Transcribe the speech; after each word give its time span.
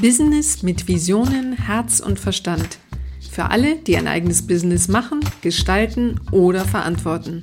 Business 0.00 0.62
mit 0.62 0.86
Visionen, 0.86 1.54
Herz 1.54 1.98
und 1.98 2.20
Verstand. 2.20 2.78
Für 3.32 3.50
alle, 3.50 3.74
die 3.74 3.96
ein 3.96 4.06
eigenes 4.06 4.46
Business 4.46 4.86
machen, 4.86 5.18
gestalten 5.42 6.20
oder 6.30 6.64
verantworten. 6.64 7.42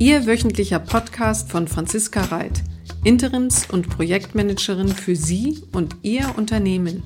Ihr 0.00 0.26
wöchentlicher 0.26 0.80
Podcast 0.80 1.52
von 1.52 1.68
Franziska 1.68 2.22
Reit, 2.22 2.64
Interims- 3.04 3.70
und 3.70 3.88
Projektmanagerin 3.88 4.88
für 4.88 5.14
Sie 5.14 5.62
und 5.72 5.94
Ihr 6.02 6.34
Unternehmen. 6.36 7.04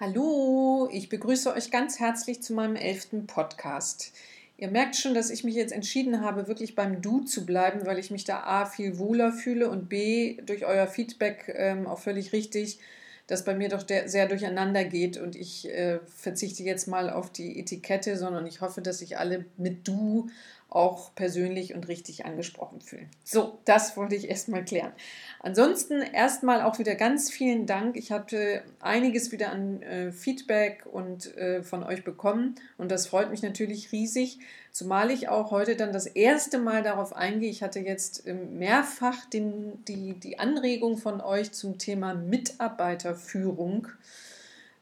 Hallo, 0.00 0.88
ich 0.90 1.10
begrüße 1.10 1.52
euch 1.52 1.70
ganz 1.70 2.00
herzlich 2.00 2.42
zu 2.42 2.54
meinem 2.54 2.76
elften 2.76 3.26
Podcast. 3.26 4.14
Ihr 4.60 4.68
merkt 4.68 4.94
schon, 4.94 5.14
dass 5.14 5.30
ich 5.30 5.42
mich 5.42 5.54
jetzt 5.54 5.72
entschieden 5.72 6.20
habe, 6.20 6.46
wirklich 6.46 6.74
beim 6.74 7.00
Du 7.00 7.20
zu 7.20 7.46
bleiben, 7.46 7.86
weil 7.86 7.98
ich 7.98 8.10
mich 8.10 8.24
da 8.24 8.42
A 8.42 8.66
viel 8.66 8.98
wohler 8.98 9.32
fühle 9.32 9.70
und 9.70 9.88
B 9.88 10.36
durch 10.44 10.66
euer 10.66 10.86
Feedback 10.86 11.50
ähm, 11.56 11.86
auch 11.86 11.98
völlig 11.98 12.34
richtig, 12.34 12.78
dass 13.26 13.46
bei 13.46 13.54
mir 13.54 13.70
doch 13.70 13.86
sehr 13.88 14.28
durcheinander 14.28 14.84
geht 14.84 15.16
und 15.16 15.34
ich 15.34 15.66
äh, 15.70 16.00
verzichte 16.14 16.62
jetzt 16.62 16.88
mal 16.88 17.08
auf 17.08 17.32
die 17.32 17.58
Etikette, 17.58 18.18
sondern 18.18 18.46
ich 18.46 18.60
hoffe, 18.60 18.82
dass 18.82 18.98
sich 18.98 19.16
alle 19.16 19.46
mit 19.56 19.88
Du 19.88 20.28
auch 20.70 21.14
persönlich 21.16 21.74
und 21.74 21.88
richtig 21.88 22.24
angesprochen 22.24 22.80
fühlen. 22.80 23.10
So, 23.24 23.58
das 23.64 23.96
wollte 23.96 24.14
ich 24.14 24.28
erstmal 24.28 24.64
klären. 24.64 24.92
Ansonsten 25.40 26.00
erstmal 26.00 26.62
auch 26.62 26.78
wieder 26.78 26.94
ganz 26.94 27.30
vielen 27.30 27.66
Dank. 27.66 27.96
Ich 27.96 28.12
hatte 28.12 28.62
einiges 28.78 29.32
wieder 29.32 29.50
an 29.50 29.82
äh, 29.82 30.12
Feedback 30.12 30.86
und 30.90 31.36
äh, 31.36 31.62
von 31.64 31.82
euch 31.82 32.04
bekommen 32.04 32.54
und 32.78 32.90
das 32.92 33.08
freut 33.08 33.30
mich 33.30 33.42
natürlich 33.42 33.90
riesig, 33.90 34.38
zumal 34.70 35.10
ich 35.10 35.28
auch 35.28 35.50
heute 35.50 35.74
dann 35.74 35.92
das 35.92 36.06
erste 36.06 36.58
Mal 36.58 36.84
darauf 36.84 37.16
eingehe. 37.16 37.50
Ich 37.50 37.64
hatte 37.64 37.80
jetzt 37.80 38.26
äh, 38.26 38.34
mehrfach 38.34 39.26
den, 39.26 39.84
die, 39.86 40.14
die 40.14 40.38
Anregung 40.38 40.98
von 40.98 41.20
euch 41.20 41.50
zum 41.50 41.78
Thema 41.78 42.14
Mitarbeiterführung 42.14 43.88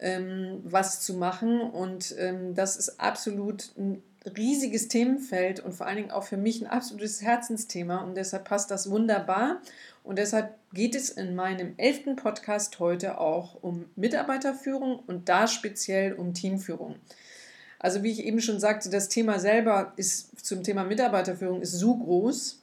ähm, 0.01 0.61
was 0.65 1.01
zu 1.01 1.15
machen 1.15 1.61
und 1.61 2.15
ähm, 2.19 2.55
das 2.55 2.77
ist 2.77 3.01
absolut 3.01 3.73
ein 3.77 4.03
riesiges 4.37 4.89
Themenfeld 4.89 5.61
und 5.61 5.73
vor 5.73 5.87
allen 5.87 5.97
Dingen 5.97 6.11
auch 6.11 6.25
für 6.25 6.37
mich 6.37 6.61
ein 6.61 6.67
absolutes 6.67 7.23
Herzensthema 7.23 7.99
und 7.99 8.17
deshalb 8.17 8.45
passt 8.45 8.71
das 8.71 8.91
wunderbar. 8.91 9.61
Und 10.03 10.19
deshalb 10.19 10.55
geht 10.73 10.95
es 10.95 11.11
in 11.11 11.35
meinem 11.35 11.75
elften 11.77 12.17
Podcast 12.17 12.81
heute 12.81 13.19
auch 13.19 13.63
um 13.63 13.85
Mitarbeiterführung 13.97 15.01
und 15.07 15.29
da 15.29 15.47
speziell 15.47 16.15
um 16.15 16.35
Teamführung. 16.35 16.97
Also 17.79 18.03
wie 18.03 18.11
ich 18.11 18.25
eben 18.25 18.41
schon 18.41 18.59
sagte, 18.59 18.91
das 18.91 19.09
Thema 19.09 19.39
selber 19.39 19.93
ist 19.97 20.45
zum 20.45 20.63
Thema 20.63 20.85
Mitarbeiterführung 20.85 21.61
ist 21.61 21.73
so 21.73 21.97
groß, 21.97 22.61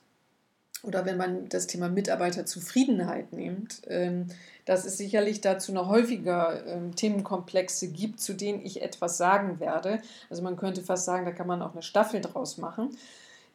oder 0.85 1.05
wenn 1.05 1.17
man 1.17 1.49
das 1.49 1.67
Thema 1.67 1.89
Mitarbeiterzufriedenheit 1.89 3.33
nimmt, 3.33 3.81
ähm, 3.87 4.27
dass 4.65 4.85
es 4.85 4.97
sicherlich 4.97 5.41
dazu 5.41 5.71
noch 5.71 5.87
häufiger 5.87 6.65
ähm, 6.65 6.95
Themenkomplexe 6.95 7.87
gibt, 7.89 8.19
zu 8.19 8.33
denen 8.33 8.65
ich 8.65 8.81
etwas 8.81 9.17
sagen 9.17 9.59
werde. 9.59 10.01
Also 10.29 10.41
man 10.41 10.57
könnte 10.57 10.81
fast 10.81 11.05
sagen, 11.05 11.25
da 11.25 11.31
kann 11.31 11.47
man 11.47 11.61
auch 11.61 11.73
eine 11.73 11.83
Staffel 11.83 12.21
draus 12.21 12.57
machen. 12.57 12.97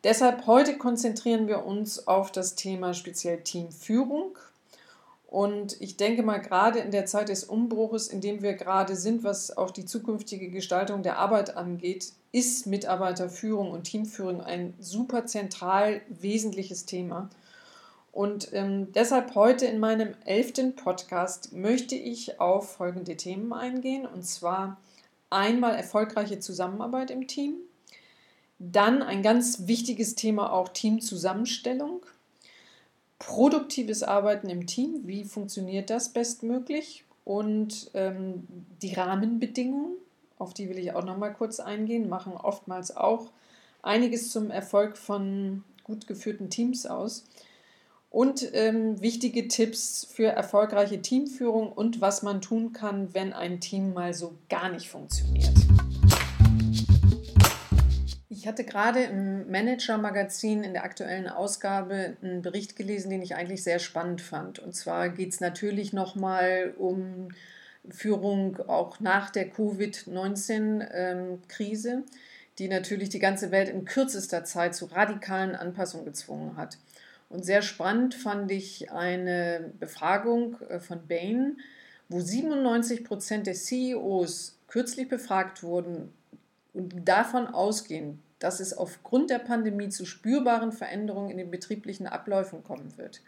Deshalb 0.05 0.47
heute 0.47 0.79
konzentrieren 0.79 1.47
wir 1.47 1.67
uns 1.67 2.07
auf 2.07 2.33
das 2.33 2.55
Thema 2.55 2.95
speziell 2.95 3.43
Teamführung. 3.43 4.39
Und 5.27 5.81
ich 5.81 5.97
denke 5.97 6.23
mal, 6.23 6.39
gerade 6.39 6.81
in 6.81 6.91
der 6.91 7.07
Zeit 7.07 7.29
des 7.29 7.45
Umbruches, 7.45 8.09
in 8.09 8.21
dem 8.21 8.43
wir 8.43 8.55
gerade 8.55 8.97
sind, 8.97 9.23
was 9.23 9.57
auch 9.57 9.71
die 9.71 9.85
zukünftige 9.85 10.49
Gestaltung 10.49 11.03
der 11.03 11.19
Arbeit 11.19 11.57
angeht, 11.57 12.13
ist 12.33 12.67
Mitarbeiterführung 12.67 13.71
und 13.71 13.85
Teamführung 13.85 14.41
ein 14.41 14.75
super 14.81 15.27
zentral 15.27 16.01
wesentliches 16.09 16.85
Thema. 16.85 17.31
Und 18.13 18.53
ähm, 18.53 18.93
deshalb 18.93 19.35
heute 19.35 19.67
in 19.67 19.79
meinem 19.79 20.15
elften 20.25 20.75
Podcast 20.75 21.53
möchte 21.53 21.95
ich 21.95 22.41
auf 22.41 22.77
folgende 22.77 23.17
Themen 23.17 23.53
eingehen. 23.53 24.07
Und 24.07 24.25
zwar 24.25 24.79
einmal 25.31 25.75
erfolgreiche 25.75 26.41
Zusammenarbeit 26.41 27.11
im 27.11 27.29
Team, 27.29 27.55
dann 28.59 29.03
ein 29.03 29.23
ganz 29.23 29.67
wichtiges 29.67 30.17
Thema 30.17 30.53
auch 30.53 30.69
Teamzusammenstellung, 30.69 32.05
produktives 33.19 34.03
Arbeiten 34.03 34.49
im 34.49 34.67
Team, 34.67 35.03
wie 35.05 35.25
funktioniert 35.25 35.89
das 35.89 36.13
bestmöglich 36.13 37.05
und 37.25 37.91
ähm, 37.95 38.47
die 38.83 38.93
Rahmenbedingungen 38.93 39.97
auf 40.41 40.55
die 40.55 40.71
will 40.71 40.79
ich 40.79 40.95
auch 40.95 41.05
noch 41.05 41.19
mal 41.19 41.35
kurz 41.35 41.61
eingehen, 41.61 42.09
machen 42.09 42.33
oftmals 42.33 42.97
auch 42.97 43.31
einiges 43.83 44.33
zum 44.33 44.51
Erfolg 44.51 44.97
von 44.97 45.63
gut 45.85 46.07
geführten 46.07 46.49
Teams 46.49 46.87
aus. 46.87 47.25
Und 48.11 48.45
ähm, 48.55 49.01
wichtige 49.01 49.47
Tipps 49.47 50.09
für 50.13 50.27
erfolgreiche 50.27 51.01
Teamführung 51.01 51.73
und 51.73 52.01
was 52.01 52.23
man 52.23 52.41
tun 52.41 52.73
kann, 52.73 53.15
wenn 53.15 53.33
ein 53.33 53.61
Team 53.61 53.95
mal 53.95 54.15
so 54.15 54.37
gar 54.49 54.69
nicht 54.69 54.91
funktioniert. 54.91 55.55
Ich 58.29 58.49
hatte 58.49 58.65
gerade 58.65 59.05
im 59.05 59.49
Manager-Magazin 59.51 60.65
in 60.65 60.73
der 60.73 60.83
aktuellen 60.83 61.29
Ausgabe 61.29 62.17
einen 62.21 62.43
Bericht 62.43 62.75
gelesen, 62.75 63.11
den 63.11 63.23
ich 63.23 63.37
eigentlich 63.37 63.63
sehr 63.63 63.79
spannend 63.79 64.23
fand. 64.23 64.59
Und 64.59 64.75
zwar 64.75 65.09
geht 65.11 65.33
es 65.33 65.39
natürlich 65.41 65.93
nochmal 65.93 66.75
um 66.79 67.29
Führung 67.89 68.59
auch 68.67 68.99
nach 68.99 69.31
der 69.31 69.49
Covid-19-Krise, 69.51 72.03
die 72.59 72.67
natürlich 72.69 73.11
die 73.11 73.21
ganze 73.21 73.53
Welt 73.53 73.69
in 73.69 73.85
kürzester 73.85 74.43
Zeit 74.45 74.75
zu 74.75 74.87
radikalen 74.87 75.55
Anpassungen 75.55 76.07
gezwungen 76.07 76.57
hat. 76.57 76.79
Und 77.31 77.45
sehr 77.45 77.63
spannend 77.63 78.15
fand 78.15 78.51
ich 78.51 78.91
eine 78.91 79.73
Befragung 79.79 80.61
äh, 80.69 80.81
von 80.81 81.07
Bain, 81.07 81.59
wo 82.09 82.21
97 82.21 83.05
Prozent 83.05 83.47
der 83.47 83.55
CEOs 83.55 84.59
kürzlich 84.67 85.09
befragt 85.09 85.63
wurden 85.63 86.13
und 86.75 87.09
davon 87.09 87.47
ausgehen, 87.47 88.21
dass 88.41 88.59
es 88.59 88.77
aufgrund 88.77 89.31
der 89.31 89.39
Pandemie 89.39 89.91
zu 89.91 90.05
spürbaren 90.05 90.73
Veränderungen 90.73 91.31
in 91.31 91.39
den 91.39 91.51
betrieblichen 91.51 92.07
Abläufen 92.07 92.65
kommen 92.65 92.97
wird. 92.99 93.23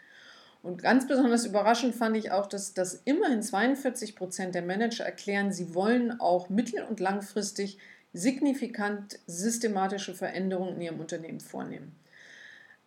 Und 0.63 0.81
ganz 0.81 1.07
besonders 1.07 1.45
überraschend 1.45 1.95
fand 1.95 2.17
ich 2.17 2.31
auch, 2.31 2.47
dass, 2.47 2.73
dass 2.73 3.01
immerhin 3.05 3.41
42 3.41 4.15
Prozent 4.15 4.55
der 4.55 4.63
Manager 4.63 5.05
erklären, 5.05 5.51
sie 5.51 5.73
wollen 5.73 6.19
auch 6.19 6.49
mittel- 6.49 6.83
und 6.83 6.99
langfristig 6.99 7.77
signifikant 8.13 9.19
systematische 9.27 10.13
Veränderungen 10.13 10.75
in 10.75 10.81
ihrem 10.81 10.99
Unternehmen 10.99 11.39
vornehmen. 11.39 11.95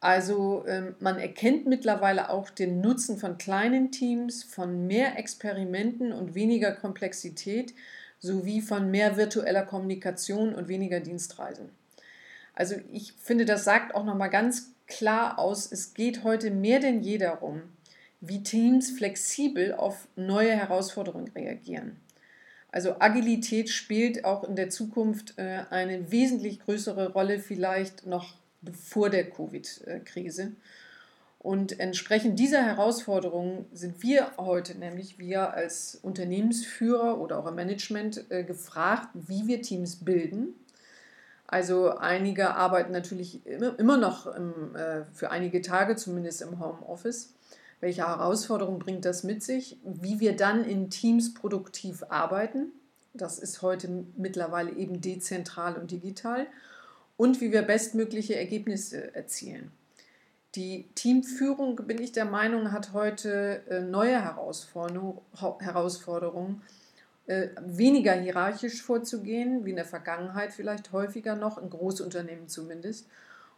Also 0.07 0.65
ähm, 0.69 0.95
man 1.01 1.19
erkennt 1.19 1.67
mittlerweile 1.67 2.31
auch 2.31 2.51
den 2.51 2.81
Nutzen 2.81 3.19
von 3.19 3.39
kleinen 3.39 3.91
Teams, 3.91 4.45
von 4.45 4.87
mehr 4.87 5.19
Experimenten 5.19 6.13
und 6.13 6.37
weniger 6.37 6.71
Komplexität 6.71 7.75
sowie 8.21 8.61
von 8.61 8.93
mehr 8.93 9.17
virtueller 9.17 9.65
Kommunikation 9.65 10.55
und 10.55 10.69
weniger 10.69 11.01
Dienstreisen. 11.01 11.71
Also 12.55 12.77
ich 12.93 13.15
finde, 13.15 13.47
das 13.47 13.65
sagt 13.65 13.97
auch 13.97 14.05
noch 14.05 14.15
mal 14.15 14.29
ganz 14.29 14.77
klar 14.87 15.41
aus, 15.41 15.73
es 15.73 15.93
geht 15.93 16.23
heute 16.23 16.53
mehr 16.53 16.79
denn 16.79 17.03
je 17.03 17.19
darum, 17.19 17.63
wie 18.21 18.45
Teams 18.45 18.93
flexibel 18.93 19.75
auf 19.75 20.07
neue 20.15 20.53
Herausforderungen 20.53 21.33
reagieren. 21.35 21.97
Also 22.71 23.01
Agilität 23.01 23.71
spielt 23.71 24.25
auch 24.25 24.45
in 24.45 24.55
der 24.55 24.71
Zukunft 24.71 25.35
äh, 25.37 25.65
eine 25.71 26.13
wesentlich 26.13 26.61
größere 26.61 27.13
Rolle, 27.13 27.41
vielleicht 27.41 28.07
noch 28.07 28.37
vor 28.73 29.11
der 29.11 29.29
Covid-Krise. 29.31 30.53
Und 31.39 31.79
entsprechend 31.79 32.39
dieser 32.39 32.63
Herausforderungen 32.63 33.67
sind 33.73 34.03
wir 34.03 34.33
heute, 34.37 34.77
nämlich 34.77 35.19
wir 35.19 35.55
als 35.55 35.99
Unternehmensführer 36.03 37.21
oder 37.21 37.39
auch 37.39 37.47
im 37.47 37.55
Management, 37.55 38.25
äh, 38.31 38.43
gefragt, 38.43 39.09
wie 39.15 39.47
wir 39.47 39.63
Teams 39.63 40.05
bilden, 40.05 40.55
also 41.47 41.91
einige 41.91 42.55
arbeiten 42.55 42.93
natürlich 42.93 43.47
immer 43.47 43.97
noch 43.97 44.27
im, 44.27 44.75
äh, 44.75 45.05
für 45.13 45.31
einige 45.31 45.63
Tage 45.63 45.97
zumindest 45.97 46.43
im 46.43 46.59
Homeoffice. 46.59 47.35
Welche 47.81 48.07
Herausforderungen 48.07 48.79
bringt 48.79 49.05
das 49.05 49.23
mit 49.23 49.43
sich? 49.43 49.79
Wie 49.85 50.19
wir 50.19 50.35
dann 50.35 50.65
in 50.65 50.91
Teams 50.91 51.35
produktiv 51.35 52.05
arbeiten. 52.09 52.73
Das 53.15 53.39
ist 53.39 53.63
heute 53.63 54.07
mittlerweile 54.17 54.73
eben 54.73 55.01
dezentral 55.01 55.77
und 55.77 55.91
digital. 55.91 56.47
Und 57.17 57.41
wie 57.41 57.53
wir 57.53 57.63
bestmögliche 57.63 58.37
Ergebnisse 58.37 59.15
erzielen. 59.15 59.71
Die 60.55 60.87
Teamführung, 60.95 61.77
bin 61.87 62.01
ich 62.01 62.13
der 62.13 62.25
Meinung, 62.25 62.73
hat 62.73 62.93
heute 62.93 63.63
äh, 63.69 63.81
neue 63.81 64.23
Herausforderungen 64.23 66.63
äh, 67.27 67.49
weniger 67.61 68.15
hierarchisch 68.15 68.83
vorzugehen, 68.83 69.65
wie 69.65 69.71
in 69.71 69.77
der 69.77 69.85
Vergangenheit 69.85 70.53
vielleicht 70.53 70.93
häufiger 70.93 71.37
noch, 71.37 71.59
in 71.59 71.71
Großunternehmen 71.71 72.49
zumindest. 72.49 73.07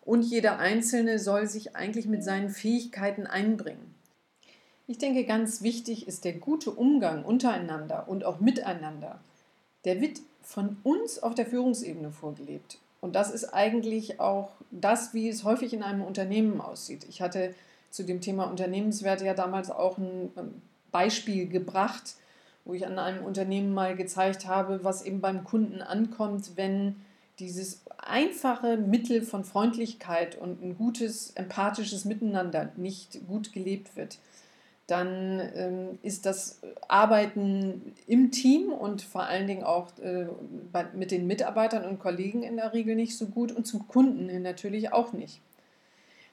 Und 0.05 0.23
jeder 0.23 0.59
Einzelne 0.59 1.19
soll 1.19 1.47
sich 1.47 1.77
eigentlich 1.77 2.07
mit 2.07 2.25
seinen 2.25 2.49
Fähigkeiten 2.49 3.27
einbringen. 3.27 3.95
Ich 4.87 4.97
denke, 4.97 5.25
ganz 5.25 5.61
wichtig 5.61 6.09
ist 6.09 6.25
der 6.25 6.33
gute 6.33 6.71
Umgang 6.71 7.25
untereinander 7.25 8.09
und 8.09 8.25
auch 8.25 8.41
miteinander. 8.41 9.21
Der 9.85 10.01
wird 10.01 10.21
von 10.41 10.79
uns 10.83 11.23
auf 11.23 11.35
der 11.35 11.45
Führungsebene 11.45 12.11
vorgelebt. 12.11 12.79
Und 13.01 13.15
das 13.15 13.31
ist 13.31 13.55
eigentlich 13.55 14.21
auch 14.21 14.51
das, 14.71 15.15
wie 15.15 15.29
es 15.29 15.45
häufig 15.45 15.73
in 15.73 15.83
einem 15.83 16.03
Unternehmen 16.03 16.61
aussieht. 16.61 17.07
Ich 17.09 17.23
hatte 17.23 17.55
zu 17.91 18.05
dem 18.05 18.21
Thema 18.21 18.45
Unternehmenswerte 18.45 19.25
ja 19.25 19.35
damals 19.35 19.71
auch 19.71 19.99
ein 19.99 20.31
Beispiel 20.91 21.49
gebracht, 21.49 22.17
wo 22.65 22.75
ich 22.75 22.87
an 22.87 22.99
einem 22.99 23.25
Unternehmen 23.25 23.73
mal 23.73 23.97
gezeigt 23.97 24.47
habe, 24.47 24.85
was 24.85 25.03
eben 25.03 25.21
beim 25.21 25.45
Kunden 25.45 25.81
ankommt, 25.81 26.57
wenn 26.57 26.97
dieses 27.39 27.83
einfache 27.99 28.77
Mittel 28.77 29.23
von 29.23 29.45
Freundlichkeit 29.45 30.37
und 30.37 30.63
ein 30.63 30.77
gutes, 30.77 31.31
empathisches 31.31 32.05
Miteinander 32.05 32.73
nicht 32.77 33.27
gut 33.27 33.53
gelebt 33.53 33.97
wird, 33.97 34.19
dann 34.89 35.41
ähm, 35.55 35.99
ist 36.03 36.25
das 36.25 36.61
Arbeiten 36.89 37.95
im 38.07 38.31
Team 38.31 38.73
und 38.73 39.03
vor 39.03 39.25
allen 39.25 39.47
Dingen 39.47 39.63
auch 39.63 39.97
äh, 39.99 40.27
bei, 40.73 40.87
mit 40.95 41.11
den 41.11 41.27
Mitarbeitern 41.27 41.85
und 41.85 42.01
Kollegen 42.01 42.43
in 42.43 42.57
der 42.57 42.73
Regel 42.73 42.97
nicht 42.97 43.17
so 43.17 43.27
gut 43.27 43.53
und 43.53 43.67
zum 43.67 43.87
Kunden 43.87 44.43
natürlich 44.43 44.93
auch 44.93 45.13
nicht. 45.13 45.43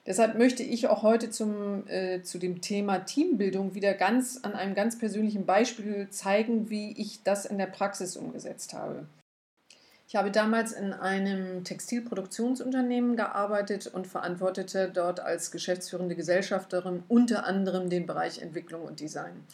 Deshalb 0.06 0.38
möchte 0.38 0.62
ich 0.62 0.86
auch 0.86 1.02
heute 1.02 1.30
zum, 1.30 1.86
äh, 1.88 2.22
zu 2.22 2.38
dem 2.38 2.62
Thema 2.62 3.00
Teambildung 3.00 3.74
wieder 3.74 3.92
ganz 3.92 4.40
an 4.42 4.54
einem 4.54 4.74
ganz 4.74 4.98
persönlichen 4.98 5.44
Beispiel 5.44 6.08
zeigen, 6.10 6.70
wie 6.70 6.92
ich 6.92 7.22
das 7.24 7.44
in 7.44 7.58
der 7.58 7.66
Praxis 7.66 8.16
umgesetzt 8.16 8.72
habe. 8.72 9.06
Ich 10.08 10.14
habe 10.14 10.30
damals 10.30 10.70
in 10.70 10.92
einem 10.92 11.64
Textilproduktionsunternehmen 11.64 13.16
gearbeitet 13.16 13.88
und 13.88 14.06
verantwortete 14.06 14.88
dort 14.92 15.18
als 15.18 15.50
geschäftsführende 15.50 16.14
Gesellschafterin 16.14 17.02
unter 17.08 17.44
anderem 17.44 17.90
den 17.90 18.06
Bereich 18.06 18.40
Entwicklung 18.40 18.82
und 18.82 19.00
Design. 19.00 19.44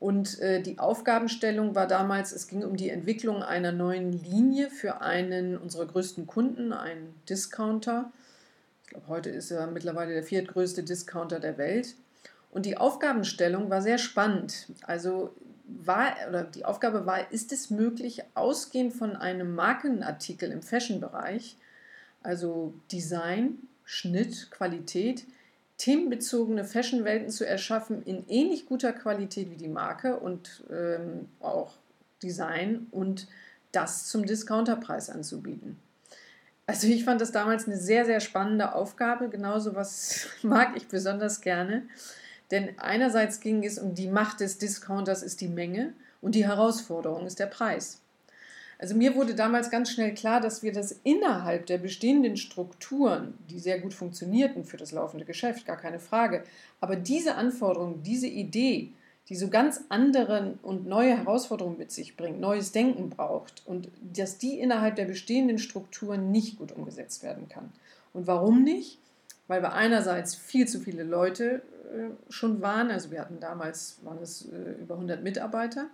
Und 0.00 0.38
äh, 0.38 0.62
die 0.62 0.78
Aufgabenstellung 0.78 1.74
war 1.74 1.86
damals, 1.86 2.32
es 2.32 2.46
ging 2.46 2.62
um 2.62 2.76
die 2.76 2.88
Entwicklung 2.88 3.42
einer 3.42 3.72
neuen 3.72 4.12
Linie 4.12 4.70
für 4.70 5.02
einen 5.02 5.58
unserer 5.58 5.86
größten 5.86 6.26
Kunden, 6.26 6.72
einen 6.72 7.14
Discounter. 7.28 8.10
Ich 8.84 8.90
glaube, 8.90 9.08
heute 9.08 9.28
ist 9.28 9.50
er 9.50 9.66
mittlerweile 9.66 10.14
der 10.14 10.22
viertgrößte 10.22 10.82
Discounter 10.82 11.40
der 11.40 11.58
Welt. 11.58 11.94
Und 12.50 12.64
die 12.64 12.78
Aufgabenstellung 12.78 13.68
war 13.68 13.82
sehr 13.82 13.98
spannend. 13.98 14.68
Also 14.82 15.34
war, 15.68 16.14
oder 16.28 16.44
die 16.44 16.64
Aufgabe 16.64 17.06
war, 17.06 17.30
ist 17.30 17.52
es 17.52 17.70
möglich, 17.70 18.22
ausgehend 18.34 18.94
von 18.94 19.16
einem 19.16 19.54
Markenartikel 19.54 20.50
im 20.50 20.62
Fashion-Bereich, 20.62 21.56
also 22.22 22.74
Design, 22.90 23.58
Schnitt, 23.84 24.50
Qualität, 24.50 25.24
themenbezogene 25.76 26.64
Fashion-Welten 26.64 27.30
zu 27.30 27.46
erschaffen 27.46 28.02
in 28.02 28.26
ähnlich 28.28 28.66
guter 28.66 28.92
Qualität 28.92 29.50
wie 29.50 29.56
die 29.56 29.68
Marke 29.68 30.16
und 30.16 30.64
ähm, 30.70 31.28
auch 31.40 31.72
Design 32.22 32.88
und 32.90 33.28
das 33.70 34.08
zum 34.08 34.26
Discounterpreis 34.26 35.10
anzubieten. 35.10 35.78
Also 36.66 36.86
ich 36.86 37.04
fand 37.04 37.20
das 37.20 37.32
damals 37.32 37.66
eine 37.66 37.78
sehr, 37.78 38.04
sehr 38.04 38.20
spannende 38.20 38.74
Aufgabe. 38.74 39.28
Genauso 39.30 39.74
was 39.74 40.26
mag 40.42 40.76
ich 40.76 40.88
besonders 40.88 41.40
gerne. 41.40 41.84
Denn 42.50 42.78
einerseits 42.78 43.40
ging 43.40 43.64
es 43.64 43.78
um 43.78 43.94
die 43.94 44.08
Macht 44.08 44.40
des 44.40 44.58
Discounters 44.58 45.22
ist 45.22 45.40
die 45.40 45.48
Menge 45.48 45.92
und 46.20 46.34
die 46.34 46.46
Herausforderung 46.46 47.26
ist 47.26 47.38
der 47.38 47.46
Preis. 47.46 48.00
Also 48.78 48.94
mir 48.94 49.16
wurde 49.16 49.34
damals 49.34 49.70
ganz 49.70 49.90
schnell 49.90 50.14
klar, 50.14 50.40
dass 50.40 50.62
wir 50.62 50.72
das 50.72 51.00
innerhalb 51.02 51.66
der 51.66 51.78
bestehenden 51.78 52.36
Strukturen, 52.36 53.34
die 53.50 53.58
sehr 53.58 53.80
gut 53.80 53.92
funktionierten 53.92 54.64
für 54.64 54.76
das 54.76 54.92
laufende 54.92 55.24
Geschäft, 55.24 55.66
gar 55.66 55.76
keine 55.76 55.98
Frage, 55.98 56.44
aber 56.80 56.94
diese 56.94 57.34
Anforderung, 57.34 58.04
diese 58.04 58.28
Idee, 58.28 58.92
die 59.28 59.36
so 59.36 59.48
ganz 59.48 59.82
andere 59.88 60.54
und 60.62 60.86
neue 60.86 61.16
Herausforderungen 61.16 61.76
mit 61.76 61.90
sich 61.90 62.16
bringt, 62.16 62.40
neues 62.40 62.70
Denken 62.72 63.10
braucht 63.10 63.62
und 63.66 63.88
dass 64.00 64.38
die 64.38 64.58
innerhalb 64.58 64.96
der 64.96 65.04
bestehenden 65.04 65.58
Strukturen 65.58 66.30
nicht 66.30 66.58
gut 66.58 66.72
umgesetzt 66.72 67.22
werden 67.24 67.48
kann. 67.48 67.72
Und 68.14 68.26
warum 68.26 68.62
nicht? 68.62 68.98
Weil 69.48 69.60
wir 69.60 69.72
einerseits 69.72 70.34
viel 70.34 70.68
zu 70.68 70.80
viele 70.80 71.02
Leute 71.02 71.62
schon 72.28 72.60
waren. 72.60 72.90
Also 72.90 73.10
wir 73.10 73.20
hatten 73.20 73.40
damals, 73.40 73.98
waren 74.02 74.18
es 74.22 74.48
äh, 74.50 74.80
über 74.80 74.94
100 74.94 75.22
Mitarbeiter. 75.22 75.88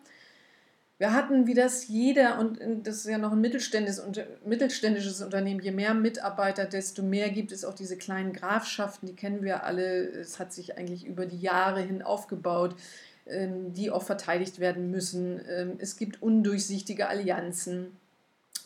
Wir 0.98 1.12
hatten, 1.12 1.46
wie 1.48 1.54
das 1.54 1.88
jeder, 1.88 2.38
und 2.38 2.58
das 2.84 2.98
ist 2.98 3.06
ja 3.06 3.18
noch 3.18 3.32
ein 3.32 3.40
mittelständisches, 3.40 4.04
mittelständisches 4.44 5.22
Unternehmen, 5.22 5.60
je 5.60 5.72
mehr 5.72 5.92
Mitarbeiter, 5.92 6.66
desto 6.66 7.02
mehr 7.02 7.30
gibt 7.30 7.50
es 7.50 7.64
auch 7.64 7.74
diese 7.74 7.96
kleinen 7.96 8.32
Grafschaften, 8.32 9.08
die 9.08 9.16
kennen 9.16 9.42
wir 9.42 9.64
alle. 9.64 10.06
Es 10.06 10.38
hat 10.38 10.52
sich 10.52 10.78
eigentlich 10.78 11.04
über 11.04 11.26
die 11.26 11.40
Jahre 11.40 11.80
hin 11.80 12.02
aufgebaut, 12.02 12.76
ähm, 13.26 13.72
die 13.72 13.90
auch 13.90 14.04
verteidigt 14.04 14.60
werden 14.60 14.90
müssen. 14.92 15.40
Ähm, 15.48 15.72
es 15.78 15.96
gibt 15.96 16.22
undurchsichtige 16.22 17.08
Allianzen 17.08 17.96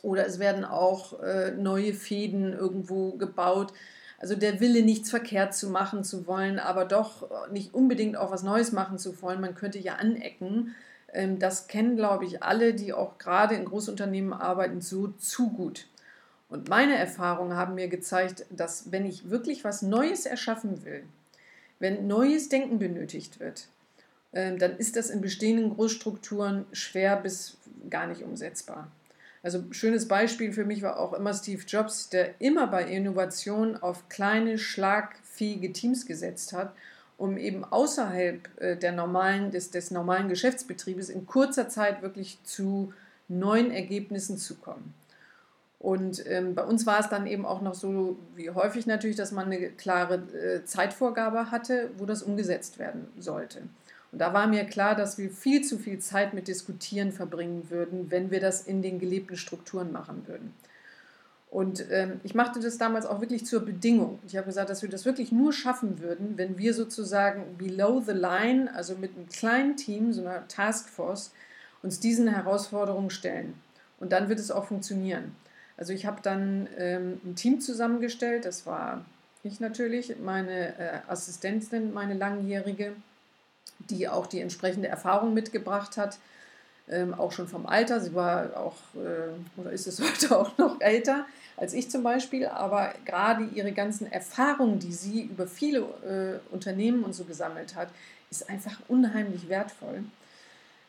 oder 0.02 0.26
es 0.26 0.38
werden 0.38 0.66
auch 0.66 1.20
äh, 1.20 1.52
neue 1.52 1.94
Fäden 1.94 2.52
irgendwo 2.52 3.12
gebaut 3.12 3.72
also 4.18 4.34
der 4.34 4.60
Wille, 4.60 4.82
nichts 4.82 5.10
verkehrt 5.10 5.54
zu 5.54 5.70
machen 5.70 6.04
zu 6.04 6.26
wollen, 6.26 6.58
aber 6.58 6.84
doch 6.84 7.50
nicht 7.50 7.72
unbedingt 7.72 8.16
auch 8.16 8.30
was 8.30 8.42
Neues 8.42 8.72
machen 8.72 8.98
zu 8.98 9.20
wollen. 9.22 9.40
Man 9.40 9.54
könnte 9.54 9.78
ja 9.78 9.94
anecken. 9.94 10.74
Ähm, 11.12 11.38
das 11.38 11.68
kennen, 11.68 11.96
glaube 11.96 12.24
ich, 12.24 12.42
alle, 12.42 12.74
die 12.74 12.92
auch 12.92 13.18
gerade 13.18 13.54
in 13.54 13.64
Großunternehmen 13.64 14.32
arbeiten, 14.32 14.80
so 14.80 15.08
zu 15.08 15.50
gut. 15.50 15.86
Und 16.48 16.68
meine 16.68 16.96
Erfahrungen 16.96 17.56
haben 17.56 17.74
mir 17.74 17.88
gezeigt, 17.88 18.44
dass 18.50 18.90
wenn 18.90 19.06
ich 19.06 19.30
wirklich 19.30 19.64
was 19.64 19.82
Neues 19.82 20.26
erschaffen 20.26 20.84
will, 20.84 21.04
wenn 21.78 22.06
neues 22.06 22.48
Denken 22.48 22.78
benötigt 22.78 23.38
wird, 23.38 23.68
ähm, 24.32 24.58
dann 24.58 24.76
ist 24.76 24.96
das 24.96 25.10
in 25.10 25.20
bestehenden 25.20 25.70
Großstrukturen 25.74 26.66
schwer 26.72 27.16
bis 27.16 27.56
gar 27.88 28.06
nicht 28.06 28.22
umsetzbar. 28.22 28.90
Also 29.42 29.64
schönes 29.70 30.08
Beispiel 30.08 30.52
für 30.52 30.64
mich 30.64 30.82
war 30.82 30.98
auch 30.98 31.12
immer 31.12 31.32
Steve 31.32 31.62
Jobs, 31.66 32.08
der 32.08 32.40
immer 32.40 32.66
bei 32.66 32.84
Innovation 32.84 33.76
auf 33.76 34.08
kleine, 34.08 34.58
schlagfähige 34.58 35.72
Teams 35.72 36.06
gesetzt 36.06 36.52
hat, 36.52 36.74
um 37.16 37.36
eben 37.36 37.64
außerhalb 37.64 38.48
äh, 38.60 38.76
der 38.76 38.92
normalen, 38.92 39.50
des, 39.50 39.70
des 39.70 39.90
normalen 39.90 40.28
Geschäftsbetriebes 40.28 41.08
in 41.08 41.26
kurzer 41.26 41.68
Zeit 41.68 42.02
wirklich 42.02 42.38
zu 42.44 42.92
neuen 43.28 43.70
Ergebnissen 43.70 44.38
zu 44.38 44.56
kommen. 44.56 44.94
Und 45.78 46.26
ähm, 46.26 46.54
bei 46.54 46.64
uns 46.64 46.86
war 46.86 46.98
es 46.98 47.08
dann 47.08 47.26
eben 47.26 47.46
auch 47.46 47.60
noch 47.60 47.74
so, 47.74 48.18
wie 48.34 48.50
häufig 48.50 48.86
natürlich, 48.86 49.16
dass 49.16 49.30
man 49.30 49.46
eine 49.46 49.70
klare 49.70 50.14
äh, 50.16 50.64
Zeitvorgabe 50.64 51.52
hatte, 51.52 51.90
wo 51.98 52.04
das 52.04 52.22
umgesetzt 52.22 52.80
werden 52.80 53.06
sollte. 53.18 53.62
Und 54.12 54.20
da 54.20 54.32
war 54.32 54.46
mir 54.46 54.64
klar, 54.64 54.94
dass 54.94 55.18
wir 55.18 55.30
viel 55.30 55.62
zu 55.62 55.78
viel 55.78 55.98
Zeit 55.98 56.32
mit 56.32 56.48
Diskutieren 56.48 57.12
verbringen 57.12 57.70
würden, 57.70 58.10
wenn 58.10 58.30
wir 58.30 58.40
das 58.40 58.62
in 58.62 58.82
den 58.82 58.98
gelebten 58.98 59.36
Strukturen 59.36 59.92
machen 59.92 60.26
würden. 60.26 60.54
Und 61.50 61.84
ähm, 61.90 62.20
ich 62.24 62.34
machte 62.34 62.60
das 62.60 62.76
damals 62.76 63.06
auch 63.06 63.20
wirklich 63.20 63.46
zur 63.46 63.64
Bedingung. 63.64 64.18
Ich 64.26 64.36
habe 64.36 64.46
gesagt, 64.46 64.68
dass 64.68 64.82
wir 64.82 64.90
das 64.90 65.06
wirklich 65.06 65.32
nur 65.32 65.52
schaffen 65.52 66.00
würden, 66.00 66.36
wenn 66.36 66.58
wir 66.58 66.74
sozusagen 66.74 67.56
below 67.56 68.02
the 68.04 68.12
line, 68.12 68.74
also 68.74 68.96
mit 68.96 69.16
einem 69.16 69.28
kleinen 69.28 69.76
Team, 69.76 70.12
so 70.12 70.20
einer 70.20 70.46
Taskforce, 70.48 71.32
uns 71.82 72.00
diesen 72.00 72.28
Herausforderungen 72.28 73.10
stellen. 73.10 73.54
Und 73.98 74.12
dann 74.12 74.28
wird 74.28 74.38
es 74.38 74.50
auch 74.50 74.66
funktionieren. 74.66 75.34
Also 75.78 75.92
ich 75.92 76.06
habe 76.06 76.20
dann 76.22 76.68
ähm, 76.76 77.20
ein 77.24 77.34
Team 77.34 77.60
zusammengestellt, 77.60 78.44
das 78.44 78.66
war 78.66 79.04
ich 79.44 79.60
natürlich, 79.60 80.16
meine 80.18 80.76
äh, 80.78 80.98
Assistentin, 81.06 81.94
meine 81.94 82.14
langjährige, 82.14 82.92
die 83.78 84.08
auch 84.08 84.26
die 84.26 84.40
entsprechende 84.40 84.88
Erfahrung 84.88 85.34
mitgebracht 85.34 85.96
hat, 85.96 86.18
ähm, 86.88 87.14
auch 87.14 87.32
schon 87.32 87.48
vom 87.48 87.66
Alter. 87.66 88.00
Sie 88.00 88.14
war 88.14 88.56
auch, 88.56 88.76
äh, 88.94 89.60
oder 89.60 89.72
ist 89.72 89.86
es 89.86 90.00
heute 90.02 90.36
auch 90.36 90.56
noch 90.58 90.80
älter 90.80 91.26
als 91.58 91.74
ich 91.74 91.90
zum 91.90 92.02
Beispiel, 92.02 92.46
aber 92.46 92.94
gerade 93.04 93.44
ihre 93.54 93.72
ganzen 93.72 94.10
Erfahrungen, 94.10 94.78
die 94.78 94.92
sie 94.92 95.22
über 95.22 95.46
viele 95.46 95.80
äh, 95.80 96.54
Unternehmen 96.54 97.02
und 97.02 97.14
so 97.14 97.24
gesammelt 97.24 97.74
hat, 97.74 97.88
ist 98.30 98.48
einfach 98.48 98.78
unheimlich 98.88 99.48
wertvoll. 99.48 100.04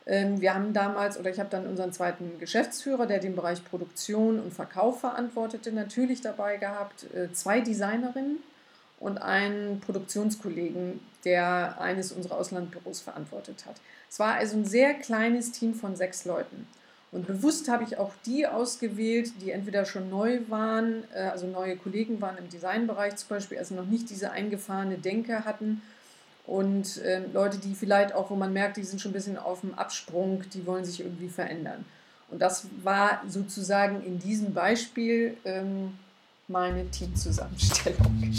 Ähm, 0.05 0.41
wir 0.41 0.53
haben 0.53 0.74
damals, 0.74 1.19
oder 1.19 1.29
ich 1.31 1.39
habe 1.39 1.50
dann 1.50 1.65
unseren 1.65 1.91
zweiten 1.91 2.38
Geschäftsführer, 2.39 3.08
der 3.08 3.19
den 3.19 3.36
Bereich 3.36 3.63
Produktion 3.65 4.39
und 4.39 4.53
Verkauf 4.53 5.00
verantwortete, 5.00 5.72
natürlich 5.72 6.22
dabei 6.22 6.58
gehabt, 6.58 7.05
äh, 7.15 7.31
zwei 7.34 7.62
Designerinnen 7.62 8.38
und 8.99 9.17
einen 9.17 9.79
Produktionskollegen, 9.79 10.99
der 11.25 11.79
eines 11.79 12.11
unserer 12.11 12.37
Auslandbüros 12.37 13.01
verantwortet 13.01 13.65
hat. 13.65 13.75
Es 14.09 14.19
war 14.19 14.35
also 14.35 14.57
ein 14.57 14.65
sehr 14.65 14.93
kleines 14.93 15.51
Team 15.51 15.73
von 15.73 15.95
sechs 15.95 16.25
Leuten. 16.25 16.67
Und 17.11 17.25
bewusst 17.25 17.69
habe 17.69 17.83
ich 17.83 17.97
auch 17.97 18.11
die 18.25 18.45
ausgewählt, 18.45 19.31
die 19.41 19.51
entweder 19.51 19.85
schon 19.85 20.09
neu 20.09 20.41
waren, 20.47 21.03
äh, 21.13 21.21
also 21.21 21.47
neue 21.47 21.75
Kollegen 21.75 22.21
waren 22.21 22.37
im 22.37 22.49
Designbereich 22.49 23.15
zum 23.15 23.29
Beispiel, 23.29 23.57
also 23.57 23.73
noch 23.73 23.85
nicht 23.85 24.09
diese 24.09 24.31
eingefahrene 24.31 24.97
Denke 24.97 25.43
hatten. 25.43 25.81
Und 26.45 26.97
äh, 26.97 27.21
Leute, 27.33 27.57
die 27.57 27.73
vielleicht 27.73 28.13
auch, 28.13 28.29
wo 28.29 28.35
man 28.35 28.53
merkt, 28.53 28.77
die 28.77 28.83
sind 28.83 29.01
schon 29.01 29.11
ein 29.11 29.13
bisschen 29.13 29.37
auf 29.37 29.61
dem 29.61 29.73
Absprung, 29.73 30.43
die 30.53 30.65
wollen 30.65 30.85
sich 30.85 30.99
irgendwie 30.99 31.29
verändern. 31.29 31.85
Und 32.29 32.41
das 32.41 32.67
war 32.83 33.23
sozusagen 33.27 34.03
in 34.03 34.19
diesem 34.19 34.53
Beispiel 34.53 35.35
ähm, 35.45 35.93
meine 36.49 36.89
Teamzusammenstellung. 36.89 38.33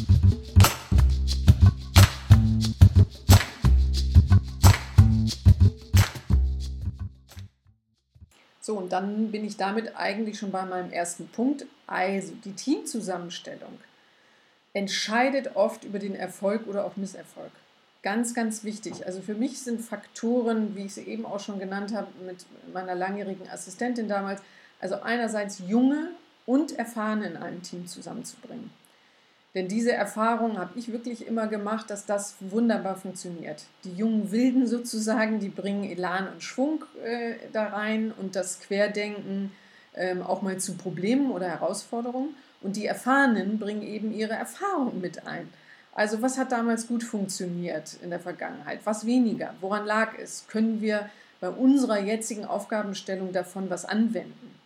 So, 8.60 8.76
und 8.76 8.92
dann 8.92 9.30
bin 9.30 9.44
ich 9.44 9.56
damit 9.56 9.96
eigentlich 9.96 10.38
schon 10.38 10.50
bei 10.50 10.64
meinem 10.64 10.92
ersten 10.92 11.28
Punkt. 11.28 11.66
Also, 11.86 12.32
die 12.44 12.52
Teamzusammenstellung 12.52 13.78
entscheidet 14.72 15.56
oft 15.56 15.84
über 15.84 15.98
den 15.98 16.14
Erfolg 16.14 16.66
oder 16.66 16.84
auch 16.84 16.96
Misserfolg. 16.96 17.50
ganz, 18.02 18.32
ganz 18.32 18.64
wichtig. 18.64 19.04
Also 19.04 19.20
für 19.20 19.34
mich 19.34 19.60
sind 19.60 19.82
Faktoren, 19.82 20.74
wie 20.74 20.86
ich 20.86 20.94
sie 20.94 21.02
eben 21.02 21.26
auch 21.26 21.40
schon 21.40 21.58
genannt 21.58 21.92
habe, 21.94 22.08
mit 22.24 22.46
meiner 22.72 22.94
langjährigen 22.94 23.46
Assistentin 23.50 24.08
damals, 24.08 24.40
also 24.80 25.02
einerseits 25.02 25.58
junge 25.58 26.08
und 26.50 26.76
erfahrene 26.76 27.28
in 27.28 27.36
einem 27.36 27.62
Team 27.62 27.86
zusammenzubringen. 27.86 28.70
Denn 29.54 29.68
diese 29.68 29.92
Erfahrung 29.92 30.58
habe 30.58 30.76
ich 30.76 30.90
wirklich 30.90 31.28
immer 31.28 31.46
gemacht, 31.46 31.90
dass 31.90 32.06
das 32.06 32.34
wunderbar 32.40 32.96
funktioniert. 32.96 33.66
Die 33.84 33.92
jungen 33.92 34.32
Wilden 34.32 34.66
sozusagen, 34.66 35.38
die 35.38 35.48
bringen 35.48 35.84
Elan 35.84 36.26
und 36.26 36.42
Schwung 36.42 36.84
äh, 37.04 37.34
da 37.52 37.68
rein 37.68 38.12
und 38.16 38.34
das 38.34 38.58
Querdenken 38.58 39.52
ähm, 39.94 40.22
auch 40.22 40.42
mal 40.42 40.58
zu 40.58 40.74
Problemen 40.74 41.30
oder 41.30 41.48
Herausforderungen. 41.48 42.34
Und 42.62 42.74
die 42.74 42.86
Erfahrenen 42.86 43.60
bringen 43.60 43.82
eben 43.82 44.12
ihre 44.12 44.34
Erfahrung 44.34 45.00
mit 45.00 45.28
ein. 45.28 45.48
Also 45.92 46.20
was 46.20 46.36
hat 46.36 46.50
damals 46.50 46.88
gut 46.88 47.04
funktioniert 47.04 47.96
in 48.02 48.10
der 48.10 48.20
Vergangenheit? 48.20 48.80
Was 48.84 49.06
weniger? 49.06 49.54
Woran 49.60 49.86
lag 49.86 50.18
es? 50.18 50.46
Können 50.48 50.80
wir 50.80 51.08
bei 51.40 51.48
unserer 51.48 52.00
jetzigen 52.00 52.44
Aufgabenstellung 52.44 53.32
davon 53.32 53.70
was 53.70 53.84
anwenden? 53.84 54.59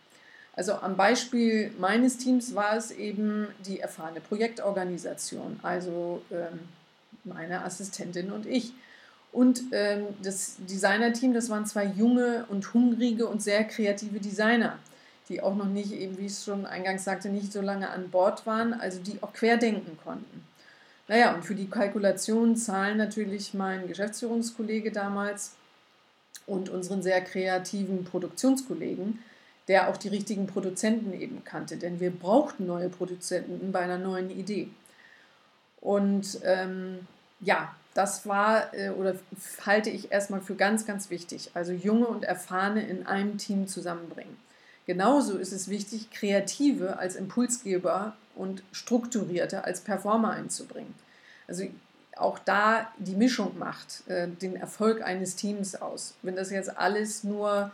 Also 0.55 0.73
am 0.73 0.95
Beispiel 0.95 1.71
meines 1.79 2.17
Teams 2.17 2.55
war 2.55 2.77
es 2.77 2.91
eben 2.91 3.47
die 3.65 3.81
erfahrene 3.81 4.21
Projektorganisation, 4.21 5.59
also 5.63 6.21
ähm, 6.31 6.59
meine 7.25 7.63
Assistentin 7.63 8.31
und 8.31 8.45
ich. 8.45 8.73
Und 9.33 9.63
ähm, 9.73 10.05
das 10.23 10.55
Designerteam, 10.59 11.33
das 11.33 11.49
waren 11.49 11.65
zwei 11.65 11.85
junge 11.85 12.45
und 12.47 12.73
hungrige 12.73 13.27
und 13.27 13.43
sehr 13.43 13.65
kreative 13.65 14.19
Designer, 14.21 14.79
die 15.27 15.41
auch 15.41 15.55
noch 15.55 15.65
nicht, 15.65 15.91
eben 15.91 16.17
wie 16.17 16.27
ich 16.27 16.31
es 16.31 16.45
schon 16.45 16.65
eingangs 16.65 17.03
sagte, 17.03 17.27
nicht 17.27 17.51
so 17.51 17.59
lange 17.59 17.89
an 17.89 18.09
Bord 18.09 18.45
waren, 18.45 18.73
also 18.73 18.99
die 18.99 19.21
auch 19.21 19.33
querdenken 19.33 19.97
konnten. 20.05 20.45
Naja, 21.09 21.35
und 21.35 21.43
für 21.43 21.53
die 21.53 21.69
Kalkulation 21.69 22.55
zahlen 22.55 22.97
natürlich 22.97 23.53
mein 23.53 23.87
Geschäftsführungskollege 23.87 24.91
damals 24.91 25.51
und 26.47 26.69
unseren 26.69 27.03
sehr 27.03 27.21
kreativen 27.21 28.05
Produktionskollegen 28.05 29.19
der 29.67 29.89
auch 29.89 29.97
die 29.97 30.09
richtigen 30.09 30.47
Produzenten 30.47 31.13
eben 31.13 31.43
kannte, 31.43 31.77
denn 31.77 31.99
wir 31.99 32.11
brauchten 32.11 32.65
neue 32.67 32.89
Produzenten 32.89 33.71
bei 33.71 33.79
einer 33.79 33.97
neuen 33.97 34.29
Idee. 34.29 34.69
Und 35.81 36.39
ähm, 36.43 36.99
ja, 37.41 37.75
das 37.93 38.27
war 38.27 38.73
äh, 38.73 38.89
oder 38.89 39.15
halte 39.65 39.89
ich 39.89 40.11
erstmal 40.11 40.41
für 40.41 40.55
ganz, 40.55 40.85
ganz 40.85 41.09
wichtig. 41.09 41.51
Also 41.53 41.71
junge 41.71 42.07
und 42.07 42.23
erfahrene 42.23 42.85
in 42.85 43.07
einem 43.07 43.37
Team 43.37 43.67
zusammenbringen. 43.67 44.37
Genauso 44.85 45.37
ist 45.37 45.51
es 45.51 45.67
wichtig, 45.67 46.11
Kreative 46.11 46.99
als 46.99 47.15
Impulsgeber 47.15 48.15
und 48.35 48.63
Strukturierte 48.71 49.63
als 49.63 49.81
Performer 49.81 50.31
einzubringen. 50.31 50.93
Also 51.47 51.65
auch 52.17 52.39
da 52.39 52.91
die 52.97 53.15
Mischung 53.15 53.57
macht 53.57 54.07
äh, 54.07 54.27
den 54.27 54.55
Erfolg 54.55 55.01
eines 55.01 55.35
Teams 55.35 55.75
aus. 55.75 56.15
Wenn 56.21 56.35
das 56.35 56.51
jetzt 56.51 56.77
alles 56.77 57.23
nur 57.23 57.71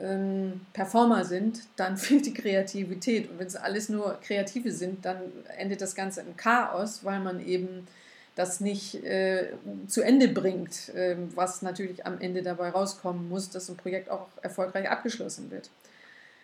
ähm, 0.00 0.60
Performer 0.72 1.24
sind, 1.24 1.60
dann 1.76 1.96
fehlt 1.98 2.26
die 2.26 2.34
Kreativität. 2.34 3.30
Und 3.30 3.38
wenn 3.38 3.46
es 3.46 3.56
alles 3.56 3.88
nur 3.88 4.18
Kreative 4.22 4.72
sind, 4.72 5.04
dann 5.04 5.18
endet 5.56 5.80
das 5.80 5.94
Ganze 5.94 6.20
im 6.20 6.36
Chaos, 6.36 7.04
weil 7.04 7.20
man 7.20 7.44
eben 7.44 7.86
das 8.34 8.60
nicht 8.60 9.02
äh, 9.02 9.48
zu 9.88 10.00
Ende 10.00 10.28
bringt, 10.28 10.90
äh, 10.90 11.16
was 11.34 11.60
natürlich 11.60 12.06
am 12.06 12.20
Ende 12.20 12.42
dabei 12.42 12.70
rauskommen 12.70 13.28
muss, 13.28 13.50
dass 13.50 13.68
ein 13.68 13.76
Projekt 13.76 14.10
auch 14.10 14.28
erfolgreich 14.42 14.88
abgeschlossen 14.88 15.50
wird. 15.50 15.70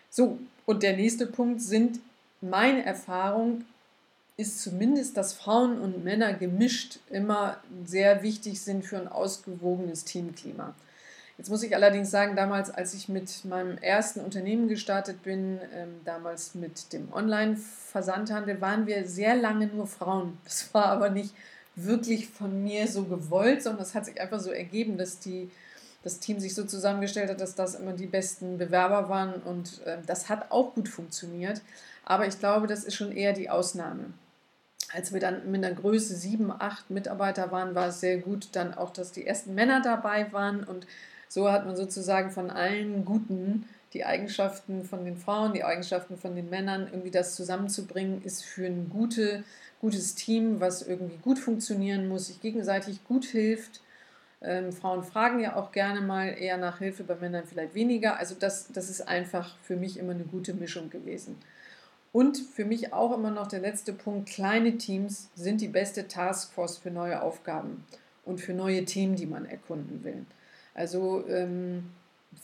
So, 0.09 0.37
und 0.65 0.83
der 0.83 0.97
nächste 0.97 1.25
Punkt 1.25 1.61
sind 1.61 1.99
meine 2.41 2.85
Erfahrung, 2.85 3.63
ist 4.37 4.61
zumindest, 4.61 5.15
dass 5.15 5.33
Frauen 5.33 5.79
und 5.79 6.03
Männer 6.03 6.33
gemischt 6.33 6.99
immer 7.09 7.61
sehr 7.85 8.21
wichtig 8.23 8.59
sind 8.59 8.83
für 8.83 8.97
ein 8.97 9.07
ausgewogenes 9.07 10.03
Teamklima. 10.03 10.75
Jetzt 11.37 11.49
muss 11.49 11.63
ich 11.63 11.75
allerdings 11.75 12.11
sagen, 12.11 12.35
damals, 12.37 12.71
als 12.71 12.93
ich 12.93 13.09
mit 13.09 13.43
meinem 13.43 13.77
ersten 13.77 14.21
Unternehmen 14.21 14.69
gestartet 14.69 15.23
bin, 15.23 15.59
ähm, 15.73 15.99
damals 16.05 16.55
mit 16.55 16.93
dem 16.93 17.11
Online-Versandhandel, 17.11 18.61
waren 18.61 18.87
wir 18.87 19.05
sehr 19.05 19.35
lange 19.35 19.67
nur 19.67 19.87
Frauen. 19.87 20.37
Das 20.45 20.73
war 20.73 20.85
aber 20.85 21.09
nicht 21.09 21.33
wirklich 21.75 22.29
von 22.29 22.63
mir 22.63 22.87
so 22.87 23.03
gewollt, 23.03 23.61
sondern 23.61 23.83
es 23.83 23.93
hat 23.95 24.05
sich 24.05 24.21
einfach 24.21 24.39
so 24.39 24.51
ergeben, 24.51 24.97
dass 24.97 25.19
die, 25.19 25.51
das 26.03 26.19
Team 26.19 26.39
sich 26.39 26.55
so 26.55 26.63
zusammengestellt 26.63 27.29
hat, 27.29 27.41
dass 27.41 27.55
das 27.55 27.75
immer 27.75 27.91
die 27.91 28.07
besten 28.07 28.57
Bewerber 28.57 29.09
waren 29.09 29.33
und 29.41 29.81
äh, 29.85 29.97
das 30.05 30.29
hat 30.29 30.51
auch 30.51 30.73
gut 30.73 30.87
funktioniert. 30.87 31.61
Aber 32.05 32.27
ich 32.27 32.39
glaube, 32.39 32.67
das 32.67 32.85
ist 32.85 32.95
schon 32.95 33.11
eher 33.11 33.33
die 33.33 33.49
Ausnahme 33.49 34.13
als 34.93 35.11
wir 35.11 35.19
dann 35.19 35.51
mit 35.51 35.63
einer 35.63 35.75
Größe 35.75 36.15
sieben, 36.15 36.51
acht 36.51 36.89
Mitarbeiter 36.89 37.51
waren, 37.51 37.75
war 37.75 37.87
es 37.87 37.99
sehr 37.99 38.17
gut 38.17 38.49
dann 38.53 38.73
auch, 38.73 38.91
dass 38.91 39.11
die 39.11 39.25
ersten 39.27 39.53
Männer 39.53 39.81
dabei 39.81 40.31
waren 40.31 40.63
und 40.63 40.87
so 41.35 41.51
hat 41.51 41.65
man 41.65 41.75
sozusagen 41.75 42.31
von 42.31 42.49
allen 42.49 43.03
Guten 43.03 43.67
die 43.91 44.05
Eigenschaften 44.05 44.85
von 44.85 45.03
den 45.03 45.17
Frauen, 45.17 45.51
die 45.51 45.65
Eigenschaften 45.65 46.15
von 46.15 46.33
den 46.33 46.49
Männern, 46.49 46.87
irgendwie 46.89 47.11
das 47.11 47.35
zusammenzubringen, 47.35 48.23
ist 48.23 48.45
für 48.45 48.65
ein 48.65 48.89
gute, 48.89 49.43
gutes 49.81 50.15
Team, 50.15 50.61
was 50.61 50.81
irgendwie 50.81 51.17
gut 51.17 51.37
funktionieren 51.37 52.07
muss, 52.07 52.27
sich 52.27 52.39
gegenseitig 52.39 53.03
gut 53.03 53.25
hilft. 53.25 53.81
Ähm, 54.41 54.71
Frauen 54.71 55.03
fragen 55.03 55.41
ja 55.41 55.57
auch 55.57 55.73
gerne 55.73 55.99
mal 55.99 56.27
eher 56.27 56.55
nach 56.55 56.79
Hilfe, 56.79 57.03
bei 57.03 57.15
Männern 57.15 57.43
vielleicht 57.45 57.75
weniger. 57.75 58.17
Also 58.17 58.33
das, 58.39 58.71
das 58.71 58.89
ist 58.89 59.05
einfach 59.05 59.57
für 59.61 59.75
mich 59.75 59.99
immer 59.99 60.13
eine 60.13 60.23
gute 60.23 60.53
Mischung 60.53 60.89
gewesen. 60.89 61.35
Und 62.13 62.37
für 62.37 62.63
mich 62.63 62.93
auch 62.93 63.13
immer 63.13 63.31
noch 63.31 63.47
der 63.47 63.59
letzte 63.59 63.91
Punkt, 63.91 64.29
kleine 64.29 64.77
Teams 64.77 65.31
sind 65.35 65.59
die 65.59 65.67
beste 65.67 66.07
Taskforce 66.07 66.77
für 66.77 66.91
neue 66.91 67.21
Aufgaben 67.21 67.83
und 68.23 68.39
für 68.39 68.53
neue 68.53 68.85
Themen, 68.85 69.17
die 69.17 69.25
man 69.25 69.43
erkunden 69.43 70.05
will. 70.05 70.25
Also 70.75 71.23
ähm, 71.27 71.89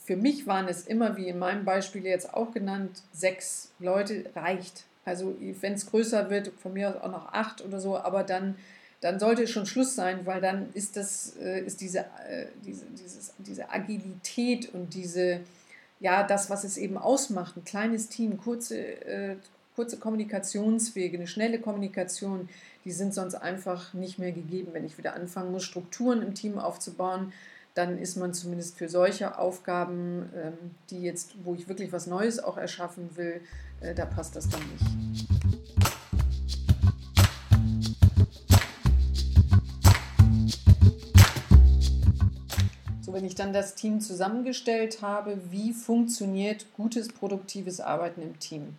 für 0.06 0.16
mich 0.16 0.48
waren 0.48 0.68
es 0.68 0.88
immer, 0.88 1.18
wie 1.18 1.28
in 1.28 1.38
meinem 1.38 1.66
Beispiel 1.66 2.04
jetzt 2.06 2.34
auch 2.34 2.52
genannt, 2.52 3.04
sechs 3.14 3.72
Leute 3.80 4.26
reicht. 4.36 4.86
Also 5.06 5.36
wenn 5.60 5.74
es 5.74 5.86
größer 5.86 6.30
wird, 6.30 6.52
von 6.62 6.74
mir 6.74 6.90
aus 6.90 7.02
auch 7.02 7.12
noch 7.12 7.34
acht 7.34 7.64
oder 7.64 7.80
so, 7.80 7.98
aber 7.98 8.24
dann, 8.24 8.56
dann 9.02 9.20
sollte 9.20 9.44
es 9.44 9.50
schon 9.50 9.66
Schluss 9.66 9.96
sein, 9.96 10.26
weil 10.26 10.42
dann 10.42 10.70
ist 10.74 10.96
das, 10.96 11.36
äh, 11.38 11.62
ist 11.62 11.82
diese, 11.82 12.00
äh, 12.00 12.48
diese, 12.66 12.86
dieses, 12.86 13.34
diese 13.40 13.70
Agilität 13.70 14.74
und 14.74 14.94
diese, 14.94 15.42
ja, 16.00 16.24
das, 16.24 16.50
was 16.50 16.64
es 16.64 16.78
eben 16.78 16.98
ausmacht, 16.98 17.58
ein 17.58 17.66
kleines 17.66 18.10
Team, 18.10 18.38
kurze, 18.38 18.78
äh, 18.78 19.36
kurze 19.76 19.98
Kommunikationswege, 19.98 21.18
eine 21.18 21.28
schnelle 21.28 21.60
Kommunikation, 21.60 22.48
die 22.86 22.92
sind 22.92 23.14
sonst 23.14 23.36
einfach 23.36 23.94
nicht 23.94 24.20
mehr 24.20 24.32
gegeben, 24.32 24.70
wenn 24.74 24.86
ich 24.86 24.98
wieder 24.98 25.16
anfangen 25.16 25.52
muss, 25.52 25.64
Strukturen 25.64 26.22
im 26.22 26.36
Team 26.36 26.60
aufzubauen, 26.60 27.34
dann 27.74 27.98
ist 27.98 28.18
man 28.18 28.34
zumindest 28.34 28.78
für 28.78 28.90
solche 28.90 29.38
Aufgaben, 29.38 30.30
ähm, 30.36 30.54
die 30.90 31.02
jetzt, 31.02 31.34
wo 31.44 31.56
ich 31.56 31.68
wirklich 31.70 31.92
was 31.92 32.08
Neues 32.08 32.44
auch 32.44 32.58
erschaffen 32.58 33.16
will, 33.16 33.42
äh, 33.80 33.96
da 33.96 34.06
passt 34.06 34.36
das 34.36 34.50
dann 34.50 34.62
nicht. 34.62 35.28
So, 43.02 43.14
wenn 43.14 43.26
ich 43.26 43.36
dann 43.36 43.54
das 43.54 43.76
Team 43.76 44.02
zusammengestellt 44.02 45.02
habe, 45.02 45.40
wie 45.50 45.74
funktioniert 45.74 46.66
gutes, 46.76 47.10
produktives 47.10 47.80
Arbeiten 47.80 48.22
im 48.22 48.40
Team? 48.40 48.76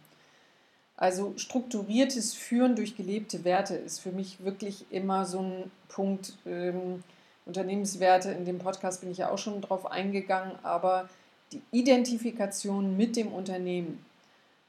Also 0.97 1.33
strukturiertes 1.37 2.35
Führen 2.35 2.77
durch 2.77 2.97
gelebte 2.97 3.45
Werte 3.45 3.75
ist 3.75 4.01
für 4.01 4.13
mich 4.13 4.45
wirklich 4.45 4.87
immer 4.91 5.25
so 5.25 5.41
ein 5.41 5.71
Punkt, 5.89 6.35
ähm, 6.47 7.03
Unternehmenswerte, 7.47 8.31
in 8.31 8.45
dem 8.45 8.59
Podcast 8.59 9.01
bin 9.01 9.11
ich 9.11 9.19
ja 9.19 9.31
auch 9.31 9.39
schon 9.39 9.61
drauf 9.61 9.91
eingegangen, 9.91 10.53
aber 10.63 11.09
die 11.53 11.61
Identifikation 11.71 12.97
mit 12.97 13.17
dem 13.17 13.33
Unternehmen. 13.33 14.05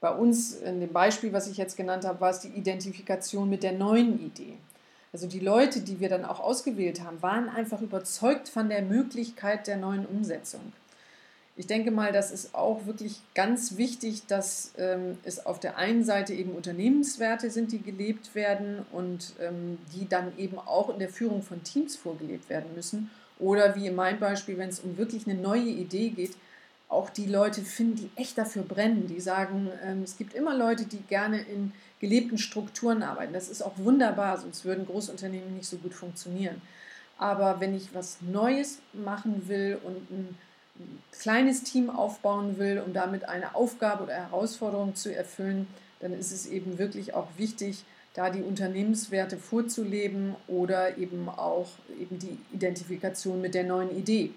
Bei 0.00 0.10
uns 0.10 0.56
in 0.56 0.80
dem 0.80 0.92
Beispiel, 0.92 1.32
was 1.32 1.46
ich 1.46 1.56
jetzt 1.56 1.76
genannt 1.76 2.04
habe, 2.04 2.20
war 2.20 2.30
es 2.30 2.40
die 2.40 2.48
Identifikation 2.48 3.48
mit 3.48 3.62
der 3.62 3.72
neuen 3.72 4.24
Idee. 4.24 4.54
Also 5.12 5.26
die 5.28 5.40
Leute, 5.40 5.80
die 5.80 6.00
wir 6.00 6.08
dann 6.08 6.24
auch 6.24 6.40
ausgewählt 6.40 7.02
haben, 7.02 7.22
waren 7.22 7.48
einfach 7.48 7.80
überzeugt 7.80 8.48
von 8.48 8.68
der 8.68 8.82
Möglichkeit 8.82 9.66
der 9.66 9.76
neuen 9.76 10.04
Umsetzung 10.04 10.72
ich 11.56 11.66
denke 11.68 11.92
mal, 11.92 12.12
das 12.12 12.32
ist 12.32 12.54
auch 12.54 12.84
wirklich 12.86 13.20
ganz 13.34 13.76
wichtig, 13.76 14.26
dass 14.26 14.72
ähm, 14.76 15.18
es 15.22 15.46
auf 15.46 15.60
der 15.60 15.76
einen 15.76 16.02
Seite 16.02 16.34
eben 16.34 16.50
Unternehmenswerte 16.52 17.48
sind, 17.50 17.70
die 17.70 17.80
gelebt 17.80 18.34
werden 18.34 18.84
und 18.90 19.34
ähm, 19.40 19.78
die 19.94 20.08
dann 20.08 20.36
eben 20.36 20.58
auch 20.58 20.88
in 20.88 20.98
der 20.98 21.08
Führung 21.08 21.42
von 21.42 21.62
Teams 21.62 21.94
vorgelebt 21.94 22.48
werden 22.48 22.74
müssen. 22.74 23.10
Oder 23.38 23.76
wie 23.76 23.86
in 23.86 23.94
meinem 23.94 24.18
Beispiel, 24.18 24.58
wenn 24.58 24.68
es 24.68 24.80
um 24.80 24.96
wirklich 24.98 25.28
eine 25.28 25.40
neue 25.40 25.62
Idee 25.62 26.10
geht, 26.10 26.36
auch 26.88 27.08
die 27.08 27.26
Leute 27.26 27.62
finden, 27.62 27.96
die 27.96 28.10
echt 28.20 28.36
dafür 28.36 28.62
brennen, 28.62 29.06
die 29.06 29.20
sagen, 29.20 29.70
ähm, 29.84 30.02
es 30.02 30.16
gibt 30.16 30.34
immer 30.34 30.56
Leute, 30.56 30.86
die 30.86 31.02
gerne 31.02 31.40
in 31.40 31.72
gelebten 32.00 32.38
Strukturen 32.38 33.04
arbeiten. 33.04 33.32
Das 33.32 33.48
ist 33.48 33.62
auch 33.62 33.78
wunderbar, 33.78 34.38
sonst 34.38 34.64
würden 34.64 34.86
Großunternehmen 34.86 35.54
nicht 35.54 35.68
so 35.68 35.76
gut 35.76 35.94
funktionieren. 35.94 36.60
Aber 37.16 37.60
wenn 37.60 37.76
ich 37.76 37.94
was 37.94 38.18
Neues 38.22 38.78
machen 38.92 39.48
will 39.48 39.78
und 39.84 40.10
ein 40.10 40.38
kleines 41.12 41.62
Team 41.62 41.90
aufbauen 41.90 42.58
will, 42.58 42.82
um 42.84 42.92
damit 42.92 43.28
eine 43.28 43.54
Aufgabe 43.54 44.04
oder 44.04 44.14
Herausforderung 44.14 44.94
zu 44.94 45.14
erfüllen, 45.14 45.66
dann 46.00 46.12
ist 46.12 46.32
es 46.32 46.46
eben 46.46 46.78
wirklich 46.78 47.14
auch 47.14 47.28
wichtig, 47.36 47.84
da 48.14 48.30
die 48.30 48.42
Unternehmenswerte 48.42 49.36
vorzuleben 49.36 50.36
oder 50.46 50.98
eben 50.98 51.28
auch 51.28 51.68
eben 52.00 52.18
die 52.18 52.38
Identifikation 52.52 53.40
mit 53.40 53.54
der 53.54 53.64
neuen 53.64 53.96
Idee. 53.96 54.30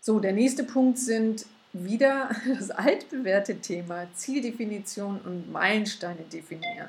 So, 0.00 0.20
der 0.20 0.32
nächste 0.32 0.64
Punkt 0.64 0.98
sind 0.98 1.46
wieder 1.72 2.30
das 2.58 2.70
altbewährte 2.70 3.56
Thema 3.60 4.06
Zieldefinition 4.14 5.20
und 5.24 5.50
Meilensteine 5.50 6.22
definieren. 6.32 6.88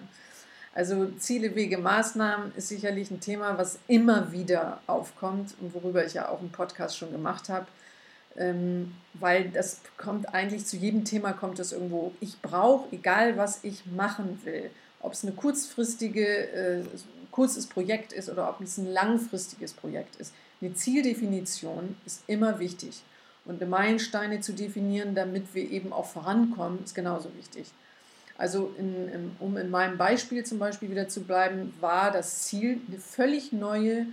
Also 0.74 1.08
Ziele, 1.18 1.56
Wege, 1.56 1.78
Maßnahmen 1.78 2.54
ist 2.56 2.70
sicherlich 2.70 3.10
ein 3.12 3.20
Thema, 3.20 3.58
was 3.58 3.80
immer 3.88 4.32
wieder 4.32 4.82
aufkommt 4.88 5.56
und 5.60 5.74
worüber 5.74 6.06
ich 6.06 6.14
ja 6.14 6.30
auch 6.30 6.40
einen 6.40 6.52
Podcast 6.52 6.98
schon 6.98 7.12
gemacht 7.12 7.50
habe, 7.50 7.66
ähm, 8.40 8.94
weil 9.14 9.50
das 9.50 9.82
kommt 9.98 10.34
eigentlich 10.34 10.66
zu 10.66 10.78
jedem 10.78 11.04
Thema 11.04 11.34
kommt 11.34 11.60
das 11.60 11.74
irgendwo. 11.74 12.14
Ich 12.22 12.42
brauche, 12.42 12.88
egal 12.92 13.38
was 13.38 13.64
ich 13.64 13.86
machen 13.86 14.40
will, 14.44 14.72
ob 15.02 15.14
es 15.14 15.24
eine 15.24 15.34
kurzfristige, 15.34 16.26
äh, 16.26 16.84
kurzes 17.32 17.68
Projekt 17.68 18.14
ist 18.14 18.30
oder 18.30 18.50
ob 18.50 18.62
es 18.62 18.78
ein 18.78 18.92
langfristiges 18.92 19.74
Projekt 19.74 20.16
ist, 20.16 20.34
eine 20.62 20.74
Zieldefinition 20.74 21.96
ist 22.06 22.24
immer 22.28 22.60
wichtig. 22.60 23.04
Und 23.46 23.68
Meilensteine 23.68 24.42
zu 24.42 24.54
definieren, 24.54 25.16
damit 25.16 25.54
wir 25.54 25.70
eben 25.70 25.92
auch 25.92 26.06
vorankommen, 26.06 26.84
ist 26.84 26.94
genauso 26.94 27.30
wichtig. 27.36 27.72
Also 28.38 28.74
in, 28.78 29.10
in, 29.10 29.32
um 29.40 29.58
in 29.58 29.70
meinem 29.70 29.98
Beispiel 29.98 30.46
zum 30.46 30.60
Beispiel 30.60 30.90
wieder 30.92 31.10
zu 31.10 31.22
bleiben, 31.22 31.74
war 31.82 32.12
das 32.12 32.44
Ziel, 32.44 32.80
eine 32.88 33.00
völlig 33.00 33.52
neue 33.52 34.06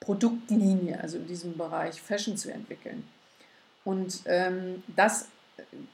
Produktlinie, 0.00 1.00
also 1.00 1.16
in 1.16 1.26
diesem 1.26 1.56
Bereich 1.56 2.00
Fashion 2.00 2.36
zu 2.36 2.52
entwickeln. 2.52 3.04
Und 3.84 4.20
ähm, 4.26 4.82
das 4.94 5.26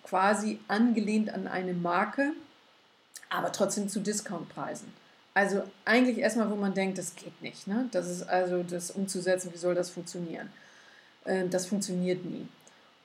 quasi 0.04 0.61
angelehnt 0.68 1.33
an 1.33 1.47
eine 1.47 1.73
Marke, 1.73 2.33
aber 3.30 3.52
trotzdem 3.52 3.88
zu 3.88 4.00
Discountpreisen. 4.00 4.92
Also 5.35 5.62
eigentlich 5.85 6.18
erstmal, 6.18 6.50
wo 6.50 6.57
man 6.57 6.75
denkt, 6.75 6.99
das 6.99 7.14
geht 7.14 7.40
nicht. 7.42 7.66
Ne? 7.66 7.88
Das 7.92 8.09
ist 8.09 8.28
also 8.28 8.62
das 8.62 8.90
umzusetzen, 8.90 9.52
wie 9.52 9.59
soll 9.59 9.75
das 9.75 9.90
funktionieren? 9.90 10.50
Äh, 11.25 11.49
das 11.49 11.66
funktioniert 11.66 12.25
nie. 12.25 12.49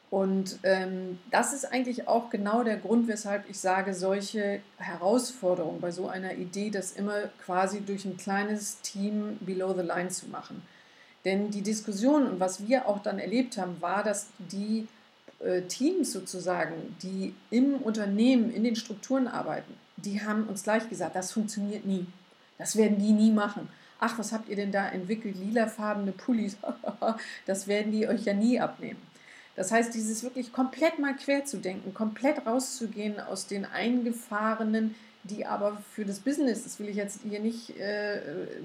Und 0.10 0.60
ähm, 0.62 1.18
das 1.32 1.54
ist 1.54 1.66
eigentlich 1.66 2.08
auch 2.08 2.30
genau 2.30 2.63
der 2.63 2.78
Grund, 2.78 3.08
weshalb 3.08 3.50
ich 3.50 3.60
sage, 3.60 3.96
solche 3.96 4.62
Herausforderungen 4.78 5.82
bei 5.82 5.90
so 5.90 6.08
einer 6.08 6.34
Idee, 6.36 6.70
das 6.70 6.92
immer 6.92 7.30
quasi 7.44 7.82
durch 7.82 8.06
ein 8.06 8.18
kleines 8.18 8.80
Team 8.82 9.40
below 9.42 9.74
the 9.75 9.82
line 9.82 10.10
zu 10.10 10.28
machen. 10.28 10.62
Denn 11.25 11.51
die 11.51 11.62
Diskussion 11.62 12.27
und 12.27 12.39
was 12.39 12.68
wir 12.68 12.88
auch 12.88 13.01
dann 13.01 13.20
erlebt 13.20 13.58
haben, 13.58 13.82
war, 13.82 14.03
dass 14.03 14.27
die 14.38 14.88
äh, 15.39 15.62
Teams 15.63 16.12
sozusagen, 16.12 16.96
die 17.01 17.34
im 17.50 17.75
Unternehmen, 17.75 18.53
in 18.53 18.63
den 18.63 18.75
Strukturen 18.75 19.27
arbeiten, 19.27 19.74
die 19.98 20.22
haben 20.22 20.48
uns 20.48 20.63
gleich 20.63 20.89
gesagt, 20.89 21.15
das 21.15 21.32
funktioniert 21.32 21.86
nie. 21.86 22.06
Das 22.58 22.75
werden 22.75 23.00
die 23.00 23.13
nie 23.13 23.32
machen. 23.32 23.70
Ach, 24.00 24.20
was 24.20 24.34
habt 24.34 24.50
ihr 24.50 24.56
denn 24.58 24.72
da 24.72 24.89
entwickelt? 24.89 25.36
Lilafarbene 25.38 26.12
Pullis. 26.12 26.58
das 27.46 27.68
werden 27.68 27.92
die 27.92 28.08
euch 28.08 28.25
ja 28.25 28.34
nie 28.34 28.60
abnehmen. 28.60 29.00
Das 29.56 29.72
heißt, 29.72 29.94
dieses 29.94 30.24
wirklich 30.24 30.51
komplett 30.51 31.00
mal 31.00 31.15
quer 31.15 31.46
zu 31.46 31.58
denken, 31.58 31.94
komplett 31.94 32.46
rauszugehen 32.46 33.20
aus 33.20 33.48
den 33.48 33.65
eingefahrenen, 33.65 34.96
die 35.24 35.46
aber 35.46 35.82
für 35.94 36.06
das 36.06 36.20
Business, 36.20 36.63
das 36.63 36.80
will 36.80 36.89
ich 36.89 36.96
jetzt 36.96 37.22
hier 37.27 37.39
nicht 37.39 37.77
äh, 37.80 38.22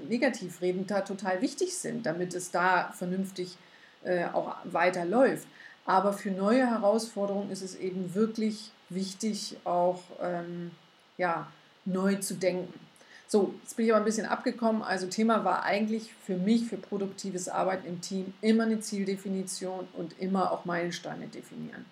negativ 0.07 0.61
reden, 0.61 0.85
da 0.87 1.01
total 1.01 1.41
wichtig 1.41 1.75
sind, 1.77 2.05
damit 2.05 2.33
es 2.33 2.51
da 2.51 2.91
vernünftig 2.91 3.57
äh, 4.03 4.25
auch 4.25 4.55
weiterläuft. 4.65 5.47
Aber 5.85 6.13
für 6.13 6.31
neue 6.31 6.69
Herausforderungen 6.69 7.49
ist 7.49 7.61
es 7.61 7.75
eben 7.75 8.13
wirklich 8.13 8.71
wichtig, 8.89 9.57
auch 9.63 10.03
ähm, 10.21 10.71
ja, 11.17 11.47
neu 11.85 12.15
zu 12.15 12.35
denken. 12.35 12.73
So, 13.27 13.53
jetzt 13.61 13.75
bin 13.75 13.85
ich 13.85 13.91
aber 13.91 14.01
ein 14.01 14.05
bisschen 14.05 14.25
abgekommen. 14.25 14.81
Also 14.81 15.07
Thema 15.07 15.45
war 15.45 15.63
eigentlich 15.63 16.13
für 16.25 16.35
mich, 16.35 16.65
für 16.65 16.77
produktives 16.77 17.47
Arbeiten 17.47 17.87
im 17.87 18.01
Team, 18.01 18.33
immer 18.41 18.63
eine 18.63 18.79
Zieldefinition 18.79 19.87
und 19.93 20.19
immer 20.19 20.51
auch 20.51 20.65
Meilensteine 20.65 21.27
definieren. 21.27 21.85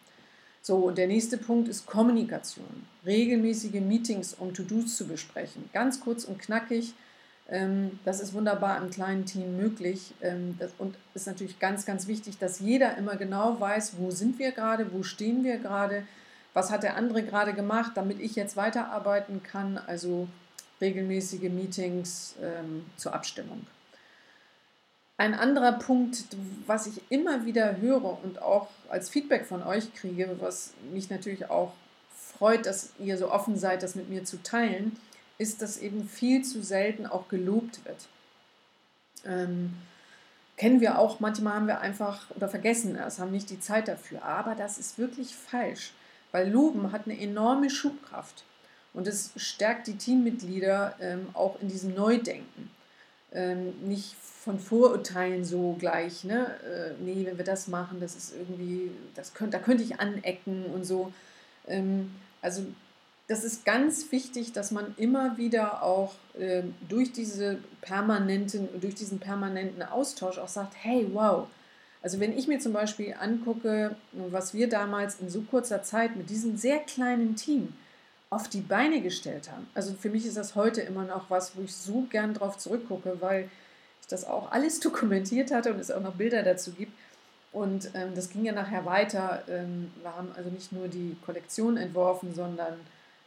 So, 0.67 0.75
und 0.79 0.97
der 0.97 1.07
nächste 1.07 1.37
Punkt 1.37 1.69
ist 1.69 1.85
Kommunikation. 1.85 2.85
Regelmäßige 3.05 3.79
Meetings, 3.79 4.33
um 4.33 4.53
To-Dos 4.53 4.97
zu 4.97 5.07
besprechen. 5.07 5.69
Ganz 5.71 6.01
kurz 6.01 6.25
und 6.25 6.39
knackig. 6.39 6.93
Ähm, 7.47 7.97
das 8.03 8.19
ist 8.19 8.33
wunderbar 8.33 8.77
im 8.83 8.89
kleinen 8.89 9.23
Team 9.25 9.55
möglich. 9.55 10.13
Ähm, 10.21 10.59
und 10.77 10.97
ist 11.13 11.25
natürlich 11.25 11.59
ganz, 11.59 11.85
ganz 11.85 12.07
wichtig, 12.07 12.37
dass 12.37 12.59
jeder 12.59 12.97
immer 12.97 13.15
genau 13.15 13.57
weiß, 13.61 13.93
wo 13.97 14.11
sind 14.11 14.39
wir 14.39 14.51
gerade, 14.51 14.91
wo 14.91 15.03
stehen 15.03 15.45
wir 15.45 15.57
gerade, 15.57 16.03
was 16.53 16.69
hat 16.69 16.83
der 16.83 16.97
andere 16.97 17.23
gerade 17.23 17.53
gemacht, 17.53 17.93
damit 17.95 18.19
ich 18.19 18.35
jetzt 18.35 18.57
weiterarbeiten 18.57 19.43
kann. 19.43 19.77
Also 19.77 20.27
regelmäßige 20.81 21.49
Meetings 21.49 22.35
ähm, 22.43 22.83
zur 22.97 23.13
Abstimmung. 23.13 23.65
Ein 25.19 25.33
anderer 25.33 25.71
Punkt, 25.73 26.25
was 26.67 26.85
ich 26.85 27.01
immer 27.09 27.45
wieder 27.45 27.77
höre 27.77 28.23
und 28.23 28.39
auch 28.39 28.67
als 28.87 29.09
Feedback 29.09 29.47
von 29.47 29.63
euch 29.63 29.93
kriege, 29.95 30.37
was 30.39 30.73
mich 30.93 31.09
natürlich 31.09 31.49
auch 31.49 31.73
freut, 32.37 32.67
dass 32.67 32.91
ihr 32.99 33.17
so 33.17 33.31
offen 33.31 33.57
seid, 33.57 33.81
das 33.81 33.95
mit 33.95 34.09
mir 34.09 34.25
zu 34.25 34.41
teilen, 34.43 34.95
ist, 35.39 35.63
dass 35.63 35.79
eben 35.79 36.07
viel 36.07 36.43
zu 36.43 36.61
selten 36.61 37.07
auch 37.07 37.29
gelobt 37.29 37.83
wird. 37.85 38.07
Ähm, 39.25 39.73
kennen 40.55 40.81
wir 40.81 40.99
auch, 40.99 41.19
manchmal 41.19 41.55
haben 41.55 41.67
wir 41.67 41.81
einfach 41.81 42.29
oder 42.35 42.47
vergessen 42.47 42.95
es, 42.95 43.17
haben 43.17 43.31
nicht 43.31 43.49
die 43.49 43.59
Zeit 43.59 43.87
dafür. 43.87 44.23
Aber 44.23 44.53
das 44.53 44.77
ist 44.77 44.99
wirklich 44.99 45.35
falsch, 45.35 45.93
weil 46.31 46.47
Loben 46.47 46.91
hat 46.91 47.05
eine 47.05 47.19
enorme 47.19 47.71
Schubkraft. 47.71 48.43
Und 48.93 49.07
es 49.07 49.31
stärkt 49.35 49.87
die 49.87 49.97
Teammitglieder 49.97 50.95
ähm, 50.99 51.27
auch 51.33 51.59
in 51.59 51.67
diesem 51.69 51.95
Neudenken. 51.95 52.69
Ähm, 53.33 53.73
nicht 53.87 54.15
von 54.15 54.59
Vorurteilen 54.59 55.43
so 55.43 55.75
gleich, 55.77 56.23
ne? 56.23 56.55
Äh, 56.63 57.03
nee, 57.03 57.25
wenn 57.25 57.37
wir 57.37 57.43
das 57.43 57.67
machen, 57.67 57.99
das 57.99 58.15
ist 58.15 58.33
irgendwie, 58.33 58.91
das 59.15 59.33
könnt, 59.33 59.53
da 59.53 59.59
könnte 59.59 59.83
ich 59.83 59.99
anecken 59.99 60.65
und 60.65 60.85
so. 60.85 61.11
Ähm, 61.67 62.11
also 62.41 62.63
das 63.27 63.43
ist 63.43 63.65
ganz 63.65 64.11
wichtig, 64.11 64.53
dass 64.53 64.71
man 64.71 64.95
immer 64.97 65.37
wieder 65.37 65.83
auch 65.83 66.15
äh, 66.39 66.63
durch, 66.87 67.11
diese 67.11 67.57
permanenten, 67.81 68.69
durch 68.79 68.95
diesen 68.95 69.19
permanenten 69.19 69.83
Austausch 69.83 70.37
auch 70.37 70.47
sagt, 70.47 70.73
hey, 70.81 71.05
wow. 71.11 71.47
Also 72.01 72.21
wenn 72.21 72.37
ich 72.37 72.47
mir 72.47 72.59
zum 72.59 72.71
Beispiel 72.71 73.15
angucke, 73.19 73.95
was 74.13 74.53
wir 74.53 74.69
damals 74.69 75.19
in 75.19 75.29
so 75.29 75.41
kurzer 75.41 75.83
Zeit 75.83 76.15
mit 76.15 76.29
diesem 76.29 76.55
sehr 76.55 76.79
kleinen 76.79 77.35
Team, 77.35 77.73
auf 78.29 78.47
die 78.47 78.61
Beine 78.61 79.01
gestellt 79.01 79.49
haben. 79.51 79.67
Also 79.73 79.93
für 79.93 80.09
mich 80.09 80.25
ist 80.25 80.37
das 80.37 80.55
heute 80.55 80.81
immer 80.81 81.05
noch 81.05 81.29
was, 81.29 81.55
wo 81.55 81.61
ich 81.61 81.73
so 81.73 82.05
gern 82.09 82.33
drauf 82.33 82.57
zurückgucke, 82.57 83.17
weil 83.21 83.49
ich 84.01 84.07
das 84.07 84.25
auch 84.25 84.51
alles 84.51 84.79
dokumentiert 84.81 85.51
hatte 85.51 85.73
und 85.73 85.79
es 85.79 85.91
auch 85.91 86.01
noch 86.01 86.15
Bilder 86.15 86.43
dazu 86.43 86.71
gibt. 86.71 86.91
Und 87.53 87.89
ähm, 87.93 88.13
das 88.13 88.29
ging 88.29 88.45
ja 88.45 88.51
nachher 88.51 88.85
weiter. 88.85 89.43
Ähm, 89.47 89.91
wir 90.01 90.15
haben 90.15 90.31
also 90.35 90.49
nicht 90.49 90.71
nur 90.71 90.87
die 90.87 91.15
Kollektion 91.25 91.77
entworfen, 91.77 92.35
sondern 92.35 92.73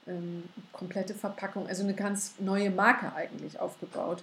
ähm, 0.07 0.45
komplette 0.73 1.15
Verpackung, 1.15 1.67
also 1.67 1.83
eine 1.83 1.95
ganz 1.95 2.35
neue 2.39 2.71
Marke 2.71 3.15
eigentlich 3.15 3.59
aufgebaut. 3.59 4.23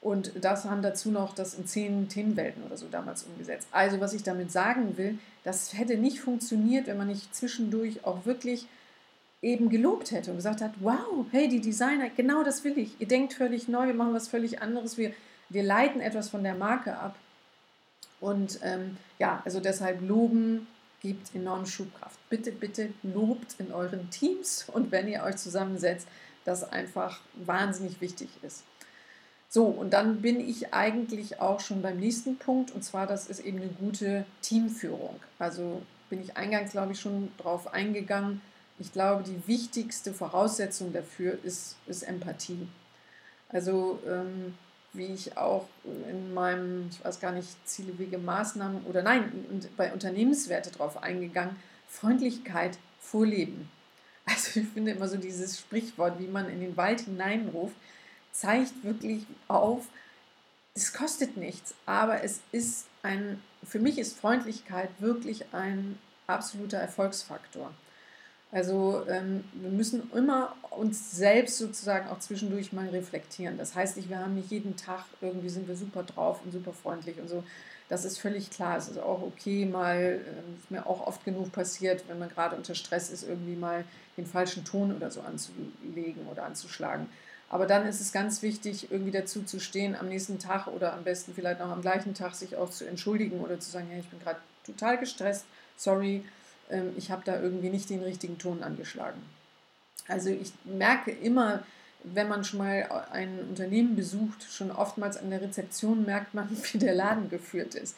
Und 0.00 0.32
das 0.44 0.66
haben 0.66 0.82
dazu 0.82 1.10
noch 1.10 1.34
das 1.34 1.54
in 1.54 1.66
zehn 1.66 2.10
Themenwelten 2.10 2.62
oder 2.64 2.76
so 2.76 2.86
damals 2.90 3.22
umgesetzt. 3.22 3.66
Also 3.72 4.00
was 4.00 4.12
ich 4.12 4.22
damit 4.22 4.52
sagen 4.52 4.98
will, 4.98 5.18
das 5.44 5.72
hätte 5.72 5.96
nicht 5.96 6.20
funktioniert, 6.20 6.86
wenn 6.86 6.98
man 6.98 7.08
nicht 7.08 7.34
zwischendurch 7.34 8.04
auch 8.04 8.26
wirklich 8.26 8.66
eben 9.44 9.68
gelobt 9.68 10.10
hätte 10.10 10.30
und 10.30 10.38
gesagt 10.38 10.62
hat, 10.62 10.72
wow, 10.80 11.26
hey, 11.30 11.48
die 11.48 11.60
Designer, 11.60 12.08
genau 12.08 12.42
das 12.42 12.64
will 12.64 12.78
ich. 12.78 12.98
Ihr 12.98 13.06
denkt 13.06 13.34
völlig 13.34 13.68
neu, 13.68 13.86
wir 13.86 13.94
machen 13.94 14.14
was 14.14 14.26
völlig 14.26 14.62
anderes, 14.62 14.96
wir, 14.96 15.12
wir 15.50 15.62
leiten 15.62 16.00
etwas 16.00 16.30
von 16.30 16.42
der 16.42 16.54
Marke 16.54 16.96
ab. 16.96 17.16
Und 18.20 18.58
ähm, 18.62 18.96
ja, 19.18 19.42
also 19.44 19.60
deshalb 19.60 20.00
loben 20.00 20.66
gibt 21.02 21.34
enorme 21.34 21.66
Schubkraft. 21.66 22.18
Bitte, 22.30 22.50
bitte 22.50 22.88
lobt 23.02 23.56
in 23.58 23.70
euren 23.70 24.08
Teams 24.08 24.66
und 24.72 24.90
wenn 24.90 25.06
ihr 25.08 25.22
euch 25.22 25.36
zusammensetzt, 25.36 26.08
das 26.46 26.64
einfach 26.72 27.20
wahnsinnig 27.34 28.00
wichtig 28.00 28.30
ist. 28.42 28.64
So, 29.50 29.66
und 29.66 29.92
dann 29.92 30.22
bin 30.22 30.40
ich 30.40 30.72
eigentlich 30.72 31.40
auch 31.40 31.60
schon 31.60 31.82
beim 31.82 31.98
nächsten 31.98 32.38
Punkt, 32.38 32.72
und 32.72 32.82
zwar, 32.82 33.06
das 33.06 33.28
ist 33.28 33.40
eben 33.40 33.58
eine 33.58 33.68
gute 33.68 34.24
Teamführung. 34.40 35.20
Also 35.38 35.82
bin 36.08 36.20
ich 36.22 36.36
eingangs, 36.36 36.72
glaube 36.72 36.92
ich, 36.92 37.00
schon 37.00 37.30
drauf 37.36 37.72
eingegangen, 37.72 38.40
ich 38.78 38.92
glaube, 38.92 39.22
die 39.22 39.46
wichtigste 39.46 40.12
Voraussetzung 40.12 40.92
dafür 40.92 41.38
ist, 41.44 41.76
ist 41.86 42.02
Empathie. 42.02 42.68
Also 43.48 44.00
ähm, 44.06 44.54
wie 44.92 45.06
ich 45.06 45.36
auch 45.36 45.66
in 45.84 46.34
meinem, 46.34 46.88
ich 46.90 47.04
weiß 47.04 47.20
gar 47.20 47.32
nicht, 47.32 47.48
Ziele, 47.66 47.98
Wege, 47.98 48.18
Maßnahmen 48.18 48.84
oder 48.86 49.02
nein, 49.02 49.60
bei 49.76 49.92
Unternehmenswerte 49.92 50.70
drauf 50.70 51.02
eingegangen, 51.02 51.56
Freundlichkeit 51.88 52.78
vorleben. 53.00 53.70
Also 54.26 54.58
ich 54.58 54.68
finde 54.68 54.92
immer 54.92 55.06
so 55.06 55.18
dieses 55.18 55.58
Sprichwort, 55.58 56.18
wie 56.18 56.28
man 56.28 56.48
in 56.48 56.60
den 56.60 56.78
Wald 56.78 57.02
hineinruft, 57.02 57.76
zeigt 58.32 58.82
wirklich 58.82 59.26
auf, 59.48 59.86
es 60.72 60.94
kostet 60.94 61.36
nichts, 61.36 61.74
aber 61.84 62.24
es 62.24 62.40
ist 62.50 62.86
ein, 63.02 63.42
für 63.62 63.80
mich 63.80 63.98
ist 63.98 64.18
Freundlichkeit 64.18 64.88
wirklich 64.98 65.44
ein 65.52 65.98
absoluter 66.26 66.78
Erfolgsfaktor. 66.78 67.74
Also 68.54 69.02
ähm, 69.08 69.42
wir 69.52 69.70
müssen 69.70 70.12
immer 70.14 70.54
uns 70.70 71.10
selbst 71.10 71.58
sozusagen 71.58 72.08
auch 72.08 72.20
zwischendurch 72.20 72.72
mal 72.72 72.88
reflektieren. 72.88 73.58
Das 73.58 73.74
heißt 73.74 73.96
nicht, 73.96 74.08
wir 74.08 74.20
haben 74.20 74.36
nicht 74.36 74.52
jeden 74.52 74.76
Tag 74.76 75.06
irgendwie 75.20 75.48
sind 75.48 75.66
wir 75.66 75.74
super 75.74 76.04
drauf 76.04 76.40
und 76.44 76.52
super 76.52 76.72
freundlich 76.72 77.18
und 77.18 77.28
so. 77.28 77.42
Das 77.88 78.04
ist 78.04 78.20
völlig 78.20 78.50
klar. 78.50 78.78
Es 78.78 78.86
ist 78.86 78.98
auch 78.98 79.22
okay, 79.22 79.66
mal, 79.66 80.20
ähm, 80.24 80.56
ist 80.56 80.70
mir 80.70 80.86
auch 80.86 81.04
oft 81.04 81.24
genug 81.24 81.50
passiert, 81.50 82.04
wenn 82.06 82.20
man 82.20 82.28
gerade 82.28 82.54
unter 82.54 82.76
Stress 82.76 83.10
ist, 83.10 83.26
irgendwie 83.26 83.56
mal 83.56 83.84
den 84.16 84.24
falschen 84.24 84.64
Ton 84.64 84.94
oder 84.94 85.10
so 85.10 85.22
anzulegen 85.22 86.28
oder 86.30 86.44
anzuschlagen. 86.44 87.08
Aber 87.50 87.66
dann 87.66 87.84
ist 87.86 88.00
es 88.00 88.12
ganz 88.12 88.40
wichtig, 88.42 88.92
irgendwie 88.92 89.10
dazu 89.10 89.42
zu 89.42 89.58
stehen, 89.58 89.96
am 89.96 90.08
nächsten 90.08 90.38
Tag 90.38 90.68
oder 90.68 90.92
am 90.92 91.02
besten 91.02 91.34
vielleicht 91.34 91.58
noch 91.58 91.70
am 91.70 91.82
gleichen 91.82 92.14
Tag 92.14 92.36
sich 92.36 92.54
auch 92.54 92.70
zu 92.70 92.86
entschuldigen 92.86 93.40
oder 93.40 93.58
zu 93.58 93.72
sagen, 93.72 93.88
hey, 93.90 93.98
ich 93.98 94.08
bin 94.08 94.20
gerade 94.20 94.38
total 94.64 94.96
gestresst, 94.98 95.44
sorry, 95.76 96.22
ich 96.96 97.10
habe 97.10 97.22
da 97.24 97.40
irgendwie 97.40 97.70
nicht 97.70 97.90
den 97.90 98.02
richtigen 98.02 98.38
Ton 98.38 98.62
angeschlagen. 98.62 99.20
Also 100.08 100.30
ich 100.30 100.52
merke 100.64 101.10
immer, 101.10 101.64
wenn 102.04 102.28
man 102.28 102.44
schon 102.44 102.58
mal 102.58 103.06
ein 103.10 103.40
Unternehmen 103.48 103.96
besucht, 103.96 104.44
schon 104.50 104.70
oftmals 104.70 105.16
an 105.16 105.30
der 105.30 105.40
Rezeption 105.40 106.04
merkt 106.04 106.34
man, 106.34 106.48
wie 106.72 106.78
der 106.78 106.94
Laden 106.94 107.30
geführt 107.30 107.74
ist. 107.74 107.96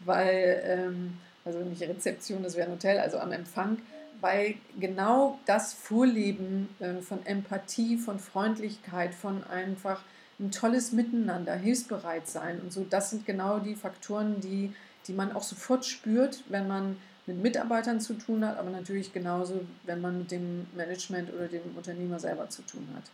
Weil, 0.00 0.62
ähm, 0.64 1.18
also 1.44 1.58
nicht 1.60 1.82
Rezeption, 1.82 2.42
das 2.42 2.56
wäre 2.56 2.68
ein 2.68 2.74
Hotel, 2.74 2.98
also 2.98 3.18
am 3.18 3.32
Empfang, 3.32 3.78
weil 4.20 4.54
genau 4.80 5.38
das 5.46 5.74
Vorleben 5.74 6.68
äh, 6.80 7.02
von 7.02 7.24
Empathie, 7.26 7.96
von 7.96 8.18
Freundlichkeit, 8.18 9.14
von 9.14 9.44
einfach 9.44 10.02
ein 10.40 10.50
tolles 10.50 10.92
Miteinander, 10.92 11.54
hilfsbereit 11.54 12.26
sein 12.26 12.60
und 12.60 12.72
so, 12.72 12.86
das 12.88 13.10
sind 13.10 13.26
genau 13.26 13.58
die 13.58 13.74
Faktoren, 13.74 14.40
die, 14.40 14.72
die 15.06 15.12
man 15.12 15.32
auch 15.32 15.42
sofort 15.42 15.84
spürt, 15.84 16.42
wenn 16.48 16.66
man 16.66 16.96
mit 17.26 17.40
Mitarbeitern 17.40 18.00
zu 18.00 18.14
tun 18.14 18.44
hat, 18.46 18.58
aber 18.58 18.70
natürlich 18.70 19.12
genauso, 19.12 19.60
wenn 19.84 20.00
man 20.00 20.18
mit 20.18 20.30
dem 20.30 20.66
Management 20.74 21.32
oder 21.32 21.48
dem 21.48 21.62
Unternehmer 21.76 22.18
selber 22.18 22.48
zu 22.48 22.62
tun 22.62 22.88
hat. 22.96 23.04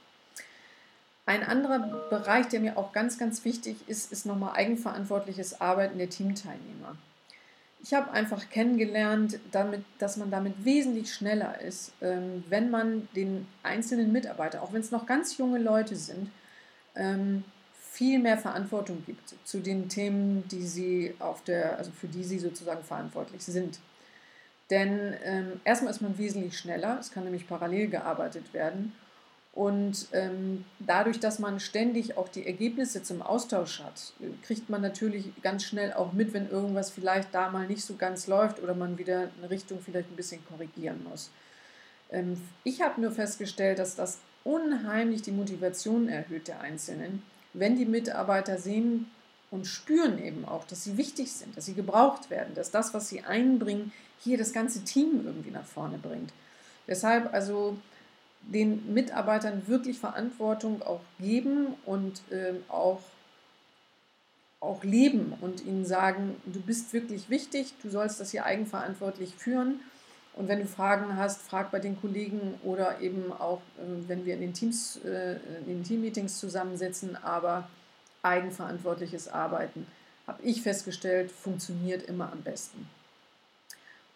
Ein 1.26 1.42
anderer 1.42 1.78
Bereich, 2.08 2.48
der 2.48 2.60
mir 2.60 2.78
auch 2.78 2.92
ganz, 2.92 3.18
ganz 3.18 3.44
wichtig 3.44 3.76
ist, 3.86 4.10
ist 4.12 4.24
nochmal 4.24 4.54
eigenverantwortliches 4.54 5.60
Arbeiten 5.60 5.98
der 5.98 6.08
Teamteilnehmer. 6.08 6.96
Ich 7.82 7.92
habe 7.92 8.10
einfach 8.12 8.48
kennengelernt, 8.48 9.38
damit, 9.52 9.84
dass 9.98 10.16
man 10.16 10.30
damit 10.30 10.64
wesentlich 10.64 11.12
schneller 11.12 11.60
ist, 11.60 11.92
ähm, 12.00 12.42
wenn 12.48 12.70
man 12.70 13.08
den 13.14 13.46
einzelnen 13.62 14.10
Mitarbeiter, 14.10 14.62
auch 14.62 14.72
wenn 14.72 14.80
es 14.80 14.90
noch 14.90 15.06
ganz 15.06 15.36
junge 15.36 15.58
Leute 15.58 15.96
sind, 15.96 16.30
ähm, 16.96 17.44
viel 17.90 18.18
mehr 18.18 18.38
Verantwortung 18.38 19.04
gibt 19.04 19.34
zu 19.44 19.60
den 19.60 19.88
Themen, 19.88 20.46
die 20.48 20.66
sie 20.66 21.14
auf 21.18 21.42
der, 21.44 21.78
also 21.78 21.90
für 21.90 22.06
die 22.06 22.24
sie 22.24 22.38
sozusagen 22.38 22.82
verantwortlich 22.84 23.44
sind. 23.44 23.80
Denn 24.70 25.14
ähm, 25.24 25.60
erstmal 25.64 25.92
ist 25.92 26.02
man 26.02 26.18
wesentlich 26.18 26.58
schneller, 26.58 26.98
es 27.00 27.10
kann 27.10 27.24
nämlich 27.24 27.48
parallel 27.48 27.88
gearbeitet 27.88 28.52
werden. 28.52 28.92
Und 29.58 30.06
ähm, 30.12 30.64
dadurch, 30.78 31.18
dass 31.18 31.38
man 31.38 31.58
ständig 31.58 32.16
auch 32.16 32.28
die 32.28 32.46
Ergebnisse 32.46 33.02
zum 33.02 33.22
Austausch 33.22 33.80
hat, 33.80 34.12
kriegt 34.44 34.70
man 34.70 34.82
natürlich 34.82 35.32
ganz 35.42 35.64
schnell 35.64 35.92
auch 35.94 36.12
mit, 36.12 36.32
wenn 36.32 36.48
irgendwas 36.48 36.90
vielleicht 36.90 37.34
da 37.34 37.50
mal 37.50 37.66
nicht 37.66 37.82
so 37.82 37.96
ganz 37.96 38.28
läuft 38.28 38.62
oder 38.62 38.74
man 38.74 38.98
wieder 38.98 39.30
eine 39.38 39.50
Richtung 39.50 39.80
vielleicht 39.80 40.10
ein 40.12 40.16
bisschen 40.16 40.46
korrigieren 40.46 41.04
muss. 41.10 41.30
Ähm, 42.10 42.40
ich 42.62 42.82
habe 42.82 43.00
nur 43.00 43.10
festgestellt, 43.10 43.78
dass 43.78 43.96
das 43.96 44.18
unheimlich 44.44 45.22
die 45.22 45.32
Motivation 45.32 46.08
erhöht 46.08 46.48
der 46.48 46.60
Einzelnen, 46.60 47.22
wenn 47.52 47.76
die 47.76 47.86
Mitarbeiter 47.86 48.58
sehen 48.58 49.10
und 49.50 49.66
spüren 49.66 50.22
eben 50.22 50.44
auch, 50.44 50.64
dass 50.64 50.84
sie 50.84 50.96
wichtig 50.96 51.32
sind, 51.32 51.56
dass 51.56 51.66
sie 51.66 51.74
gebraucht 51.74 52.30
werden, 52.30 52.54
dass 52.54 52.70
das, 52.70 52.94
was 52.94 53.08
sie 53.08 53.22
einbringen, 53.22 53.92
hier 54.20 54.38
das 54.38 54.52
ganze 54.52 54.84
Team 54.84 55.22
irgendwie 55.24 55.50
nach 55.50 55.64
vorne 55.64 55.98
bringt. 55.98 56.32
Deshalb 56.86 57.32
also 57.32 57.76
den 58.42 58.94
Mitarbeitern 58.94 59.66
wirklich 59.66 59.98
Verantwortung 59.98 60.82
auch 60.82 61.00
geben 61.20 61.74
und 61.84 62.22
äh, 62.30 62.54
auch, 62.68 63.00
auch 64.60 64.82
leben 64.84 65.34
und 65.40 65.64
ihnen 65.64 65.84
sagen, 65.84 66.36
du 66.46 66.60
bist 66.60 66.92
wirklich 66.92 67.28
wichtig, 67.28 67.74
du 67.82 67.90
sollst 67.90 68.20
das 68.20 68.30
hier 68.30 68.44
eigenverantwortlich 68.44 69.34
führen. 69.34 69.80
Und 70.34 70.46
wenn 70.46 70.60
du 70.60 70.66
Fragen 70.66 71.16
hast, 71.16 71.42
frag 71.42 71.72
bei 71.72 71.80
den 71.80 72.00
Kollegen 72.00 72.54
oder 72.62 73.00
eben 73.00 73.32
auch, 73.32 73.60
äh, 73.76 74.08
wenn 74.08 74.24
wir 74.24 74.34
in 74.34 74.40
den 74.40 74.54
Teams, 74.54 74.98
äh, 75.04 75.36
in 75.66 75.66
den 75.66 75.84
Teammeetings 75.84 76.38
zusammensitzen, 76.38 77.16
aber 77.16 77.68
eigenverantwortliches 78.22 79.28
Arbeiten, 79.28 79.86
habe 80.26 80.42
ich 80.42 80.62
festgestellt, 80.62 81.30
funktioniert 81.30 82.02
immer 82.04 82.30
am 82.32 82.42
besten. 82.42 82.88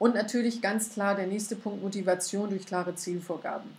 Und 0.03 0.17
natürlich 0.17 0.61
ganz 0.61 0.91
klar 0.91 1.15
der 1.15 1.29
nächste 1.29 1.55
Punkt, 1.55 1.81
Motivation 1.81 2.51
durch 2.51 2.67
klare 2.67 2.97
Zielvorgaben. 2.97 3.71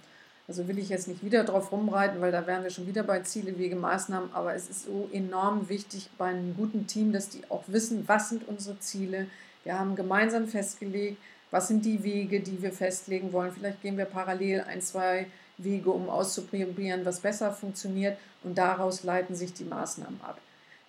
Also 0.47 0.69
will 0.69 0.79
ich 0.79 0.87
jetzt 0.87 1.09
nicht 1.09 1.21
wieder 1.21 1.43
drauf 1.43 1.73
rumreiten, 1.73 2.21
weil 2.21 2.31
da 2.31 2.47
wären 2.47 2.63
wir 2.63 2.69
schon 2.69 2.87
wieder 2.87 3.03
bei 3.03 3.19
Ziele, 3.19 3.59
Wege, 3.59 3.75
Maßnahmen. 3.75 4.29
Aber 4.31 4.55
es 4.55 4.69
ist 4.69 4.85
so 4.85 5.09
enorm 5.11 5.67
wichtig 5.67 6.09
bei 6.17 6.27
einem 6.27 6.55
guten 6.55 6.87
Team, 6.87 7.11
dass 7.11 7.27
die 7.27 7.41
auch 7.49 7.63
wissen, 7.67 8.07
was 8.07 8.29
sind 8.29 8.47
unsere 8.47 8.79
Ziele. 8.79 9.27
Wir 9.65 9.77
haben 9.77 9.97
gemeinsam 9.97 10.47
festgelegt, 10.47 11.17
was 11.51 11.67
sind 11.67 11.83
die 11.83 12.03
Wege, 12.03 12.39
die 12.39 12.61
wir 12.61 12.71
festlegen 12.71 13.33
wollen. 13.33 13.51
Vielleicht 13.51 13.81
gehen 13.81 13.97
wir 13.97 14.05
parallel 14.05 14.61
ein, 14.61 14.81
zwei 14.81 15.27
Wege, 15.57 15.91
um 15.91 16.09
auszuprobieren, 16.09 17.03
was 17.03 17.19
besser 17.19 17.51
funktioniert. 17.51 18.17
Und 18.45 18.57
daraus 18.57 19.03
leiten 19.03 19.35
sich 19.35 19.51
die 19.51 19.65
Maßnahmen 19.65 20.21
ab. 20.21 20.39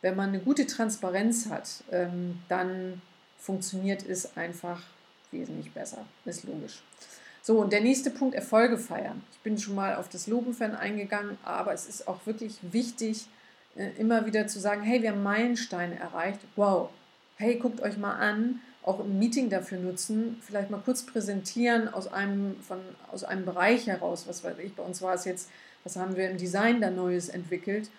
Wenn 0.01 0.15
man 0.15 0.29
eine 0.29 0.39
gute 0.39 0.69
Transparenz 0.69 1.47
hat, 1.51 1.83
ähm, 1.91 2.39
dann 2.49 3.03
funktioniert 3.37 4.09
es 4.09 4.37
einfach 4.37 4.81
wesentlich 5.35 5.71
besser. 5.73 6.07
Ist 6.25 6.45
logisch. 6.45 6.83
So, 7.43 7.59
und 7.59 7.75
der 7.75 7.83
nächste 7.83 8.11
Punkt, 8.11 8.35
Erfolge 8.35 8.79
feiern. 8.79 9.23
Ich 9.33 9.39
bin 9.41 9.59
schon 9.59 9.75
mal 9.75 9.97
auf 9.97 10.09
das 10.09 10.27
Lobenfan 10.27 10.75
eingegangen, 10.75 11.37
aber 11.45 11.75
es 11.75 11.87
ist 11.87 12.09
auch 12.09 12.25
wirklich 12.25 12.57
wichtig, 12.63 13.27
äh, 13.77 13.91
immer 13.99 14.25
wieder 14.25 14.47
zu 14.47 14.59
sagen, 14.59 14.83
hey, 14.83 15.03
wir 15.03 15.11
haben 15.11 15.23
Meilensteine 15.23 15.99
erreicht. 15.99 16.41
Wow, 16.57 16.89
hey, 17.37 17.57
guckt 17.57 17.83
euch 17.83 17.99
mal 17.99 18.15
an, 18.15 18.61
auch 18.83 19.01
im 19.01 19.19
Meeting 19.19 19.51
dafür 19.51 19.79
nutzen, 19.79 20.41
vielleicht 20.41 20.71
mal 20.71 20.81
kurz 20.83 21.05
präsentieren 21.05 21.93
aus 21.93 22.11
einem, 22.11 22.57
von, 22.63 22.79
aus 23.13 23.25
einem 23.25 23.45
Bereich 23.45 23.87
heraus, 23.87 24.25
was 24.27 24.45
weiß 24.45 24.59
ich, 24.59 24.75
bei 24.75 24.83
uns 24.83 25.03
war 25.03 25.15
es 25.15 25.25
jetzt, 25.25 25.51
was 25.85 25.97
haben 25.97 26.17
wir 26.17 26.31
im 26.31 26.39
Design 26.39 26.81
da 26.81 26.91
Neues 26.91 27.29
entwickelt, 27.29 27.91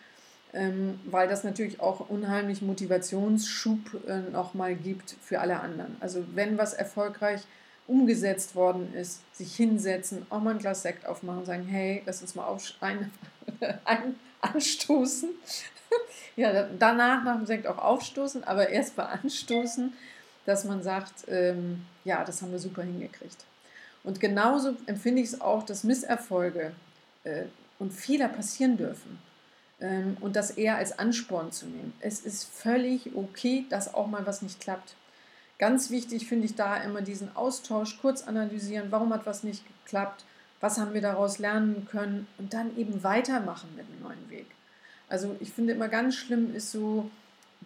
ähm, 0.55 0.99
weil 1.05 1.27
das 1.27 1.43
natürlich 1.43 1.81
auch 1.81 2.09
unheimlich 2.09 2.61
Motivationsschub 2.61 4.07
äh, 4.07 4.19
nochmal 4.31 4.75
gibt 4.75 5.15
für 5.21 5.41
alle 5.41 5.59
anderen. 5.59 5.97
Also 5.99 6.23
wenn 6.33 6.57
was 6.57 6.73
erfolgreich 6.73 7.41
umgesetzt 7.87 8.55
worden 8.55 8.93
ist, 8.95 9.21
sich 9.35 9.55
hinsetzen, 9.55 10.25
auch 10.29 10.39
mal 10.39 10.51
ein 10.51 10.59
Glas 10.59 10.81
Sekt 10.81 11.05
aufmachen 11.05 11.39
und 11.39 11.45
sagen, 11.45 11.65
hey, 11.65 12.01
lass 12.05 12.21
uns 12.21 12.35
mal 12.35 12.45
auf, 12.45 12.73
ein, 12.79 13.11
ein, 13.85 14.15
anstoßen. 14.41 15.29
ja, 16.35 16.67
danach 16.79 17.23
nach 17.23 17.35
dem 17.35 17.45
Sekt 17.45 17.67
auch 17.67 17.77
aufstoßen, 17.77 18.43
aber 18.45 18.69
erst 18.69 18.95
mal 18.97 19.05
anstoßen, 19.05 19.93
dass 20.45 20.63
man 20.63 20.81
sagt, 20.83 21.25
ähm, 21.27 21.85
ja, 22.05 22.23
das 22.23 22.41
haben 22.41 22.51
wir 22.51 22.59
super 22.59 22.83
hingekriegt. 22.83 23.43
Und 24.03 24.19
genauso 24.19 24.75
empfinde 24.85 25.21
ich 25.21 25.29
es 25.29 25.41
auch, 25.41 25.63
dass 25.63 25.83
Misserfolge 25.83 26.71
äh, 27.23 27.43
und 27.77 27.91
Fehler 27.91 28.29
passieren 28.29 28.77
dürfen. 28.77 29.19
Ähm, 29.79 30.17
und 30.21 30.35
das 30.35 30.51
eher 30.51 30.77
als 30.77 30.97
Ansporn 30.97 31.51
zu 31.51 31.65
nehmen. 31.65 31.93
Es 31.99 32.21
ist 32.21 32.45
völlig 32.45 33.15
okay, 33.15 33.65
dass 33.69 33.93
auch 33.93 34.07
mal 34.07 34.25
was 34.25 34.41
nicht 34.41 34.59
klappt. 34.59 34.95
Ganz 35.57 35.89
wichtig 35.89 36.27
finde 36.27 36.45
ich 36.45 36.55
da 36.55 36.77
immer 36.77 37.01
diesen 37.01 37.35
Austausch, 37.35 37.99
kurz 38.01 38.23
analysieren, 38.23 38.91
warum 38.91 39.13
hat 39.13 39.25
was 39.25 39.43
nicht 39.43 39.63
geklappt, 39.83 40.25
was 40.59 40.77
haben 40.77 40.93
wir 40.93 41.01
daraus 41.01 41.39
lernen 41.39 41.87
können 41.89 42.27
und 42.37 42.53
dann 42.53 42.75
eben 42.77 43.03
weitermachen 43.03 43.69
mit 43.75 43.85
einem 43.85 44.01
neuen 44.01 44.29
Weg. 44.29 44.47
Also 45.07 45.35
ich 45.39 45.51
finde 45.51 45.73
immer 45.73 45.87
ganz 45.87 46.15
schlimm 46.15 46.53
ist 46.53 46.71
so 46.71 47.09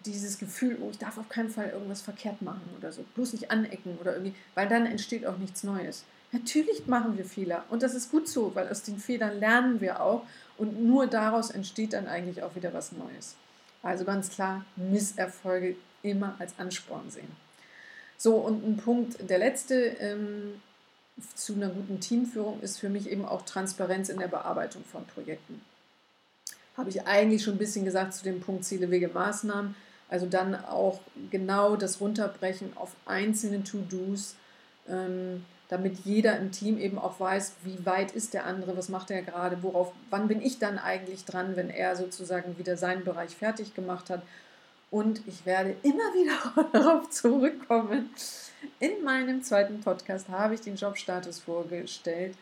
dieses 0.06 0.38
Gefühl, 0.38 0.78
oh, 0.82 0.90
ich 0.92 0.98
darf 0.98 1.18
auf 1.18 1.30
keinen 1.30 1.50
Fall 1.50 1.70
irgendwas 1.70 2.02
verkehrt 2.02 2.42
machen 2.42 2.62
oder 2.78 2.92
so, 2.92 3.04
bloß 3.16 3.34
nicht 3.34 3.52
anecken 3.52 3.98
oder 4.00 4.14
irgendwie, 4.14 4.36
weil 4.56 4.68
dann 4.68 4.86
entsteht 4.86 5.26
auch 5.26 5.38
nichts 5.38 5.64
Neues. 5.64 6.06
Natürlich 6.32 6.86
machen 6.86 7.18
wir 7.18 7.26
Fehler 7.26 7.66
und 7.70 7.82
das 7.82 7.96
ist 7.96 8.12
gut 8.12 8.28
so, 8.28 8.54
weil 8.54 8.70
aus 8.70 8.84
den 8.84 9.00
Fehlern 9.00 9.40
lernen 9.40 9.82
wir 9.82 10.02
auch 10.02 10.24
und 10.58 10.84
nur 10.84 11.08
daraus 11.08 11.50
entsteht 11.50 11.94
dann 11.94 12.08
eigentlich 12.08 12.44
auch 12.44 12.56
wieder 12.56 12.74
was 12.74 12.92
Neues. 12.92 13.36
Also 13.82 14.06
ganz 14.06 14.30
klar, 14.30 14.66
Misserfolge 14.76 15.76
immer 16.04 16.36
als 16.40 16.54
Ansporn 16.58 17.10
sehen. 17.10 17.32
So, 18.18 18.36
und 18.36 18.68
ein 18.68 18.78
Punkt, 18.78 19.30
der 19.30 19.40
letzte 19.40 19.76
ähm, 19.76 20.62
zu 21.36 21.54
einer 21.54 21.70
guten 21.70 22.00
Teamführung 22.00 22.62
ist 22.62 22.80
für 22.80 22.90
mich 22.90 23.10
eben 23.10 23.26
auch 23.26 23.44
Transparenz 23.44 24.10
in 24.10 24.20
der 24.20 24.28
Bearbeitung 24.28 24.84
von 24.84 25.06
Projekten. 25.06 25.62
Habe 26.78 26.90
ich 26.90 27.08
eigentlich 27.08 27.44
schon 27.44 27.56
ein 27.56 27.60
bisschen 27.60 27.86
gesagt 27.86 28.14
zu 28.14 28.24
dem 28.24 28.42
Punkt 28.42 28.66
Ziele, 28.66 28.92
Wege, 28.92 29.10
Maßnahmen. 29.10 29.76
Also 30.10 30.26
dann 30.26 30.56
auch 30.66 31.02
genau 31.30 31.76
das 31.76 32.02
Runterbrechen 32.02 32.76
auf 32.76 32.96
einzelne 33.06 33.64
To-Dos, 33.64 34.36
ähm, 34.88 35.46
damit 35.70 36.00
jeder 36.04 36.38
im 36.38 36.52
Team 36.52 36.78
eben 36.78 36.98
auch 36.98 37.20
weiß, 37.20 37.54
wie 37.64 37.86
weit 37.86 38.12
ist 38.12 38.34
der 38.34 38.46
andere, 38.46 38.76
was 38.76 38.90
macht 38.90 39.12
er 39.12 39.22
gerade, 39.22 39.62
worauf, 39.64 39.94
wann 40.10 40.28
bin 40.28 40.42
ich 40.42 40.60
dann 40.60 40.80
eigentlich 40.80 41.26
dran, 41.26 41.56
wenn 41.56 41.70
er 41.70 41.96
sozusagen 41.96 42.58
wieder 42.58 42.76
seinen 42.76 43.04
Bereich 43.04 43.36
fertig 43.36 43.76
gemacht 43.76 44.10
hat 44.10 44.24
und 44.92 45.22
ich 45.28 45.46
werde 45.46 45.76
immer 45.84 46.14
wieder 46.14 46.70
darauf 46.74 47.10
zurückkommen. 47.12 48.10
In 48.80 49.04
meinem 49.04 49.44
zweiten 49.44 49.80
Podcast 49.82 50.28
habe 50.30 50.56
ich 50.56 50.62
den 50.62 50.76
Jobstatus 50.76 51.40
vorgestellt 51.40 52.36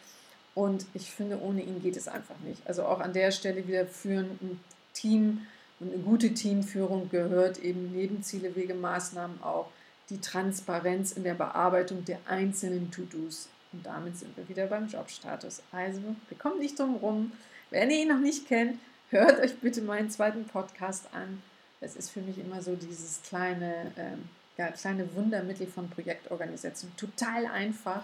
und 0.55 0.85
ich 0.93 1.11
finde, 1.11 1.39
ohne 1.41 1.61
ihn 1.61 1.81
geht 1.81 1.97
es 1.97 2.07
einfach 2.07 2.39
nicht. 2.45 2.65
Also 2.65 2.85
auch 2.85 3.01
an 3.01 3.13
der 3.13 3.31
Stelle 3.31 3.67
wieder 3.67 3.85
führen 3.85 4.39
ein 4.41 4.59
Team 4.93 5.41
und 5.79 5.93
eine 5.93 6.01
gute 6.01 6.33
Teamführung 6.33 7.09
gehört 7.09 7.59
eben 7.59 7.91
neben 7.93 8.23
Ziele, 8.23 8.55
Wege, 8.55 8.73
Maßnahmen 8.73 9.43
auch 9.43 9.67
die 10.09 10.21
Transparenz 10.21 11.11
in 11.11 11.23
der 11.23 11.33
Bearbeitung 11.33 12.05
der 12.05 12.19
einzelnen 12.27 12.91
To-Dos. 12.91 13.49
Und 13.73 13.85
damit 13.85 14.17
sind 14.17 14.35
wir 14.37 14.47
wieder 14.47 14.67
beim 14.67 14.87
Jobstatus. 14.87 15.61
Also, 15.71 16.01
wir 16.29 16.37
kommen 16.37 16.59
nicht 16.59 16.79
drum 16.79 16.95
rum. 16.95 17.31
Wenn 17.69 17.89
ihr 17.91 18.01
ihn 18.03 18.07
noch 18.07 18.19
nicht 18.19 18.47
kennt, 18.47 18.79
hört 19.09 19.39
euch 19.39 19.57
bitte 19.57 19.81
meinen 19.81 20.09
zweiten 20.09 20.45
Podcast 20.45 21.09
an. 21.13 21.41
Es 21.81 21.95
ist 21.95 22.09
für 22.09 22.21
mich 22.21 22.39
immer 22.39 22.61
so 22.61 22.75
dieses 22.75 23.21
kleine, 23.23 23.91
ähm, 23.97 24.29
ja, 24.57 24.71
kleine 24.71 25.13
Wundermittel 25.15 25.67
von 25.67 25.89
Projektorganisation. 25.89 26.91
Total 26.95 27.45
einfach 27.45 28.03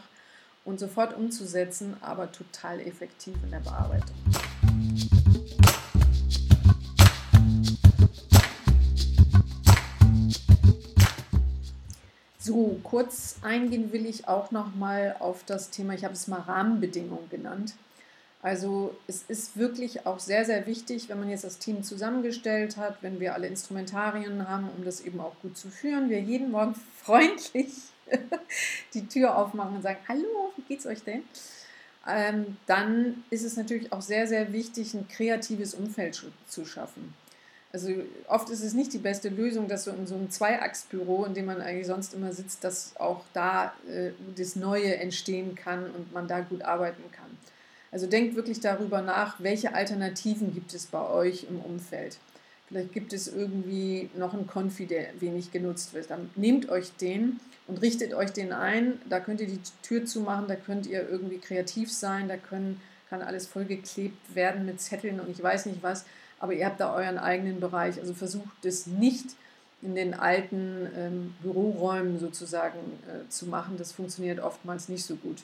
und 0.65 0.79
sofort 0.79 1.15
umzusetzen, 1.15 1.95
aber 2.01 2.31
total 2.31 2.79
effektiv 2.81 3.35
in 3.43 3.51
der 3.51 3.59
Bearbeitung. 3.59 4.15
So, 12.45 12.77
kurz 12.83 13.37
eingehen 13.41 13.93
will 13.93 14.05
ich 14.05 14.27
auch 14.27 14.51
noch 14.51 14.75
mal 14.75 15.15
auf 15.19 15.45
das 15.45 15.69
Thema, 15.69 15.93
ich 15.93 16.03
habe 16.03 16.13
es 16.13 16.27
mal 16.27 16.41
Rahmenbedingungen 16.41 17.29
genannt. 17.29 17.73
Also 18.41 18.93
es 19.07 19.23
ist 19.29 19.55
wirklich 19.55 20.05
auch 20.05 20.19
sehr, 20.19 20.43
sehr 20.43 20.67
wichtig, 20.67 21.07
wenn 21.07 21.21
man 21.21 21.29
jetzt 21.29 21.45
das 21.45 21.57
Team 21.57 21.83
zusammengestellt 21.83 22.75
hat, 22.75 22.97
wenn 22.99 23.21
wir 23.21 23.33
alle 23.33 23.47
Instrumentarien 23.47 24.45
haben, 24.45 24.67
um 24.75 24.83
das 24.83 24.99
eben 24.99 25.21
auch 25.21 25.39
gut 25.41 25.57
zu 25.57 25.69
führen, 25.69 26.09
wir 26.09 26.19
jeden 26.19 26.51
Morgen 26.51 26.75
freundlich 27.01 27.71
die 28.93 29.07
Tür 29.07 29.37
aufmachen 29.37 29.77
und 29.77 29.81
sagen, 29.81 29.99
hallo, 30.09 30.51
wie 30.57 30.63
geht's 30.63 30.85
euch 30.85 31.01
denn? 31.01 31.23
Ähm, 32.05 32.57
dann 32.65 33.23
ist 33.29 33.45
es 33.45 33.55
natürlich 33.55 33.93
auch 33.93 34.01
sehr, 34.01 34.27
sehr 34.27 34.51
wichtig, 34.51 34.93
ein 34.95 35.07
kreatives 35.07 35.73
Umfeld 35.73 36.21
zu 36.49 36.65
schaffen. 36.65 37.13
Also 37.73 37.89
oft 38.27 38.51
ist 38.51 38.63
es 38.63 38.75
nicht 38.75 38.93
die 38.93 38.99
beste 38.99 39.29
Lösung, 39.29 39.67
dass 39.67 39.85
so 39.85 39.91
in 39.91 40.05
so 40.05 40.13
einem 40.13 40.29
Zweiachsbüro, 40.29 41.25
in 41.25 41.33
dem 41.33 41.45
man 41.45 41.59
eigentlich 41.59 41.87
sonst 41.87 42.13
immer 42.13 42.31
sitzt, 42.31 42.63
dass 42.63 42.95
auch 42.97 43.23
da 43.33 43.73
äh, 43.89 44.11
das 44.35 44.55
Neue 44.55 44.95
entstehen 44.97 45.55
kann 45.55 45.89
und 45.89 46.13
man 46.13 46.27
da 46.27 46.41
gut 46.41 46.61
arbeiten 46.61 47.01
kann. 47.11 47.35
Also 47.91 48.05
denkt 48.05 48.35
wirklich 48.35 48.59
darüber 48.59 49.01
nach, 49.01 49.41
welche 49.41 49.73
Alternativen 49.73 50.53
gibt 50.53 50.75
es 50.75 50.85
bei 50.85 51.03
euch 51.09 51.47
im 51.49 51.59
Umfeld. 51.59 52.17
Vielleicht 52.67 52.93
gibt 52.93 53.11
es 53.11 53.27
irgendwie 53.27 54.09
noch 54.15 54.35
einen 54.35 54.45
Konfi, 54.45 54.85
der 54.85 55.19
wenig 55.19 55.51
genutzt 55.51 55.95
wird. 55.95 56.11
Dann 56.11 56.29
nehmt 56.35 56.69
euch 56.69 56.95
den 56.97 57.39
und 57.65 57.81
richtet 57.81 58.13
euch 58.13 58.31
den 58.31 58.53
ein. 58.53 59.01
Da 59.09 59.19
könnt 59.19 59.41
ihr 59.41 59.47
die 59.47 59.59
Tür 59.81 60.05
zumachen, 60.05 60.47
da 60.47 60.55
könnt 60.55 60.85
ihr 60.85 61.09
irgendwie 61.09 61.39
kreativ 61.39 61.91
sein, 61.91 62.27
da 62.27 62.37
können, 62.37 62.79
kann 63.09 63.23
alles 63.23 63.47
vollgeklebt 63.47 64.35
werden 64.35 64.65
mit 64.65 64.79
Zetteln 64.79 65.19
und 65.19 65.29
ich 65.29 65.41
weiß 65.41 65.65
nicht 65.65 65.81
was 65.81 66.05
aber 66.43 66.51
ihr 66.51 66.65
habt 66.65 66.81
da 66.81 66.93
euren 66.93 67.17
eigenen 67.17 67.61
Bereich. 67.61 67.97
Also 68.01 68.13
versucht 68.13 68.65
es 68.65 68.85
nicht 68.85 69.27
in 69.81 69.95
den 69.95 70.13
alten 70.13 70.89
ähm, 70.93 71.35
Büroräumen 71.41 72.19
sozusagen 72.19 72.79
äh, 73.07 73.29
zu 73.29 73.45
machen. 73.45 73.77
Das 73.77 73.93
funktioniert 73.93 74.41
oftmals 74.41 74.89
nicht 74.89 75.05
so 75.05 75.15
gut. 75.15 75.37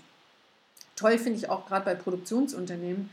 Toll 0.97 1.17
finde 1.17 1.39
ich 1.39 1.49
auch 1.49 1.65
gerade 1.65 1.85
bei 1.85 1.95
Produktionsunternehmen, 1.95 3.11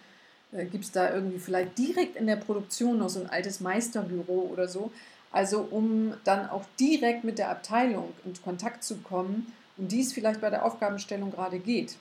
äh, 0.50 0.64
gibt 0.64 0.82
es 0.82 0.90
da 0.90 1.14
irgendwie 1.14 1.38
vielleicht 1.38 1.78
direkt 1.78 2.16
in 2.16 2.26
der 2.26 2.34
Produktion 2.34 2.98
noch 2.98 3.08
so 3.08 3.20
ein 3.20 3.30
altes 3.30 3.60
Meisterbüro 3.60 4.50
oder 4.52 4.66
so. 4.66 4.90
Also 5.30 5.60
um 5.60 6.14
dann 6.24 6.50
auch 6.50 6.64
direkt 6.80 7.22
mit 7.22 7.38
der 7.38 7.50
Abteilung 7.50 8.14
in 8.24 8.34
Kontakt 8.42 8.82
zu 8.82 8.96
kommen, 8.96 9.52
um 9.76 9.86
die 9.86 10.00
es 10.00 10.12
vielleicht 10.12 10.40
bei 10.40 10.50
der 10.50 10.64
Aufgabenstellung 10.64 11.30
gerade 11.30 11.60
geht. 11.60 11.94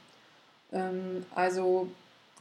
Ähm, 0.71 1.27
also 1.35 1.91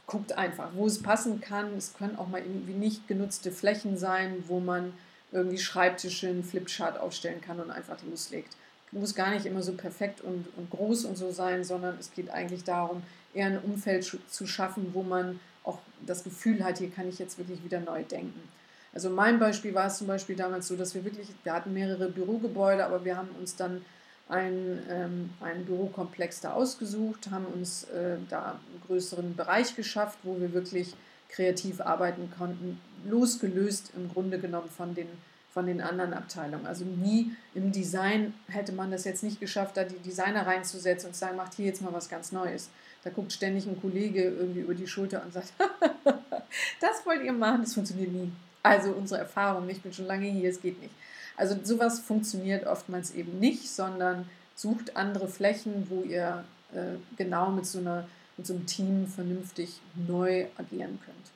guckt 0.07 0.37
einfach, 0.37 0.69
wo 0.73 0.85
es 0.85 1.01
passen 1.01 1.41
kann. 1.41 1.75
Es 1.77 1.93
können 1.93 2.17
auch 2.17 2.27
mal 2.27 2.41
irgendwie 2.41 2.73
nicht 2.73 3.07
genutzte 3.07 3.51
Flächen 3.51 3.97
sein, 3.97 4.43
wo 4.47 4.59
man 4.59 4.93
irgendwie 5.31 5.57
Schreibtische, 5.57 6.27
einen 6.27 6.43
Flipchart 6.43 6.99
aufstellen 6.99 7.41
kann 7.41 7.59
und 7.59 7.71
einfach 7.71 7.97
loslegt. 8.09 8.55
Muss 8.91 9.15
gar 9.15 9.31
nicht 9.31 9.45
immer 9.45 9.61
so 9.61 9.73
perfekt 9.73 10.21
und, 10.21 10.47
und 10.55 10.69
groß 10.69 11.03
und 11.05 11.17
so 11.17 11.31
sein, 11.31 11.65
sondern 11.65 11.97
es 11.99 12.13
geht 12.13 12.29
eigentlich 12.29 12.63
darum, 12.63 13.03
eher 13.33 13.47
ein 13.47 13.59
Umfeld 13.59 14.19
zu 14.29 14.47
schaffen, 14.47 14.91
wo 14.93 15.03
man 15.03 15.39
auch 15.65 15.79
das 16.05 16.23
Gefühl 16.23 16.63
hat, 16.63 16.77
hier 16.77 16.89
kann 16.89 17.09
ich 17.09 17.19
jetzt 17.19 17.37
wirklich 17.37 17.63
wieder 17.63 17.81
neu 17.81 18.03
denken. 18.03 18.47
Also 18.93 19.09
mein 19.09 19.39
Beispiel 19.39 19.73
war 19.73 19.87
es 19.87 19.97
zum 19.97 20.07
Beispiel 20.07 20.37
damals 20.37 20.69
so, 20.69 20.77
dass 20.77 20.95
wir 20.95 21.03
wirklich, 21.03 21.27
wir 21.43 21.51
hatten 21.51 21.73
mehrere 21.73 22.07
Bürogebäude, 22.07 22.85
aber 22.85 23.03
wir 23.03 23.17
haben 23.17 23.29
uns 23.37 23.57
dann 23.57 23.83
ein, 24.27 24.79
ähm, 24.89 25.29
einen 25.39 25.65
Bürokomplex 25.65 26.41
da 26.41 26.53
ausgesucht, 26.53 27.29
haben 27.31 27.45
uns 27.45 27.83
äh, 27.85 28.17
da 28.29 28.53
einen 28.53 28.81
größeren 28.87 29.35
Bereich 29.35 29.75
geschafft, 29.75 30.17
wo 30.23 30.39
wir 30.39 30.53
wirklich 30.53 30.95
kreativ 31.29 31.81
arbeiten 31.81 32.31
konnten, 32.37 32.79
losgelöst 33.07 33.91
im 33.95 34.09
Grunde 34.11 34.39
genommen 34.39 34.69
von 34.69 34.95
den, 34.95 35.07
von 35.51 35.67
den 35.67 35.81
anderen 35.81 36.13
Abteilungen. 36.13 36.65
Also 36.65 36.85
nie 36.85 37.31
im 37.53 37.71
Design 37.71 38.33
hätte 38.47 38.71
man 38.71 38.91
das 38.91 39.03
jetzt 39.03 39.23
nicht 39.23 39.39
geschafft, 39.39 39.77
da 39.77 39.83
die 39.83 39.99
Designer 39.99 40.47
reinzusetzen 40.47 41.07
und 41.09 41.13
zu 41.13 41.19
sagen, 41.19 41.37
macht 41.37 41.53
hier 41.53 41.65
jetzt 41.65 41.81
mal 41.81 41.93
was 41.93 42.09
ganz 42.09 42.31
Neues. 42.31 42.69
Da 43.03 43.11
guckt 43.11 43.31
ständig 43.31 43.67
ein 43.67 43.79
Kollege 43.79 44.23
irgendwie 44.23 44.61
über 44.61 44.73
die 44.73 44.87
Schulter 44.87 45.21
und 45.23 45.33
sagt, 45.33 45.53
das 46.81 47.05
wollt 47.05 47.23
ihr 47.23 47.33
machen, 47.33 47.61
das 47.61 47.75
funktioniert 47.75 48.11
nie. 48.11 48.31
Also 48.63 48.91
unsere 48.93 49.19
Erfahrung, 49.19 49.69
ich 49.69 49.81
bin 49.81 49.93
schon 49.93 50.05
lange 50.05 50.25
hier, 50.25 50.49
es 50.49 50.59
geht 50.59 50.81
nicht. 50.81 50.93
Also 51.37 51.55
sowas 51.63 51.99
funktioniert 51.99 52.65
oftmals 52.65 53.13
eben 53.13 53.39
nicht, 53.39 53.69
sondern 53.69 54.29
sucht 54.55 54.95
andere 54.95 55.27
Flächen, 55.27 55.87
wo 55.89 56.01
ihr 56.03 56.43
äh, 56.73 56.97
genau 57.17 57.51
mit 57.51 57.65
so, 57.65 57.79
einer, 57.79 58.07
mit 58.37 58.47
so 58.47 58.53
einem 58.53 58.65
Team 58.65 59.07
vernünftig 59.07 59.81
neu 60.07 60.45
agieren 60.57 60.99
könnt. 61.05 61.31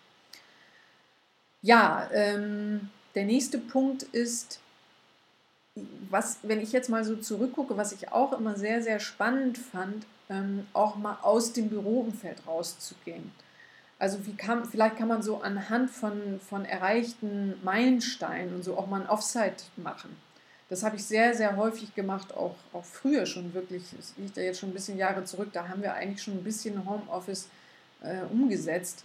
Ja, 1.62 2.10
ähm, 2.14 2.90
der 3.16 3.26
nächste 3.26 3.58
Punkt 3.58 4.04
ist, 4.04 4.60
was, 6.10 6.40
wenn 6.44 6.62
ich 6.62 6.72
jetzt 6.72 6.90
mal 6.90 7.04
so 7.04 7.16
zurückgucke, 7.16 7.78
was 7.78 7.92
ich 7.92 8.12
auch 8.12 8.34
immer 8.34 8.56
sehr, 8.56 8.82
sehr 8.82 9.00
spannend 9.00 9.58
fand, 9.58 10.06
ähm, 10.30 10.68
auch 10.74 10.96
mal 10.96 11.18
aus 11.22 11.54
dem 11.54 11.70
Büroumfeld 11.70 12.48
rauszugehen. 12.48 13.32
Also 14.00 14.26
wie 14.26 14.34
kann, 14.34 14.66
vielleicht 14.66 14.98
kann 14.98 15.10
man 15.10 15.22
so 15.22 15.42
anhand 15.42 15.92
von, 15.92 16.40
von 16.40 16.64
erreichten 16.64 17.56
Meilensteinen 17.64 18.56
und 18.56 18.64
so 18.64 18.78
auch 18.78 18.88
mal 18.88 19.02
ein 19.02 19.10
Offside 19.10 19.58
machen. 19.76 20.16
Das 20.70 20.84
habe 20.84 20.96
ich 20.96 21.04
sehr, 21.04 21.34
sehr 21.34 21.58
häufig 21.58 21.94
gemacht, 21.96 22.34
auch, 22.34 22.56
auch 22.74 22.86
früher 22.86 23.26
schon 23.26 23.54
wirklich. 23.54 23.84
Es 24.00 24.14
liegt 24.18 24.38
ja 24.38 24.44
jetzt 24.44 24.60
schon 24.60 24.70
ein 24.70 24.74
bisschen 24.74 24.98
Jahre 24.98 25.26
zurück. 25.26 25.50
Da 25.52 25.68
haben 25.68 25.82
wir 25.82 25.94
eigentlich 25.94 26.24
schon 26.24 26.36
ein 26.36 26.44
bisschen 26.44 26.88
Homeoffice 26.88 27.50
äh, 28.02 28.22
umgesetzt. 28.32 29.04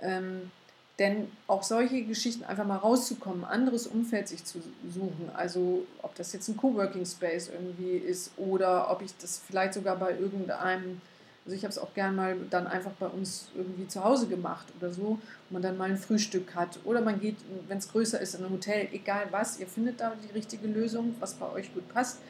Ähm, 0.00 0.50
denn 0.98 1.30
auch 1.46 1.62
solche 1.62 2.02
Geschichten 2.02 2.44
einfach 2.44 2.66
mal 2.66 2.76
rauszukommen, 2.76 3.44
anderes 3.44 3.86
Umfeld 3.86 4.28
sich 4.28 4.44
zu 4.44 4.60
suchen. 4.88 5.30
Also 5.34 5.86
ob 6.02 6.14
das 6.14 6.32
jetzt 6.32 6.48
ein 6.48 6.56
Coworking 6.56 7.04
Space 7.04 7.48
irgendwie 7.48 7.96
ist 7.96 8.30
oder 8.36 8.90
ob 8.90 9.02
ich 9.02 9.16
das 9.18 9.38
vielleicht 9.44 9.74
sogar 9.74 9.96
bei 9.96 10.16
irgendeinem 10.16 11.00
also 11.44 11.56
ich 11.56 11.64
habe 11.64 11.72
es 11.72 11.78
auch 11.78 11.92
gern 11.94 12.14
mal 12.14 12.36
dann 12.50 12.68
einfach 12.68 12.92
bei 12.92 13.06
uns 13.06 13.48
irgendwie 13.54 13.88
zu 13.88 14.04
Hause 14.04 14.28
gemacht 14.28 14.66
oder 14.78 14.92
so, 14.92 15.02
wo 15.02 15.18
man 15.50 15.62
dann 15.62 15.76
mal 15.76 15.90
ein 15.90 15.96
Frühstück 15.96 16.54
hat. 16.54 16.78
Oder 16.84 17.00
man 17.00 17.20
geht, 17.20 17.36
wenn 17.66 17.78
es 17.78 17.90
größer 17.90 18.20
ist, 18.20 18.34
in 18.34 18.44
ein 18.44 18.50
Hotel, 18.50 18.88
egal 18.92 19.26
was, 19.30 19.58
ihr 19.58 19.66
findet 19.66 20.00
da 20.00 20.12
die 20.28 20.32
richtige 20.32 20.68
Lösung, 20.68 21.16
was 21.18 21.34
bei 21.34 21.50
euch 21.50 21.74
gut 21.74 21.88
passt. 21.92 22.20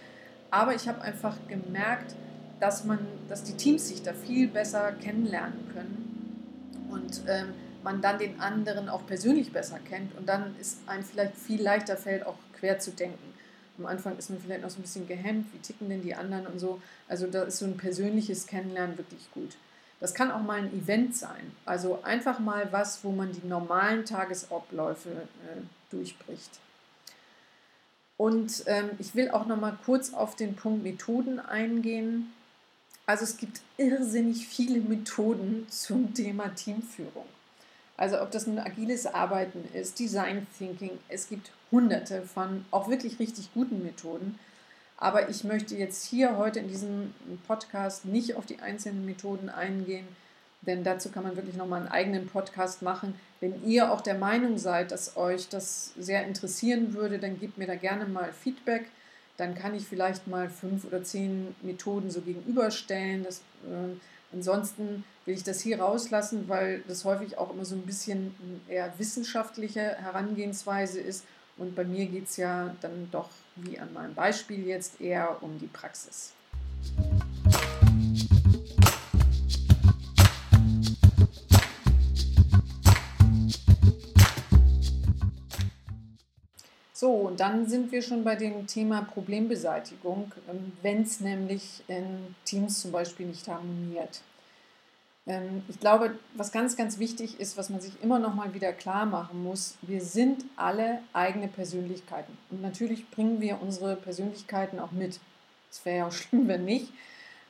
Aber 0.51 0.75
ich 0.75 0.88
habe 0.88 1.03
einfach 1.03 1.37
gemerkt, 1.46 2.14
dass 2.59 2.85
man, 2.85 3.01
dass 3.29 3.42
die 3.42 3.55
Teams 3.55 3.88
sich 3.88 4.03
da 4.03 4.14
viel 4.14 4.48
besser 4.48 4.92
kennenlernen 4.92 5.68
können 5.75 6.87
und 6.90 7.22
ähm, 7.27 7.48
man 7.83 8.01
dann 8.01 8.18
den 8.18 8.40
anderen 8.40 8.88
auch 8.88 9.05
persönlich 9.07 9.53
besser 9.53 9.79
kennt 9.79 10.16
und 10.16 10.29
dann 10.29 10.55
ist 10.61 10.79
einem 10.87 11.03
vielleicht 11.03 11.35
viel 11.35 11.61
leichter 11.61 11.96
fällt, 11.96 12.25
auch 12.25 12.37
quer 12.59 12.79
zu 12.79 12.92
denken. 12.92 13.32
Am 13.83 13.87
Anfang 13.87 14.16
ist 14.16 14.31
man 14.31 14.40
vielleicht 14.40 14.62
noch 14.62 14.71
so 14.71 14.79
ein 14.79 14.83
bisschen 14.83 15.09
gehemmt, 15.09 15.53
wie 15.53 15.59
ticken 15.59 15.88
denn 15.88 16.03
die 16.03 16.14
anderen 16.14 16.47
und 16.47 16.59
so. 16.59 16.81
Also 17.09 17.27
da 17.27 17.42
ist 17.42 17.59
so 17.59 17.64
ein 17.64 17.77
persönliches 17.77 18.47
Kennenlernen 18.47 18.97
wirklich 18.97 19.29
gut. 19.33 19.57
Das 19.99 20.14
kann 20.14 20.31
auch 20.31 20.42
mal 20.42 20.59
ein 20.59 20.73
Event 20.73 21.16
sein. 21.16 21.53
Also 21.64 22.03
einfach 22.03 22.38
mal 22.38 22.73
was, 22.73 23.03
wo 23.05 23.11
man 23.11 23.33
die 23.33 23.47
normalen 23.47 24.05
Tagesabläufe 24.05 25.11
äh, 25.11 25.61
durchbricht. 25.90 26.61
Und 28.16 28.62
ähm, 28.66 28.90
ich 29.01 29.16
will 29.16 29.31
auch 29.31 29.47
noch 29.47 29.61
mal 29.61 29.77
kurz 29.85 30.14
auf 30.14 30.37
den 30.37 30.55
Punkt 30.55 30.85
Methoden 30.85 31.40
eingehen. 31.40 32.33
Also 33.05 33.25
es 33.25 33.37
gibt 33.37 33.61
irrsinnig 33.79 34.47
viele 34.47 34.81
Methoden 34.81 35.66
zum 35.68 36.14
Thema 36.14 36.55
Teamführung. 36.55 37.27
Also 37.97 38.21
ob 38.21 38.31
das 38.31 38.47
ein 38.47 38.59
agiles 38.59 39.07
Arbeiten 39.07 39.69
ist, 39.75 39.99
Design 39.99 40.47
Thinking, 40.59 40.99
es 41.09 41.29
gibt 41.29 41.51
hunderte 41.71 42.23
von 42.23 42.65
auch 42.71 42.89
wirklich 42.89 43.19
richtig 43.19 43.53
guten 43.55 43.83
Methoden. 43.85 44.39
Aber 44.97 45.29
ich 45.29 45.45
möchte 45.45 45.77
jetzt 45.77 46.07
hier 46.07 46.37
heute 46.37 46.61
in 46.61 46.69
diesem 46.69 47.13
Podcast 47.47 48.05
nicht 48.05 48.37
auf 48.37 48.47
die 48.47 48.61
einzelnen 48.61 49.05
Methoden 49.05 49.49
eingehen, 49.49 50.07
denn 50.63 50.85
dazu 50.85 51.11
kann 51.11 51.25
man 51.25 51.35
wirklich 51.35 51.57
nochmal 51.57 51.81
einen 51.81 51.91
eigenen 51.91 52.27
Podcast 52.29 52.83
machen. 52.83 53.15
Wenn 53.41 53.65
ihr 53.69 53.93
auch 53.93 54.01
der 54.01 54.15
Meinung 54.15 54.59
seid, 54.59 54.93
dass 54.93 55.17
euch 55.17 55.49
das 55.49 55.93
sehr 55.99 56.25
interessieren 56.25 56.95
würde, 56.95 57.19
dann 57.19 57.41
gebt 57.41 57.59
mir 57.59 57.67
da 57.67 57.75
gerne 57.75 58.07
mal 58.07 58.33
Feedback. 58.33 58.87
dann 59.39 59.55
kann 59.55 59.75
ich 59.75 59.87
vielleicht 59.87 60.29
mal 60.29 60.49
fünf 60.49 60.85
oder 60.85 61.03
zehn 61.03 61.55
Methoden 61.63 62.11
so 62.11 62.21
gegenüberstellen. 62.21 63.25
Das, 63.25 63.39
äh, 63.65 63.97
ansonsten 64.33 65.05
will 65.25 65.35
ich 65.35 65.45
das 65.45 65.61
hier 65.61 65.81
rauslassen, 65.81 66.49
weil 66.49 66.83
das 66.88 67.05
häufig 67.05 67.38
auch 67.38 67.53
immer 67.53 67.64
so 67.64 67.75
ein 67.75 67.83
bisschen 67.83 68.35
eher 68.68 68.92
wissenschaftliche 68.99 69.81
Herangehensweise 69.81 71.01
ist. 71.01 71.25
Und 71.59 71.75
bei 71.75 71.85
mir 71.85 72.07
geht 72.07 72.29
es 72.29 72.37
ja 72.37 72.75
dann 72.81 73.09
doch, 73.11 73.29
wie 73.57 73.79
an 73.79 73.92
meinem 73.92 74.14
Beispiel 74.14 74.66
jetzt, 74.66 75.01
eher 75.01 75.42
um 75.42 75.59
die 75.59 75.66
Praxis. 75.66 76.33
So, 87.03 87.11
und 87.11 87.41
dann 87.41 87.67
sind 87.67 87.91
wir 87.91 88.01
schon 88.01 88.23
bei 88.23 88.37
dem 88.37 88.69
Thema 88.69 89.03
Problembeseitigung, 89.03 90.31
ähm, 90.49 90.71
wenn 90.83 91.03
es 91.03 91.19
nämlich 91.19 91.83
in 91.88 92.37
Teams 92.45 92.81
zum 92.81 92.93
Beispiel 92.93 93.27
nicht 93.27 93.49
harmoniert. 93.49 94.21
Ähm, 95.27 95.65
ich 95.69 95.81
glaube, 95.81 96.15
was 96.35 96.53
ganz, 96.53 96.77
ganz 96.77 97.01
wichtig 97.01 97.41
ist, 97.41 97.57
was 97.57 97.71
man 97.71 97.81
sich 97.81 98.01
immer 98.05 98.21
noch 98.21 98.37
mal 98.37 98.55
wieder 98.55 98.73
klar 98.73 99.05
machen 99.05 99.43
muss, 99.43 99.75
wir 99.83 100.01
sind 100.01 100.45
alle 100.55 101.01
eigene 101.12 101.49
Persönlichkeiten. 101.49 102.38
Und 102.51 102.62
natürlich 102.62 103.11
bringen 103.11 103.41
wir 103.41 103.61
unsere 103.61 103.97
Persönlichkeiten 103.97 104.79
auch 104.79 104.93
mit. 104.93 105.19
Es 105.73 105.85
wäre 105.85 105.97
ja 105.97 106.07
auch 106.07 106.12
schlimm, 106.23 106.47
wenn 106.47 106.65
nicht. 106.65 106.93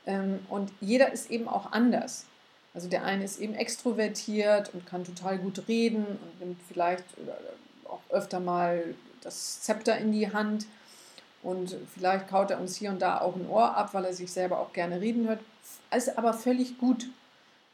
Ähm, 0.07 0.39
und 0.49 0.73
jeder 0.81 1.13
ist 1.13 1.31
eben 1.31 1.47
auch 1.47 1.73
anders. 1.73 2.25
Also 2.73 2.89
der 2.89 3.05
eine 3.05 3.25
ist 3.25 3.39
eben 3.39 3.53
extrovertiert 3.53 4.73
und 4.73 4.87
kann 4.87 5.05
total 5.05 5.37
gut 5.37 5.69
reden 5.69 6.07
und 6.07 6.41
nimmt 6.41 6.59
vielleicht 6.71 7.05
auch 7.85 8.01
öfter 8.09 8.41
mal 8.41 8.95
das 9.23 9.63
Zepter 9.63 9.97
in 9.99 10.13
die 10.13 10.33
Hand 10.33 10.67
und 11.43 11.77
vielleicht 11.95 12.29
kaut 12.29 12.51
er 12.51 12.61
uns 12.61 12.77
hier 12.77 12.91
und 12.91 13.03
da 13.03 13.21
auch 13.21 13.35
ein 13.35 13.49
Ohr 13.49 13.77
ab, 13.77 13.95
weil 13.95 14.05
er 14.05 14.15
sich 14.15 14.31
selber 14.31 14.61
auch 14.61 14.73
gerne 14.73 15.01
reden 15.01 15.27
hört. 15.27 15.41
Alles 15.91 16.17
aber 16.17 16.35
völlig 16.35 16.79
gut. 16.79 17.09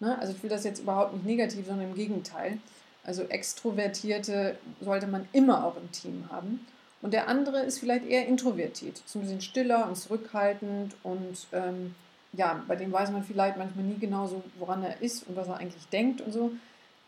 Ne? 0.01 0.19
Also 0.19 0.33
ich 0.33 0.43
will 0.43 0.51
das 0.51 0.65
jetzt 0.65 0.81
überhaupt 0.81 1.13
nicht 1.13 1.27
negativ, 1.27 1.67
sondern 1.67 1.89
im 1.89 1.95
Gegenteil. 1.95 2.59
Also 3.05 3.23
Extrovertierte 3.23 4.59
sollte 4.81 5.07
man 5.07 5.29
immer 5.33 5.65
auch 5.65 5.77
im 5.77 5.91
Team 5.93 6.25
haben. 6.31 6.67
Und 7.01 7.13
der 7.13 7.29
andere 7.29 7.61
ist 7.61 7.79
vielleicht 7.79 8.07
eher 8.07 8.27
introvertiert, 8.27 9.03
so 9.07 9.19
ein 9.19 9.23
bisschen 9.23 9.41
stiller 9.41 9.87
und 9.89 9.97
zurückhaltend 9.97 10.97
und 11.05 11.47
ähm, 11.53 11.95
ja, 12.33 12.63
bei 12.67 12.75
dem 12.75 12.93
weiß 12.93 13.11
man 13.13 13.23
vielleicht 13.23 13.57
manchmal 13.57 13.85
nie 13.85 13.99
genau 13.99 14.27
so, 14.27 14.43
woran 14.59 14.83
er 14.83 15.01
ist 15.01 15.27
und 15.29 15.37
was 15.37 15.47
er 15.47 15.59
eigentlich 15.59 15.87
denkt 15.89 16.21
und 16.21 16.33
so. 16.33 16.51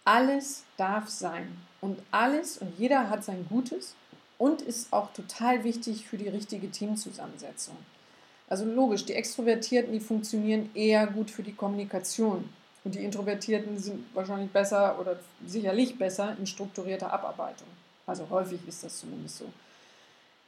Alles 0.05 0.65
darf 0.77 1.09
sein 1.09 1.57
und 1.81 1.99
alles 2.13 2.59
und 2.59 2.79
jeder 2.79 3.11
hat 3.11 3.25
sein 3.25 3.47
Gutes 3.49 3.95
und 4.41 4.63
ist 4.63 4.91
auch 4.91 5.13
total 5.13 5.65
wichtig 5.65 6.07
für 6.07 6.17
die 6.17 6.29
richtige 6.29 6.71
Teamzusammensetzung. 6.71 7.77
Also 8.49 8.65
logisch, 8.65 9.05
die 9.05 9.13
Extrovertierten, 9.13 9.93
die 9.93 10.01
funktionieren 10.01 10.71
eher 10.75 11.07
gut 11.07 11.31
für 11.31 11.43
die 11.43 11.53
Kommunikation 11.53 12.49
und 12.83 12.95
die 12.95 13.05
Introvertierten 13.05 13.79
sind 13.79 14.07
wahrscheinlich 14.15 14.51
besser 14.51 14.99
oder 14.99 15.21
sicherlich 15.47 15.99
besser 15.99 16.35
in 16.39 16.47
strukturierter 16.47 17.13
Abarbeitung. 17.13 17.69
Also 18.07 18.27
häufig 18.31 18.61
ist 18.67 18.83
das 18.83 18.99
zumindest 18.99 19.37
so. 19.37 19.45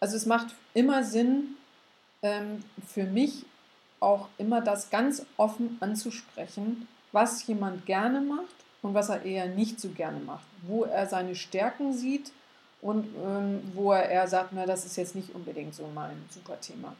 Also 0.00 0.16
es 0.16 0.24
macht 0.24 0.54
immer 0.72 1.04
Sinn, 1.04 1.56
ähm, 2.22 2.64
für 2.88 3.04
mich 3.04 3.44
auch 4.00 4.28
immer 4.38 4.62
das 4.62 4.88
ganz 4.88 5.26
offen 5.36 5.76
anzusprechen, 5.80 6.88
was 7.12 7.46
jemand 7.46 7.84
gerne 7.84 8.22
macht 8.22 8.56
und 8.80 8.94
was 8.94 9.10
er 9.10 9.22
eher 9.22 9.46
nicht 9.46 9.78
so 9.78 9.90
gerne 9.90 10.18
macht, 10.18 10.46
wo 10.62 10.84
er 10.84 11.06
seine 11.06 11.36
Stärken 11.36 11.92
sieht 11.92 12.32
und 12.82 13.06
ähm, 13.24 13.62
wo 13.74 13.92
er 13.92 14.28
sagt, 14.28 14.50
na, 14.52 14.66
das 14.66 14.84
ist 14.84 14.96
jetzt 14.96 15.14
nicht 15.14 15.34
unbedingt 15.34 15.74
so 15.74 15.88
mein 15.94 16.22
super 16.30 16.60
Thema. 16.60 16.94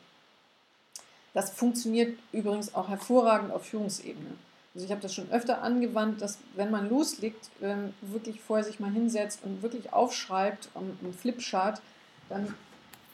Das 1.34 1.50
funktioniert 1.50 2.18
übrigens 2.32 2.74
auch 2.74 2.88
hervorragend 2.88 3.52
auf 3.52 3.66
Führungsebene. 3.66 4.30
Also 4.74 4.86
ich 4.86 4.90
habe 4.90 5.02
das 5.02 5.14
schon 5.14 5.30
öfter 5.30 5.62
angewandt, 5.62 6.22
dass 6.22 6.38
wenn 6.54 6.70
man 6.70 6.88
loslegt, 6.88 7.50
ähm, 7.60 7.92
wirklich 8.00 8.40
vorher 8.40 8.64
sich 8.64 8.80
mal 8.80 8.90
hinsetzt 8.90 9.40
und 9.44 9.62
wirklich 9.62 9.92
aufschreibt 9.92 10.70
um, 10.74 10.96
um 11.02 11.12
Flipchart, 11.12 11.82
dann 12.28 12.54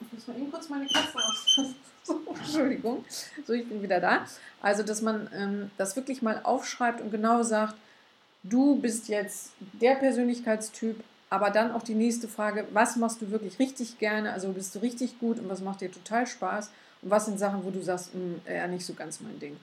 ich 0.00 0.12
muss 0.12 0.26
mal 0.28 0.37
eben 0.37 0.50
kurz 0.50 0.68
meine 0.68 0.87
Katze 0.87 1.18
aus. 1.18 1.74
Entschuldigung. 2.44 3.04
So, 3.44 3.52
ich 3.52 3.68
bin 3.68 3.83
wieder 3.83 4.00
da. 4.00 4.26
Also, 4.62 4.83
dass 4.83 5.02
man 5.02 5.28
ähm, 5.35 5.70
das 5.76 5.96
wirklich 5.96 6.22
mal 6.22 6.40
aufschreibt 6.44 7.00
und 7.00 7.11
genau 7.11 7.42
sagt, 7.42 7.74
du 8.44 8.76
bist 8.76 9.09
jetzt 9.09 9.52
der 9.59 9.96
Persönlichkeitstyp, 9.96 11.02
aber 11.31 11.51
dann 11.51 11.73
auch 11.73 11.83
die 11.83 11.95
nächste 11.95 12.29
Frage, 12.29 12.67
was 12.73 12.97
machst 12.97 13.21
du 13.21 13.31
wirklich 13.31 13.59
richtig 13.59 13.99
gerne? 13.99 14.33
Also 14.33 14.53
bist 14.53 14.75
du 14.75 14.79
richtig 14.81 15.19
gut 15.19 15.38
und 15.38 15.49
was 15.49 15.61
macht 15.61 15.81
dir 15.81 15.91
total 15.91 16.27
Spaß? 16.27 16.71
Und 17.03 17.11
was 17.11 17.27
sind 17.27 17.38
Sachen, 17.38 17.64
wo 17.64 17.71
du 17.71 17.83
sagst, 17.83 18.14
mh, 18.14 18.21
hm, 18.21 18.41
ja, 18.55 18.67
nicht 18.67 18.87
so 18.87 18.95
ganz 18.95 19.21
mein 19.21 19.38
Ding? 19.38 19.57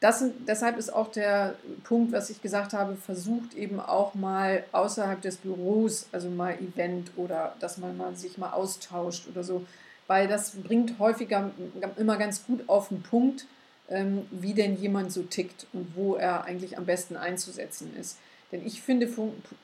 Das 0.00 0.24
deshalb 0.46 0.78
ist 0.78 0.92
auch 0.92 1.10
der 1.10 1.56
Punkt, 1.82 2.12
was 2.12 2.30
ich 2.30 2.40
gesagt 2.40 2.72
habe, 2.72 2.94
versucht 2.94 3.54
eben 3.54 3.80
auch 3.80 4.14
mal 4.14 4.64
außerhalb 4.70 5.20
des 5.20 5.38
Büros, 5.38 6.06
also 6.12 6.30
mal 6.30 6.54
Event 6.54 7.10
oder 7.16 7.56
dass 7.58 7.78
man 7.78 7.96
mal 7.96 8.14
sich 8.14 8.38
mal 8.38 8.52
austauscht 8.52 9.26
oder 9.28 9.42
so, 9.42 9.66
weil 10.06 10.28
das 10.28 10.52
bringt 10.52 11.00
häufiger 11.00 11.50
immer 11.96 12.16
ganz 12.16 12.46
gut 12.46 12.68
auf 12.68 12.88
den 12.88 13.02
Punkt, 13.02 13.46
ähm, 13.88 14.26
wie 14.30 14.54
denn 14.54 14.76
jemand 14.76 15.12
so 15.12 15.24
tickt 15.24 15.66
und 15.72 15.96
wo 15.96 16.14
er 16.14 16.44
eigentlich 16.44 16.78
am 16.78 16.86
besten 16.86 17.16
einzusetzen 17.16 17.96
ist. 17.98 18.18
Denn 18.52 18.66
ich 18.66 18.82
finde, 18.82 19.08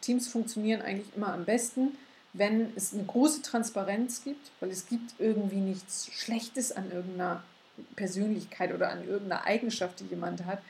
Teams 0.01 0.29
funktionieren 0.29 0.83
eigentlich 0.83 1.15
immer 1.17 1.33
am 1.33 1.45
besten, 1.45 1.97
wenn 2.33 2.73
es 2.77 2.93
eine 2.93 3.05
große 3.05 3.43
Transparenz 3.43 4.25
gibt, 4.25 4.51
weil 4.61 4.71
es 4.71 4.89
gibt 4.89 5.15
irgendwie 5.19 5.61
nichts 5.61 6.09
Schlechtes 6.13 6.73
an 6.73 6.91
irgendeiner 6.91 7.43
Persönlichkeit 7.97 8.75
oder 8.75 8.91
an 8.91 9.07
irgendeiner 9.07 9.45
Eigenschaft, 9.45 10.01
die 10.01 10.07
jemand 10.07 10.45
hat, 10.45 10.61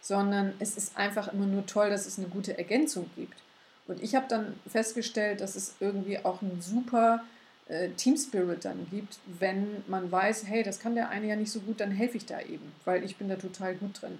sondern 0.00 0.52
es 0.58 0.76
ist 0.76 0.96
einfach 0.96 1.32
immer 1.32 1.46
nur 1.46 1.66
toll, 1.66 1.88
dass 1.88 2.06
es 2.06 2.18
eine 2.18 2.28
gute 2.28 2.58
Ergänzung 2.58 3.08
gibt. 3.16 3.38
Und 3.86 4.02
ich 4.02 4.14
habe 4.14 4.26
dann 4.28 4.54
festgestellt, 4.66 5.40
dass 5.40 5.56
es 5.56 5.74
irgendwie 5.80 6.18
auch 6.18 6.42
einen 6.42 6.60
super 6.60 7.22
äh, 7.68 7.90
Team 7.90 8.16
Spirit 8.16 8.64
dann 8.64 8.86
gibt, 8.90 9.18
wenn 9.38 9.84
man 9.86 10.10
weiß, 10.10 10.46
hey, 10.46 10.62
das 10.62 10.80
kann 10.80 10.94
der 10.94 11.10
eine 11.10 11.26
ja 11.26 11.36
nicht 11.36 11.50
so 11.50 11.60
gut, 11.60 11.80
dann 11.80 11.90
helfe 11.90 12.16
ich 12.16 12.26
da 12.26 12.40
eben, 12.40 12.72
weil 12.84 13.04
ich 13.04 13.16
bin 13.16 13.28
da 13.28 13.36
total 13.36 13.74
gut 13.74 14.02
drin. 14.02 14.18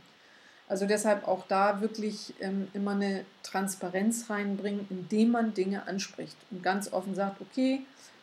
Also 0.69 0.87
deshalb 0.87 1.29
auch 1.29 1.47
da 1.47 1.81
wirklich 1.81 2.35
ähm, 2.41 2.69
immer 2.73 2.93
eine 2.93 3.25
Transparenz 3.43 4.31
reinbringen, 4.31 4.87
indem 4.89 5.31
man 5.31 5.53
Dinge 5.53 5.87
anspricht 5.87 6.37
und 6.51 6.63
ganz 6.63 6.93
offen 6.93 7.15
sagt, 7.15 7.41
okay, 7.41 7.83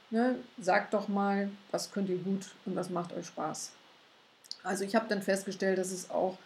ne, 0.10 0.36
sagt 0.60 0.94
doch 0.94 1.08
mal, 1.08 1.52
was 1.70 1.92
könnt 1.92 2.10
ihr 2.10 2.18
gut 2.18 2.48
und 2.66 2.76
was 2.76 2.90
macht 2.90 3.14
euch 3.14 3.28
Spaß. 3.28 3.72
Also 4.64 4.84
ich 4.84 4.96
habe 4.96 5.08
dann 5.08 5.22
festgestellt, 5.22 5.78
dass 5.78 5.92
es 5.92 6.10
auch 6.10 6.38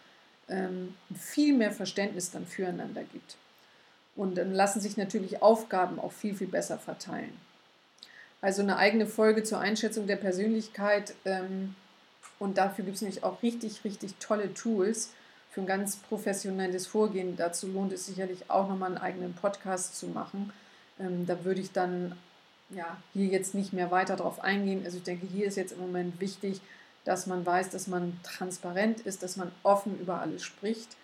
ähm, 0.50 0.96
viel 1.18 1.54
mehr 1.56 1.72
Verständnis 1.72 2.32
dann 2.32 2.46
füreinander 2.46 3.04
gibt. 3.04 3.38
Und 4.16 4.38
dann 4.38 4.54
lassen 4.54 4.80
sich 4.80 4.98
natürlich 4.98 5.42
Aufgaben 5.42 6.00
auch 6.00 6.12
viel, 6.12 6.36
viel 6.36 6.48
besser 6.48 6.78
verteilen. 6.78 7.36
Also 8.42 8.62
eine 8.62 8.78
eigene 8.78 9.08
Folge 9.08 9.44
zur 9.44 9.60
Einschätzung 9.60 10.08
der 10.08 10.16
Persönlichkeit. 10.18 11.16
Ähm, 11.26 11.76
und 12.40 12.58
dafür 12.58 12.86
gibt 12.86 12.96
es 12.96 13.02
nämlich 13.02 13.24
auch 13.24 13.42
richtig, 13.42 13.84
richtig 13.84 14.16
tolle 14.20 14.54
Tools 14.54 15.12
für 15.56 15.62
ein 15.62 15.68
ganz 15.68 15.96
professionelles 15.96 16.86
Vorgehen. 16.86 17.38
Dazu 17.38 17.68
lohnt 17.68 17.94
es 17.94 18.06
sicherlich 18.06 18.50
auch 18.50 18.68
nochmal 18.68 18.90
einen 18.90 18.98
eigenen 18.98 19.34
Podcast 19.34 19.98
zu 19.98 20.08
machen. 20.08 20.52
Ähm, 21.00 21.26
da 21.26 21.46
würde 21.46 21.62
ich 21.62 21.72
dann 21.72 22.18
ja, 22.72 22.98
hier 23.14 23.28
jetzt 23.28 23.56
nicht 23.56 23.72
mehr 23.72 23.90
weiter 23.90 24.18
drauf 24.18 24.44
eingehen. 24.44 24.82
Also 24.84 24.98
ich 24.98 25.04
denke, 25.04 25.26
hier 25.26 25.46
ist 25.46 25.56
jetzt 25.56 25.72
im 25.72 25.80
Moment 25.80 26.20
wichtig, 26.20 26.60
dass 27.06 27.26
man 27.26 27.46
weiß, 27.46 27.70
dass 27.70 27.88
man 27.88 28.20
transparent 28.22 29.00
ist, 29.00 29.24
dass 29.24 29.38
man 29.38 29.50
offen 29.64 29.98
über 29.98 30.20
alles 30.20 30.44
spricht. 30.44 30.98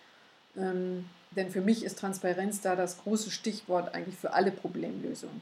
Ähm, 0.54 1.06
denn 1.30 1.50
für 1.50 1.62
mich 1.62 1.82
ist 1.82 1.98
Transparenz 1.98 2.60
da 2.60 2.76
das 2.76 2.98
große 2.98 3.30
Stichwort 3.30 3.94
eigentlich 3.94 4.16
für 4.16 4.34
alle 4.34 4.50
Problemlösungen. 4.50 5.40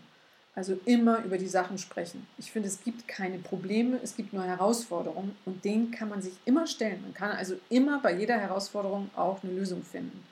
Also 0.54 0.78
immer 0.84 1.22
über 1.24 1.38
die 1.38 1.46
Sachen 1.46 1.78
sprechen. 1.78 2.26
Ich 2.36 2.50
finde, 2.50 2.68
es 2.68 2.82
gibt 2.82 3.06
keine 3.06 3.38
Probleme, 3.38 4.00
es 4.02 4.16
gibt 4.16 4.32
nur 4.32 4.42
Herausforderungen 4.42 5.36
und 5.44 5.64
denen 5.64 5.92
kann 5.92 6.08
man 6.08 6.22
sich 6.22 6.32
immer 6.44 6.66
stellen. 6.66 7.02
Man 7.02 7.14
kann 7.14 7.30
also 7.30 7.54
immer 7.68 8.00
bei 8.00 8.14
jeder 8.14 8.36
Herausforderung 8.36 9.10
auch 9.14 9.42
eine 9.44 9.52
Lösung 9.52 9.84
finden. 9.84 10.24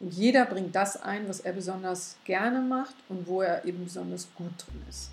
Und 0.00 0.14
jeder 0.14 0.46
bringt 0.46 0.74
das 0.74 1.02
ein, 1.02 1.28
was 1.28 1.40
er 1.40 1.52
besonders 1.52 2.16
gerne 2.24 2.60
macht 2.60 2.94
und 3.08 3.26
wo 3.26 3.42
er 3.42 3.64
eben 3.66 3.84
besonders 3.84 4.28
gut 4.36 4.52
drin 4.56 4.82
ist. 4.88 5.10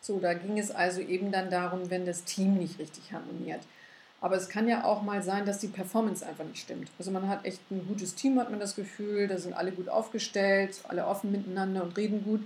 So, 0.00 0.18
da 0.18 0.34
ging 0.34 0.58
es 0.58 0.70
also 0.70 1.00
eben 1.00 1.30
dann 1.30 1.50
darum, 1.50 1.90
wenn 1.90 2.06
das 2.06 2.24
Team 2.24 2.54
nicht 2.54 2.78
richtig 2.78 3.12
harmoniert. 3.12 3.60
Aber 4.20 4.36
es 4.36 4.48
kann 4.48 4.66
ja 4.66 4.84
auch 4.84 5.02
mal 5.02 5.22
sein, 5.22 5.44
dass 5.44 5.58
die 5.58 5.68
Performance 5.68 6.24
einfach 6.24 6.44
nicht 6.44 6.60
stimmt. 6.60 6.88
Also 6.98 7.10
man 7.10 7.28
hat 7.28 7.44
echt 7.44 7.60
ein 7.70 7.86
gutes 7.86 8.14
Team, 8.14 8.38
hat 8.38 8.50
man 8.50 8.60
das 8.60 8.74
Gefühl, 8.74 9.28
da 9.28 9.38
sind 9.38 9.52
alle 9.54 9.72
gut 9.72 9.88
aufgestellt, 9.88 10.80
alle 10.88 11.06
offen 11.06 11.30
miteinander 11.30 11.82
und 11.82 11.96
reden 11.96 12.24
gut, 12.24 12.40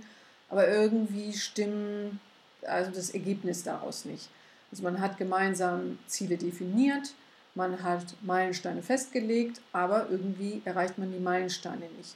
aber 0.49 0.67
irgendwie 0.67 1.33
stimmen 1.33 2.19
also 2.67 2.91
das 2.91 3.11
Ergebnis 3.11 3.63
daraus 3.63 4.05
nicht. 4.05 4.29
Also 4.71 4.83
man 4.83 4.99
hat 4.99 5.17
gemeinsam 5.17 5.99
Ziele 6.07 6.37
definiert, 6.37 7.13
man 7.55 7.83
hat 7.83 8.15
Meilensteine 8.21 8.81
festgelegt, 8.81 9.61
aber 9.73 10.07
irgendwie 10.09 10.61
erreicht 10.63 10.97
man 10.97 11.11
die 11.11 11.19
Meilensteine 11.19 11.87
nicht. 11.97 12.15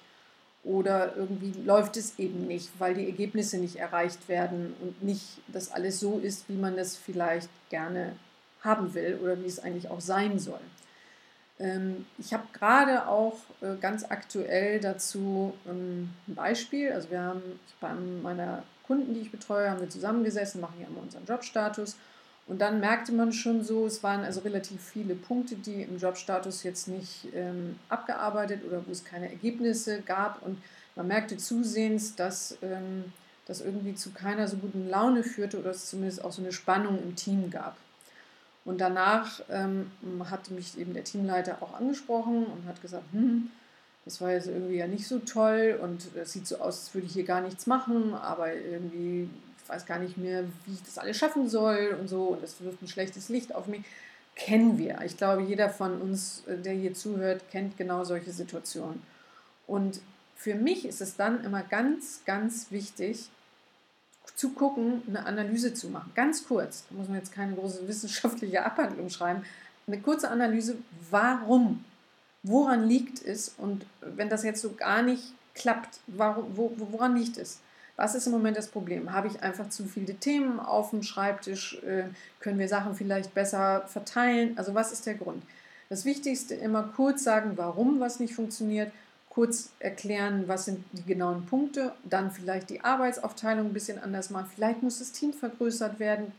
Oder 0.64 1.16
irgendwie 1.16 1.54
läuft 1.64 1.98
es 1.98 2.18
eben 2.18 2.48
nicht, 2.48 2.70
weil 2.80 2.96
die 2.96 3.06
Ergebnisse 3.06 3.58
nicht 3.58 3.76
erreicht 3.76 4.28
werden 4.28 4.74
und 4.82 5.04
nicht, 5.04 5.40
dass 5.48 5.72
alles 5.72 6.00
so 6.00 6.18
ist, 6.18 6.50
wie 6.50 6.56
man 6.56 6.78
es 6.78 6.98
vielleicht 6.98 7.50
gerne 7.70 8.14
haben 8.66 8.94
will 8.94 9.20
oder 9.22 9.42
wie 9.42 9.48
es 9.48 9.60
eigentlich 9.60 9.90
auch 9.90 10.02
sein 10.02 10.40
soll. 10.40 10.60
Ähm, 11.60 12.06
ich 12.18 12.34
habe 12.34 12.44
gerade 12.52 13.08
auch 13.08 13.38
äh, 13.62 13.76
ganz 13.80 14.04
aktuell 14.04 14.80
dazu 14.80 15.54
ähm, 15.68 16.10
ein 16.28 16.36
Beispiel. 16.36 16.92
Also 16.92 17.12
wir 17.12 17.22
haben 17.22 17.42
bei 17.80 17.94
meiner 17.94 18.64
Kunden, 18.86 19.14
die 19.14 19.22
ich 19.22 19.32
betreue, 19.32 19.70
haben 19.70 19.80
wir 19.80 19.90
zusammengesessen, 19.90 20.60
machen 20.62 20.82
ja 20.82 20.88
immer 20.88 21.02
unseren 21.02 21.26
Jobstatus 21.26 21.96
und 22.48 22.62
dann 22.62 22.80
merkte 22.80 23.12
man 23.12 23.34
schon 23.34 23.64
so, 23.64 23.88
es 23.88 24.04
waren 24.04 24.24
also 24.24 24.42
relativ 24.42 24.82
viele 24.82 25.16
Punkte, 25.16 25.56
die 25.56 25.82
im 25.82 25.98
Jobstatus 25.98 26.64
jetzt 26.64 26.88
nicht 26.88 27.28
ähm, 27.34 27.80
abgearbeitet 27.90 28.62
oder 28.68 28.86
wo 28.86 28.92
es 28.92 29.04
keine 29.04 29.30
Ergebnisse 29.30 30.02
gab. 30.02 30.44
Und 30.44 30.62
man 30.96 31.08
merkte 31.08 31.38
zusehends, 31.38 32.16
dass 32.16 32.58
ähm, 32.62 33.06
das 33.48 33.62
irgendwie 33.62 33.96
zu 33.96 34.12
keiner 34.12 34.48
so 34.48 34.58
guten 34.58 34.88
Laune 34.90 35.24
führte 35.24 35.60
oder 35.60 35.72
es 35.72 35.88
zumindest 35.88 36.24
auch 36.24 36.32
so 36.32 36.42
eine 36.42 36.52
Spannung 36.52 37.02
im 37.02 37.16
Team 37.16 37.50
gab. 37.50 37.78
Und 38.66 38.82
danach 38.82 39.42
ähm, 39.50 39.92
hatte 40.30 40.54
mich 40.54 40.78
eben 40.78 40.94
der 40.94 41.04
Teamleiter 41.04 41.62
auch 41.62 41.76
angesprochen 41.76 42.46
und 42.46 42.68
hat 42.68 42.82
gesagt, 42.82 43.06
hm, 43.14 43.50
das 44.04 44.22
war 44.22 44.32
jetzt 44.32 44.48
irgendwie 44.48 44.78
ja 44.78 44.88
nicht 44.88 45.08
so 45.08 45.20
toll 45.20 45.80
und 45.82 46.16
es 46.16 46.34
sieht 46.34 46.48
so 46.48 46.58
aus, 46.58 46.80
als 46.80 46.94
würde 46.94 47.08
ich 47.08 47.14
hier 47.14 47.24
gar 47.24 47.42
nichts 47.42 47.68
machen, 47.68 48.14
aber 48.14 48.54
irgendwie 48.54 49.30
ich 49.66 49.70
weiß 49.70 49.86
gar 49.88 49.98
nicht 49.98 50.16
mehr, 50.18 50.44
wie 50.66 50.74
ich 50.74 50.84
das 50.84 51.00
alles 51.00 51.18
schaffen 51.18 51.50
soll 51.50 51.98
und 52.00 52.08
so, 52.08 52.28
und 52.28 52.44
das 52.44 52.62
wirft 52.62 52.84
ein 52.84 52.88
schlechtes 52.88 53.30
Licht 53.30 53.56
auf 53.56 53.66
mich. 53.66 53.82
Kennen 54.36 54.78
wir. 54.78 55.02
Ich 55.04 55.18
glaube, 55.18 55.42
jeder 55.42 55.70
von 55.70 56.00
uns, 56.02 56.44
äh, 56.46 56.58
der 56.58 56.74
hier 56.74 56.94
zuhört, 56.94 57.50
kennt 57.50 57.76
genau 57.76 58.04
solche 58.04 58.32
Situationen. 58.32 59.02
Und 59.66 60.02
für 60.36 60.54
mich 60.54 60.86
ist 60.86 61.02
es 61.02 61.16
dann 61.16 61.44
immer 61.44 61.64
ganz, 61.64 62.22
ganz 62.26 62.70
wichtig, 62.70 63.30
zu 64.36 64.50
gucken, 64.50 65.02
eine 65.08 65.26
Analyse 65.26 65.74
zu 65.74 65.90
machen. 65.90 66.12
Ganz 66.14 66.48
kurz, 66.48 66.86
da 66.90 66.96
muss 66.96 67.08
man 67.08 67.18
jetzt 67.18 67.32
keine 67.32 67.56
große 67.56 67.88
wissenschaftliche 67.88 68.64
Abhandlung 68.64 69.10
schreiben, 69.10 69.44
eine 69.88 70.00
kurze 70.00 70.30
Analyse, 70.30 70.78
warum, 71.10 71.84
woran 72.44 72.88
liegt 72.88 73.24
es 73.24 73.54
und 73.58 73.86
wenn 74.02 74.30
das 74.30 74.44
jetzt 74.44 74.62
so 74.62 74.74
gar 74.74 75.02
nicht 75.02 75.24
klappt, 75.54 76.00
warum, 76.08 76.46
wo, 76.56 76.72
woran 76.78 77.16
liegt 77.16 77.38
es? 77.38 77.60
Was 77.96 78.14
ist 78.14 78.26
im 78.26 78.34
Moment 78.34 78.58
das 78.58 78.68
Problem? 78.68 79.14
Habe 79.14 79.28
ich 79.28 79.42
einfach 79.42 79.70
zu 79.70 79.86
viele 79.86 80.16
Themen 80.16 80.60
auf 80.60 80.90
dem 80.90 81.02
Schreibtisch? 81.02 81.82
Äh, 81.84 82.06
können 82.42 82.60
wir 82.60 82.68
Sachen 82.68 82.94
vielleicht 82.94 83.34
besser 83.34 83.86
verteilen? 83.88 84.58
Also 84.58 84.74
was 84.76 84.92
ist 84.92 85.06
der 85.06 85.14
Grund? 85.14 85.44
Das 85.88 86.04
Wichtigste 86.04 86.56
immer 86.56 86.84
kurz 86.84 87.24
sagen, 87.24 87.54
warum 87.56 88.02
was 88.02 88.20
nicht 88.20 88.36
funktioniert, 88.36 88.92
kurz 89.36 89.70
erklären, 89.80 90.48
was 90.48 90.66
sind 90.66 90.84
die 90.94 91.04
genauen 91.04 91.46
Punkte, 91.46 91.92
dann 92.04 92.32
vielleicht 92.32 92.70
die 92.72 92.82
Arbeitsaufteilung 92.82 93.68
ein 93.68 93.74
bisschen 93.74 94.00
anders 94.00 94.32
machen. 94.32 94.50
Vielleicht 94.56 94.82
muss 94.82 95.00
das 95.00 95.12
Team 95.12 95.34
vergrößert 95.34 96.00
werden. 96.00 96.32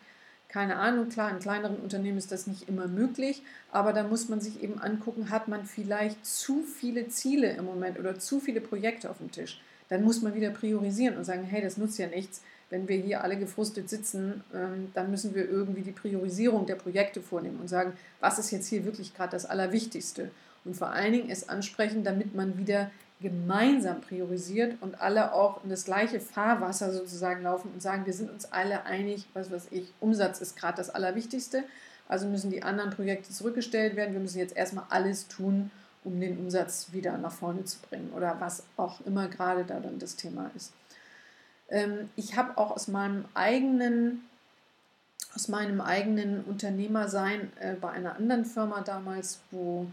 Keine 0.49 0.77
Ahnung, 0.77 1.09
klar, 1.09 1.31
in 1.31 1.39
kleineren 1.39 1.77
Unternehmen 1.77 2.19
ist 2.19 2.33
das 2.33 2.47
nicht 2.47 2.69
immer 2.69 2.89
möglich, 2.89 3.43
aber 3.71 3.93
da 3.93 4.05
muss 4.05 4.29
man 4.29 4.41
sich 4.41 4.63
eben 4.63 4.81
angucken, 4.81 5.31
hat 5.31 5.49
man 5.49 5.65
vielleicht 5.65 6.25
zu 6.25 6.63
viele 6.63 7.09
Ziele 7.09 7.51
im 7.53 7.65
Moment 7.67 7.99
oder 7.99 8.19
zu 8.19 8.41
viele 8.41 8.61
Projekte 8.61 9.11
auf 9.11 9.19
dem 9.19 9.31
Tisch 9.31 9.61
dann 9.89 10.05
muss 10.05 10.23
man 10.23 10.35
wieder 10.35 10.51
priorisieren 10.51 11.17
und 11.17 11.25
sagen, 11.25 11.45
hey, 11.45 11.63
das 11.63 11.77
nutzt 11.77 11.99
ja 11.99 12.07
nichts. 12.07 12.43
Wenn 12.69 12.89
wir 12.89 12.97
hier 12.97 13.23
alle 13.23 13.37
gefrustet 13.37 13.89
sitzen, 13.89 14.43
ähm, 14.53 14.91
dann 14.95 15.11
müssen 15.11 15.35
wir 15.35 15.49
irgendwie 15.49 15.83
die 15.83 15.93
Priorisierung 15.93 16.67
der 16.67 16.75
Projekte 16.75 17.21
vornehmen 17.23 17.61
und 17.61 17.69
sagen, 17.69 17.93
was 18.21 18.41
ist 18.41 18.51
jetzt 18.51 18.67
hier 18.67 18.85
wirklich 18.85 19.15
gerade 19.15 19.31
das 19.31 19.47
Allerwichtigste. 19.47 20.31
Und 20.67 20.75
vor 20.75 20.89
allen 20.91 21.13
Dingen 21.13 21.31
es 21.31 21.49
ansprechen, 21.49 22.05
damit 22.05 22.35
man 22.35 22.59
wieder 22.59 22.91
gemeinsam 23.21 24.03
priorisiert 24.03 24.77
und 24.83 25.01
alle 25.01 25.33
auch 25.33 25.65
in 25.65 25.71
das 25.71 25.87
gleiche 25.87 26.21
Fahrwasser 26.21 26.93
sozusagen 26.93 27.43
laufen 27.43 27.71
und 27.73 27.81
sagen, 27.81 28.05
wir 28.05 28.13
sind 28.13 28.31
uns 28.31 28.53
alle 28.53 28.85
einig, 28.85 29.27
was 29.33 29.51
weiß 29.51 29.69
ich, 29.71 29.93
Umsatz 30.01 30.41
ist 30.41 30.57
gerade 30.57 30.77
das 30.77 30.91
Allerwichtigste. 30.91 31.65
Also 32.09 32.29
müssen 32.29 32.51
die 32.51 32.63
anderen 32.63 32.91
Projekte 32.91 33.31
zurückgestellt 33.31 33.97
werden. 33.97 34.13
Wir 34.13 34.21
müssen 34.21 34.39
jetzt 34.39 34.57
erstmal 34.57 34.85
alles 34.91 35.29
tun, 35.29 35.71
um 36.05 36.21
den 36.21 36.39
Umsatz 36.39 36.89
wieder 36.93 37.17
nach 37.19 37.33
vorne 37.33 37.65
zu 37.65 37.79
bringen 37.81 38.13
oder 38.15 38.37
was 38.39 38.63
auch 38.77 39.01
immer 39.07 39.29
gerade 39.29 39.65
da 39.65 39.81
dann 39.81 39.99
das 39.99 40.17
Thema 40.17 40.51
ist. 40.55 40.73
Ähm, 41.69 42.11
ich 42.15 42.37
habe 42.37 42.59
auch 42.59 42.71
aus 42.71 42.87
meinem 42.87 43.25
eigenen 43.35 44.23
aus 45.35 45.49
meinem 45.49 45.83
eigenen 45.83 46.45
Unternehmersein 46.45 47.53
äh, 47.61 47.75
bei 47.75 47.91
einer 47.91 48.17
anderen 48.17 48.47
Firma 48.47 48.81
damals, 48.81 49.41
wo 49.51 49.87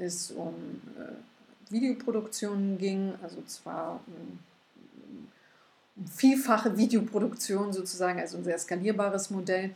es 0.00 0.30
um 0.30 0.54
äh, 0.98 1.72
Videoproduktionen 1.72 2.78
ging, 2.78 3.14
also 3.22 3.42
zwar 3.46 4.00
um, 4.06 4.38
um 5.96 6.06
vielfache 6.06 6.76
Videoproduktion 6.76 7.72
sozusagen, 7.72 8.18
also 8.18 8.38
ein 8.38 8.44
sehr 8.44 8.58
skalierbares 8.58 9.30
Modell, 9.30 9.70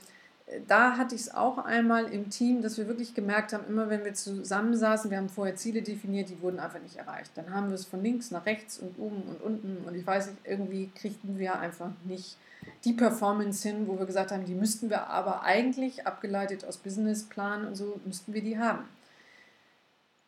da 0.68 0.99
hatte 0.99 1.14
ich 1.14 1.22
es 1.22 1.35
auch 1.35 1.59
einmal 1.59 2.05
im 2.12 2.29
Team, 2.29 2.61
dass 2.61 2.77
wir 2.77 2.87
wirklich 2.87 3.14
gemerkt 3.14 3.53
haben, 3.53 3.64
immer 3.66 3.89
wenn 3.89 4.05
wir 4.05 4.12
zusammensaßen, 4.12 5.11
wir 5.11 5.16
haben 5.16 5.31
vorher 5.31 5.57
Ziele 5.57 5.81
definiert, 5.81 6.29
die 6.29 6.41
wurden 6.43 6.61
einfach 6.61 6.81
nicht 6.81 6.97
erreicht. 6.97 7.31
Dann 7.35 7.55
haben 7.55 7.68
wir 7.68 7.75
es 7.75 7.87
von 7.87 8.03
links 8.03 8.31
nach 8.31 8.45
rechts 8.45 8.79
und 8.79 8.99
oben 8.99 9.22
und 9.22 9.41
unten 9.41 9.79
und 9.87 9.95
ich 9.95 10.07
weiß 10.07 10.27
nicht, 10.27 10.39
irgendwie 10.45 10.91
kriegten 10.95 11.39
wir 11.39 11.59
einfach 11.59 11.91
nicht 12.05 12.37
die 12.85 12.93
Performance 12.93 13.66
hin, 13.66 13.89
wo 13.89 13.99
wir 13.99 14.07
gesagt 14.07 14.33
haben, 14.33 14.45
die 14.45 14.55
müssten 14.55 14.91
wir 14.91 15.07
aber 15.07 15.43
eigentlich, 15.43 16.07
abgeleitet 16.07 16.64
aus 16.64 16.77
Businessplan 16.77 17.66
und 17.66 17.75
so, 17.75 18.01
müssten 18.05 18.35
wir 18.35 18.43
die 18.43 18.59
haben. 18.59 18.85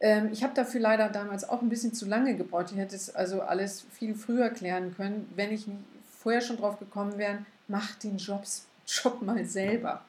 Ähm, 0.01 0.31
ich 0.33 0.43
habe 0.43 0.55
dafür 0.55 0.81
leider 0.81 1.09
damals 1.09 1.49
auch 1.49 1.63
ein 1.63 1.69
bisschen 1.69 1.95
zu 1.95 2.07
lange 2.07 2.37
gebraucht. 2.37 2.71
Ich 2.73 2.79
hätte 2.79 2.97
es 2.97 3.15
also 3.15 3.43
alles 3.43 3.87
viel 3.93 4.15
früher 4.15 4.51
klären 4.51 4.95
können, 4.95 5.31
wenn 5.35 5.53
ich 5.53 5.67
vorher 6.19 6.41
schon 6.41 6.57
drauf 6.57 6.79
gekommen 6.79 7.19
wäre, 7.19 7.39
macht 7.69 8.05
den 8.05 8.19
Jobs 8.19 8.67
Job 8.87 9.23
mal 9.23 9.45
selber. 9.45 10.05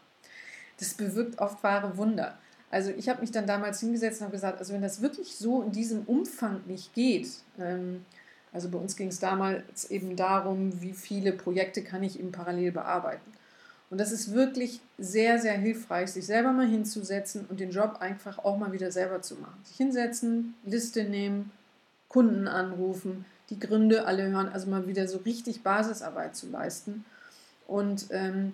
Das 0.80 0.94
bewirkt 0.94 1.40
oft 1.40 1.64
wahre 1.64 1.98
Wunder. 1.98 2.38
Also 2.70 2.92
ich 2.92 3.08
habe 3.08 3.22
mich 3.22 3.32
dann 3.32 3.48
damals 3.48 3.80
hingesetzt 3.80 4.20
und 4.20 4.26
habe 4.26 4.36
gesagt, 4.36 4.60
also 4.60 4.74
wenn 4.74 4.82
das 4.82 5.02
wirklich 5.02 5.36
so 5.36 5.62
in 5.62 5.72
diesem 5.72 6.04
Umfang 6.04 6.62
nicht 6.66 6.94
geht, 6.94 7.30
ähm, 7.60 8.06
also 8.52 8.70
bei 8.70 8.78
uns 8.78 8.96
ging 8.96 9.08
es 9.08 9.20
damals 9.20 9.90
eben 9.92 10.16
darum, 10.16 10.82
wie 10.82 10.94
viele 10.94 11.32
Projekte 11.32 11.84
kann 11.84 12.04
ich 12.04 12.20
eben 12.20 12.32
parallel 12.32 12.72
bearbeiten. 12.72 13.32
Und 13.90 14.00
das 14.00 14.12
ist 14.12 14.34
wirklich 14.34 14.82
sehr, 14.98 15.40
sehr 15.40 15.54
hilfreich, 15.54 16.12
sich 16.12 16.26
selber 16.26 16.52
mal 16.52 16.68
hinzusetzen 16.68 17.46
und 17.50 17.60
den 17.60 17.72
Job 17.72 17.98
einfach 18.00 18.40
auch 18.40 18.58
mal 18.58 18.74
wieder 18.74 18.92
selber 18.92 19.22
zu 19.22 19.36
machen. 19.36 19.60
Sich 19.64 19.78
hinsetzen, 19.78 20.56
Liste 20.66 21.06
nehmen, 21.06 21.52
Kunden 22.10 22.48
anrufen, 22.48 23.26
die 23.50 23.60
Gründe 23.60 24.06
alle 24.06 24.28
hören, 24.30 24.50
also 24.50 24.70
mal 24.70 24.88
wieder 24.88 25.08
so 25.08 25.20
richtig 25.20 25.64
Basisarbeit 25.64 26.36
zu 26.36 26.50
leisten. 26.50 27.06
Und 27.66 28.08
ähm, 28.12 28.54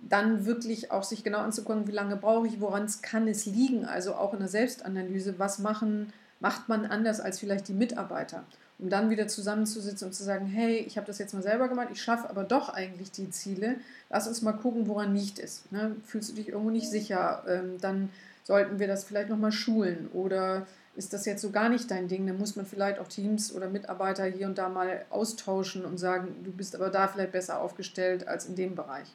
dann 0.00 0.44
wirklich 0.44 0.90
auch 0.90 1.02
sich 1.02 1.24
genau 1.24 1.38
anzugucken, 1.38 1.86
wie 1.86 1.92
lange 1.92 2.16
brauche 2.16 2.46
ich, 2.46 2.60
woran 2.60 2.86
kann 3.02 3.26
es 3.26 3.46
liegen, 3.46 3.86
also 3.86 4.14
auch 4.14 4.32
in 4.34 4.40
der 4.40 4.48
Selbstanalyse, 4.48 5.38
was 5.38 5.58
machen, 5.58 6.12
macht 6.40 6.68
man 6.68 6.84
anders 6.84 7.20
als 7.20 7.38
vielleicht 7.38 7.68
die 7.68 7.74
Mitarbeiter, 7.74 8.44
um 8.78 8.88
dann 8.88 9.10
wieder 9.10 9.28
zusammenzusitzen 9.28 10.08
und 10.08 10.12
zu 10.12 10.24
sagen, 10.24 10.46
hey, 10.46 10.78
ich 10.78 10.96
habe 10.96 11.06
das 11.06 11.18
jetzt 11.18 11.34
mal 11.34 11.42
selber 11.42 11.68
gemacht, 11.68 11.88
ich 11.92 12.02
schaffe 12.02 12.28
aber 12.28 12.44
doch 12.44 12.68
eigentlich 12.68 13.10
die 13.10 13.30
Ziele, 13.30 13.76
lass 14.10 14.26
uns 14.26 14.42
mal 14.42 14.52
gucken, 14.52 14.88
woran 14.88 15.12
nicht 15.12 15.38
ist. 15.38 15.70
Ne? 15.72 15.96
Fühlst 16.04 16.30
du 16.30 16.34
dich 16.34 16.48
irgendwo 16.48 16.70
nicht 16.70 16.90
sicher, 16.90 17.44
ähm, 17.46 17.80
dann 17.80 18.10
sollten 18.42 18.78
wir 18.78 18.86
das 18.86 19.04
vielleicht 19.04 19.30
nochmal 19.30 19.52
schulen 19.52 20.08
oder 20.12 20.66
ist 20.96 21.12
das 21.12 21.24
jetzt 21.24 21.42
so 21.42 21.50
gar 21.50 21.68
nicht 21.68 21.90
dein 21.90 22.08
Ding, 22.08 22.26
dann 22.26 22.38
muss 22.38 22.56
man 22.56 22.66
vielleicht 22.66 22.98
auch 22.98 23.08
Teams 23.08 23.52
oder 23.52 23.68
Mitarbeiter 23.68 24.24
hier 24.24 24.46
und 24.46 24.58
da 24.58 24.68
mal 24.68 25.04
austauschen 25.10 25.84
und 25.84 25.98
sagen, 25.98 26.36
du 26.44 26.52
bist 26.52 26.74
aber 26.74 26.90
da 26.90 27.08
vielleicht 27.08 27.32
besser 27.32 27.60
aufgestellt 27.60 28.28
als 28.28 28.46
in 28.46 28.54
dem 28.54 28.74
Bereich. 28.74 29.08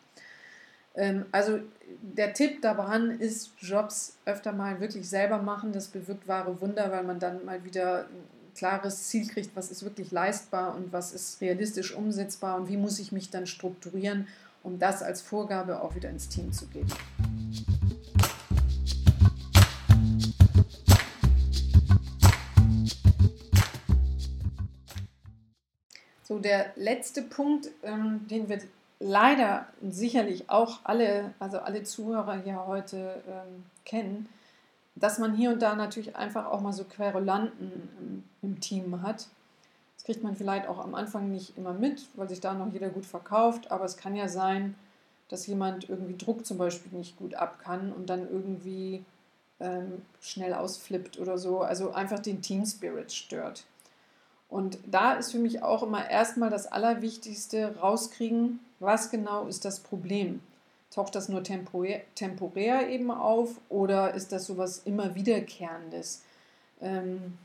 Ähm, 0.96 1.26
also 1.32 1.60
der 2.02 2.34
Tipp 2.34 2.62
daran 2.62 3.20
ist, 3.20 3.52
Jobs 3.60 4.18
öfter 4.26 4.52
mal 4.52 4.82
wirklich 4.82 5.10
selber 5.10 5.38
machen. 5.38 5.72
Das 5.72 5.88
bewirkt 5.88 6.28
wahre 6.28 6.60
Wunder, 6.62 6.92
weil 6.92 7.04
man 7.04 7.20
dann 7.20 7.46
mal 7.46 7.64
wieder 7.64 8.08
klares 8.60 9.08
Ziel 9.08 9.26
kriegt, 9.26 9.56
was 9.56 9.72
ist 9.72 9.84
wirklich 9.84 10.12
leistbar 10.12 10.76
und 10.76 10.92
was 10.92 11.14
ist 11.14 11.40
realistisch 11.40 11.96
umsetzbar 11.96 12.58
und 12.58 12.68
wie 12.68 12.76
muss 12.76 13.00
ich 13.00 13.14
mich 13.14 13.30
dann 13.30 13.48
strukturieren, 13.48 14.28
um 14.64 14.80
das 14.80 15.02
als 15.02 15.22
Vorgabe 15.22 15.82
auch 15.82 15.96
wieder 15.96 16.10
ins 16.10 16.28
Team 16.28 16.52
zu 16.52 16.68
geben. 16.68 16.90
So, 26.24 26.38
der 26.40 26.74
letzte 26.76 27.22
Punkt, 27.22 27.70
ähm, 27.82 28.28
den 28.28 28.50
wir 28.50 28.60
leider 29.00 29.68
sicherlich 29.90 30.50
auch 30.50 30.82
alle, 30.84 31.34
also 31.40 31.60
alle 31.60 31.84
Zuhörer 31.84 32.42
hier 32.44 32.68
heute 32.68 33.24
ähm, 33.26 33.64
kennen, 33.86 34.28
dass 35.00 35.18
man 35.18 35.36
hier 35.36 35.52
und 35.52 35.62
da 35.62 35.76
natürlich 35.76 36.16
einfach 36.16 36.48
auch 36.48 36.62
mal 36.62 36.74
so 36.74 36.84
Querulanten 36.84 37.72
im, 38.00 38.24
im, 38.42 38.60
Team 38.60 39.02
hat. 39.02 39.28
Das 39.96 40.06
kriegt 40.06 40.24
man 40.24 40.36
vielleicht 40.36 40.68
auch 40.68 40.80
am 40.80 40.96
Anfang 40.96 41.32
nicht 41.32 41.58
immer 41.58 41.74
mit, 41.74 42.08
weil 42.16 42.30
sich 42.30 42.40
da 42.40 42.54
noch 42.54 42.72
jeder 42.72 42.90
gut 42.90 43.06
verkauft, 43.06 43.72
aber 43.72 43.86
es 43.86 43.98
kann 43.98 44.16
ja 44.16 44.28
sein, 44.28 44.76
dass 45.30 45.48
jemand 45.48 45.90
irgendwie 45.90 46.18
Druck 46.18 46.46
zum 46.46 46.58
Beispiel 46.58 46.98
nicht 46.98 47.18
gut 47.18 47.36
ab 47.36 47.60
kann 47.60 47.92
und 47.94 48.10
dann 48.10 48.30
irgendwie 48.30 49.04
ähm, 49.60 50.02
schnell 50.22 50.54
ausflippt 50.54 51.20
oder 51.20 51.38
so, 51.38 51.62
also 51.62 51.92
einfach 51.92 52.20
den 52.20 52.42
Team 52.42 52.66
Spirit 52.66 53.12
stört. 53.12 53.66
Und 54.50 54.80
da 54.88 55.14
ist 55.14 55.32
für 55.32 55.38
mich 55.38 55.62
auch 55.62 55.84
immer 55.84 56.10
erstmal 56.10 56.50
das 56.50 56.66
Allerwichtigste 56.66 57.78
rauskriegen, 57.78 58.60
was 58.80 59.12
genau 59.12 59.46
ist 59.46 59.64
das 59.64 59.80
Problem. 59.80 60.42
Taucht 60.92 61.14
das 61.16 61.30
nur 61.30 61.44
temporär, 61.44 62.02
temporär 62.16 62.90
eben 62.90 63.12
auf 63.12 63.60
oder 63.70 64.14
ist 64.14 64.32
das 64.32 64.46
sowas 64.46 64.82
immer 64.86 65.14
wiederkehrendes? 65.16 66.24
Ähm, 66.82 67.38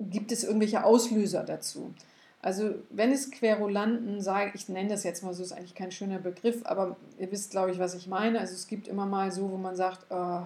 gibt 0.00 0.32
es 0.32 0.44
irgendwelche 0.44 0.84
Auslöser 0.84 1.44
dazu? 1.44 1.92
Also 2.40 2.74
wenn 2.90 3.12
es 3.12 3.30
Querulanten 3.30 4.20
sage, 4.20 4.52
ich 4.54 4.68
nenne 4.68 4.88
das 4.88 5.04
jetzt 5.04 5.22
mal 5.22 5.34
so, 5.34 5.42
ist 5.42 5.52
eigentlich 5.52 5.74
kein 5.74 5.90
schöner 5.90 6.18
Begriff, 6.18 6.64
aber 6.64 6.96
ihr 7.18 7.30
wisst, 7.32 7.50
glaube 7.50 7.72
ich, 7.72 7.78
was 7.78 7.94
ich 7.94 8.06
meine. 8.06 8.38
Also 8.38 8.54
es 8.54 8.68
gibt 8.68 8.88
immer 8.88 9.04
mal 9.04 9.32
so, 9.32 9.50
wo 9.50 9.56
man 9.56 9.74
sagt, 9.74 10.06
oh, 10.10 10.42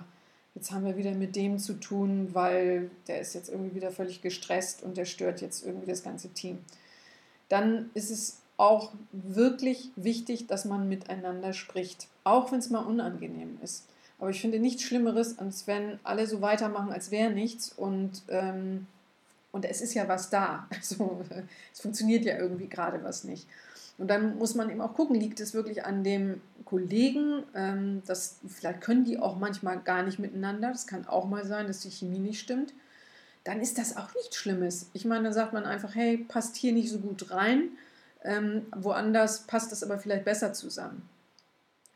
jetzt 0.55 0.73
haben 0.73 0.85
wir 0.85 0.97
wieder 0.97 1.13
mit 1.13 1.37
dem 1.37 1.59
zu 1.59 1.75
tun, 1.75 2.31
weil 2.33 2.91
der 3.07 3.21
ist 3.21 3.35
jetzt 3.35 3.51
irgendwie 3.51 3.75
wieder 3.75 3.91
völlig 3.91 4.23
gestresst 4.23 4.83
und 4.83 4.97
der 4.97 5.05
stört 5.05 5.41
jetzt 5.41 5.65
irgendwie 5.65 5.87
das 5.87 6.03
ganze 6.03 6.31
Team. 6.31 6.65
Dann 7.49 7.91
ist 7.95 8.11
es 8.11 8.40
auch 8.61 8.93
wirklich 9.13 9.91
wichtig, 9.97 10.47
dass 10.47 10.67
man 10.67 10.87
miteinander 10.87 11.55
spricht, 11.55 12.09
auch 12.25 12.53
wenn 12.53 12.59
es 12.59 12.69
mal 12.69 12.81
unangenehm 12.81 13.59
ist. 13.63 13.87
Aber 14.19 14.29
ich 14.29 14.43
finde 14.43 14.59
nichts 14.59 14.83
Schlimmeres, 14.83 15.39
als 15.39 15.67
wenn 15.67 15.99
alle 16.05 16.27
so 16.27 16.43
weitermachen, 16.43 16.93
als 16.93 17.11
wäre 17.11 17.31
nichts 17.31 17.73
und, 17.73 18.23
ähm, 18.29 18.87
und 19.51 19.65
es 19.65 19.81
ist 19.81 19.95
ja 19.95 20.07
was 20.09 20.29
da. 20.29 20.69
Also 20.77 21.25
es 21.73 21.81
funktioniert 21.81 22.27
ja 22.27 22.37
irgendwie 22.37 22.69
gerade 22.69 23.03
was 23.03 23.25
nicht. 23.25 23.49
Und 23.97 24.09
dann 24.09 24.37
muss 24.37 24.55
man 24.55 24.69
eben 24.69 24.83
auch 24.83 24.93
gucken, 24.93 25.17
liegt 25.17 25.41
es 25.41 25.55
wirklich 25.55 25.87
an 25.87 26.05
dem 26.05 26.43
Kollegen? 26.67 27.43
Ähm, 27.55 28.03
das, 28.07 28.41
vielleicht 28.47 28.83
können 28.83 29.05
die 29.05 29.19
auch 29.19 29.39
manchmal 29.39 29.79
gar 29.81 30.03
nicht 30.03 30.19
miteinander. 30.19 30.69
Das 30.69 30.87
kann 30.87 31.07
auch 31.07 31.27
mal 31.27 31.47
sein, 31.47 31.67
dass 31.67 31.81
die 31.81 31.91
Chemie 31.91 32.19
nicht 32.19 32.41
stimmt. 32.41 32.75
Dann 33.45 33.63
ist 33.63 33.79
das 33.79 33.97
auch 33.97 34.15
nichts 34.15 34.37
Schlimmes. 34.37 34.91
Ich 34.93 35.07
meine, 35.07 35.25
dann 35.25 35.33
sagt 35.33 35.55
man 35.55 35.65
einfach, 35.65 35.95
hey, 35.95 36.19
passt 36.19 36.57
hier 36.57 36.73
nicht 36.73 36.91
so 36.91 36.99
gut 36.99 37.31
rein. 37.31 37.71
Ähm, 38.23 38.67
woanders 38.77 39.47
passt 39.47 39.73
das 39.73 39.83
aber 39.83 39.99
vielleicht 39.99 40.25
besser 40.25 40.53
zusammen. 40.53 41.09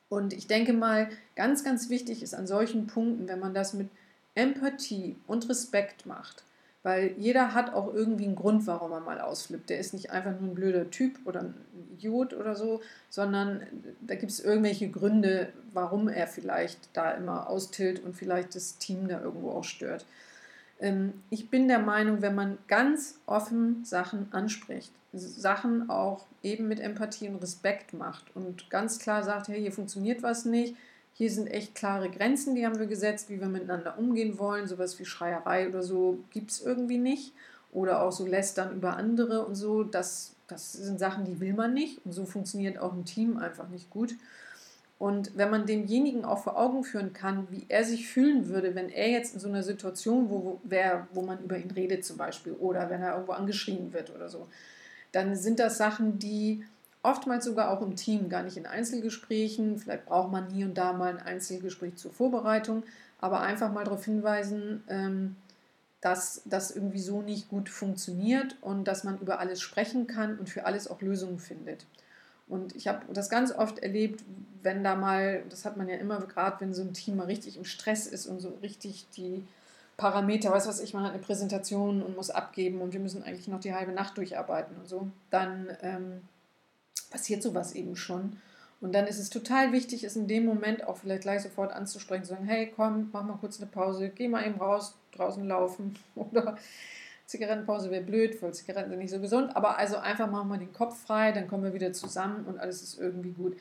Und 0.09 0.33
ich 0.33 0.47
denke 0.47 0.73
mal, 0.73 1.09
ganz, 1.35 1.65
ganz 1.65 1.89
wichtig 1.89 2.23
ist 2.23 2.35
an 2.35 2.47
solchen 2.47 2.87
Punkten, 2.87 3.29
wenn 3.29 3.41
man 3.41 3.55
das 3.55 3.75
mit 3.75 3.89
Empathie 4.35 5.17
und 5.27 5.49
Respekt 5.49 6.07
macht, 6.07 6.45
weil 6.83 7.15
jeder 7.19 7.55
hat 7.55 7.73
auch 7.73 7.93
irgendwie 7.93 8.25
einen 8.25 8.37
Grund, 8.37 8.67
warum 8.67 8.93
er 8.93 9.01
mal 9.01 9.21
ausflippt. 9.21 9.71
Der 9.71 9.79
ist 9.79 9.95
nicht 9.95 10.11
einfach 10.11 10.33
nur 10.39 10.51
ein 10.51 10.55
blöder 10.55 10.91
Typ 10.91 11.19
oder 11.25 11.41
ein 11.41 11.55
Idiot 11.93 12.35
oder 12.35 12.55
so, 12.55 12.81
sondern 13.11 13.67
da 14.01 14.15
gibt 14.17 14.33
es 14.33 14.41
irgendwelche 14.41 14.91
Gründe, 14.91 15.53
warum 15.73 16.09
er 16.09 16.27
vielleicht 16.27 16.79
da 16.93 17.13
immer 17.13 17.49
austilt 17.49 18.03
und 18.05 18.15
vielleicht 18.15 18.55
das 18.55 18.79
Team 18.79 19.09
da 19.09 19.21
irgendwo 19.21 19.51
auch 19.51 19.65
stört. 19.65 20.05
Ähm, 20.85 21.15
ich 21.31 21.49
bin 21.49 21.67
der 21.67 21.79
Meinung, 21.79 22.21
wenn 22.21 22.35
man 22.35 22.59
ganz 22.69 23.19
offen 23.25 23.85
Sachen 23.85 24.31
anspricht, 24.33 24.93
Sachen 25.15 25.89
auch 25.89 26.27
eben 26.43 26.69
mit 26.69 26.79
Empathie 26.79 27.29
und 27.29 27.37
Respekt 27.37 27.95
macht 27.95 28.25
und 28.37 28.69
ganz 28.69 28.99
klar 28.99 29.23
sagt, 29.23 29.49
hey, 29.49 29.61
hier 29.61 29.73
funktioniert 29.73 30.23
was 30.23 30.45
nicht, 30.45 30.77
hier 31.15 31.31
sind 31.31 31.47
echt 31.47 31.75
klare 31.75 32.11
Grenzen, 32.11 32.55
die 32.55 32.67
haben 32.67 32.79
wir 32.79 32.87
gesetzt, 32.87 33.31
wie 33.31 33.41
wir 33.41 33.49
miteinander 33.49 33.99
umgehen 33.99 34.39
wollen. 34.39 34.67
Sowas 34.67 34.99
wie 34.99 35.05
Schreierei 35.05 35.69
oder 35.69 35.83
so 35.83 36.19
gibt 36.31 36.51
es 36.51 36.61
irgendwie 36.61 36.99
nicht. 36.99 37.33
Oder 37.73 38.03
auch 38.03 38.11
so 38.11 38.27
Lästern 38.27 38.75
über 38.75 38.97
andere 38.97 39.47
und 39.47 39.55
so. 39.55 39.85
Das, 39.85 40.35
das 40.49 40.73
sind 40.73 40.99
Sachen, 40.99 41.25
die 41.25 41.39
will 41.39 41.55
man 41.55 41.73
nicht. 41.73 42.05
Und 42.05 42.11
so 42.11 42.25
funktioniert 42.27 42.79
auch 42.79 42.93
ein 42.93 43.05
Team 43.05 43.37
einfach 43.37 43.69
nicht 43.69 43.91
gut. 43.91 44.17
Und 44.99 45.37
wenn 45.37 45.51
man 45.51 45.67
demjenigen 45.67 46.25
auch 46.25 46.39
vor 46.39 46.57
Augen 46.57 46.85
führen 46.85 47.13
kann, 47.13 47.49
wie 47.51 47.67
er 47.69 47.85
sich 47.85 48.09
fühlen 48.09 48.49
würde, 48.49 48.75
wenn 48.75 48.89
er 48.89 49.11
jetzt 49.11 49.35
in 49.35 49.41
so 49.41 49.49
einer 49.49 49.63
Situation 49.63 50.31
wo, 50.31 50.61
wär, 50.63 51.09
wo 51.13 51.23
man 51.23 51.43
über 51.43 51.59
ihn 51.59 51.71
redet 51.71 52.05
zum 52.05 52.17
Beispiel 52.17 52.53
oder 52.53 52.89
wenn 52.91 53.03
er 53.03 53.15
irgendwo 53.15 53.33
angeschrien 53.33 53.93
wird 53.93 54.15
oder 54.15 54.29
so, 54.29 54.47
dann 55.13 55.37
sind 55.37 55.59
das 55.59 55.79
Sachen, 55.79 56.19
die 56.19 56.65
oftmals 57.03 57.45
sogar 57.45 57.71
auch 57.71 57.83
im 57.83 57.97
Team, 57.97 58.29
gar 58.29 58.43
nicht 58.43 58.57
in 58.57 58.67
Einzelgesprächen. 58.67 59.79
Vielleicht 59.79 60.07
braucht 60.07 60.33
man 60.33 60.49
hier 60.49 60.67
und 60.67 60.79
da 60.79 60.93
mal 60.93 61.11
ein 61.11 61.21
Einzelgespräch 61.21 61.97
zur 61.97 62.13
Vorbereitung, 62.13 62.83
aber 63.21 63.41
einfach 63.41 63.73
mal 63.73 63.85
darauf 63.85 64.05
hinweisen, 64.05 64.83
ähm, 64.89 65.37
dass 66.01 66.43
das 66.45 66.71
irgendwie 66.71 67.01
so 67.01 67.23
nicht 67.23 67.49
gut 67.49 67.69
funktioniert 67.69 68.57
und 68.61 68.85
dass 68.85 69.05
man 69.05 69.19
über 69.21 69.39
alles 69.39 69.61
sprechen 69.61 70.07
kann 70.07 70.39
und 70.39 70.49
für 70.49 70.67
alles 70.67 70.89
auch 70.89 71.01
Lösungen 71.01 71.39
findet. 71.39 71.87
Und 72.47 72.77
ich 72.77 72.89
habe 72.89 73.01
das 73.13 73.31
ganz 73.31 73.53
oft 73.53 73.79
erlebt, 73.79 74.23
wenn 74.63 74.85
da 74.85 74.97
mal, 74.97 75.43
das 75.49 75.65
hat 75.65 75.77
man 75.77 75.89
ja 75.89 75.97
immer, 75.97 76.21
gerade 76.21 76.61
wenn 76.61 76.75
so 76.75 76.83
ein 76.83 76.93
Team 76.93 77.17
mal 77.17 77.27
richtig 77.27 77.57
im 77.57 77.65
Stress 77.65 78.07
ist 78.07 78.27
und 78.27 78.41
so 78.41 78.51
richtig 78.63 79.07
die 79.17 79.45
Parameter, 79.97 80.51
was 80.51 80.67
weiß 80.67 80.81
ich, 80.81 80.93
man 80.95 81.05
hat 81.05 81.13
eine 81.13 81.23
Präsentation 81.23 82.03
und 82.03 82.17
muss 82.17 82.31
abgeben 82.31 82.81
und 82.81 82.93
wir 82.93 83.01
müssen 83.01 83.23
eigentlich 83.23 83.49
noch 83.49 83.61
die 83.61 83.75
halbe 83.75 83.93
Nacht 83.93 84.17
durcharbeiten 84.17 84.77
und 84.77 84.89
so, 84.89 85.09
dann 85.31 85.69
ähm, 85.83 86.23
passiert 87.11 87.43
sowas 87.43 87.75
eben 87.75 87.95
schon. 87.95 88.37
Und 88.81 88.93
dann 88.93 89.07
ist 89.07 89.19
es 89.19 89.31
total 89.31 89.73
wichtig, 89.73 90.05
es 90.05 90.17
in 90.17 90.29
dem 90.29 90.45
Moment 90.45 90.87
auch 90.87 90.99
vielleicht 90.99 91.23
gleich 91.23 91.43
sofort 91.43 91.73
anzusprechen, 91.73 92.25
zu 92.25 92.31
sagen, 92.31 92.45
hey, 92.45 92.73
komm, 92.75 93.09
mach 93.13 93.23
mal 93.23 93.39
kurz 93.39 93.59
eine 93.59 93.71
Pause, 93.71 94.11
geh 94.11 94.29
mal 94.29 94.45
eben 94.47 94.61
raus, 94.61 94.95
draußen 95.13 95.47
laufen 95.47 95.97
oder 96.17 96.59
Zigarettenpause 97.27 97.91
wäre 97.91 98.03
blöd, 98.03 98.41
weil 98.43 98.53
Zigaretten 98.53 98.91
sind 98.91 98.99
nicht 98.99 99.11
so 99.11 99.21
gesund, 99.21 99.57
aber 99.57 99.79
also 99.79 99.97
einfach 99.97 100.31
machen 100.31 100.49
wir 100.51 100.59
den 100.59 100.73
Kopf 100.73 100.99
frei, 100.99 101.33
dann 101.33 101.49
kommen 101.49 101.65
wir 101.65 101.75
wieder 101.75 101.93
zusammen 101.93 102.45
und 102.47 102.59
alles 102.59 102.83
ist 102.83 102.99
irgendwie 102.99 103.33
gut. 103.33 103.57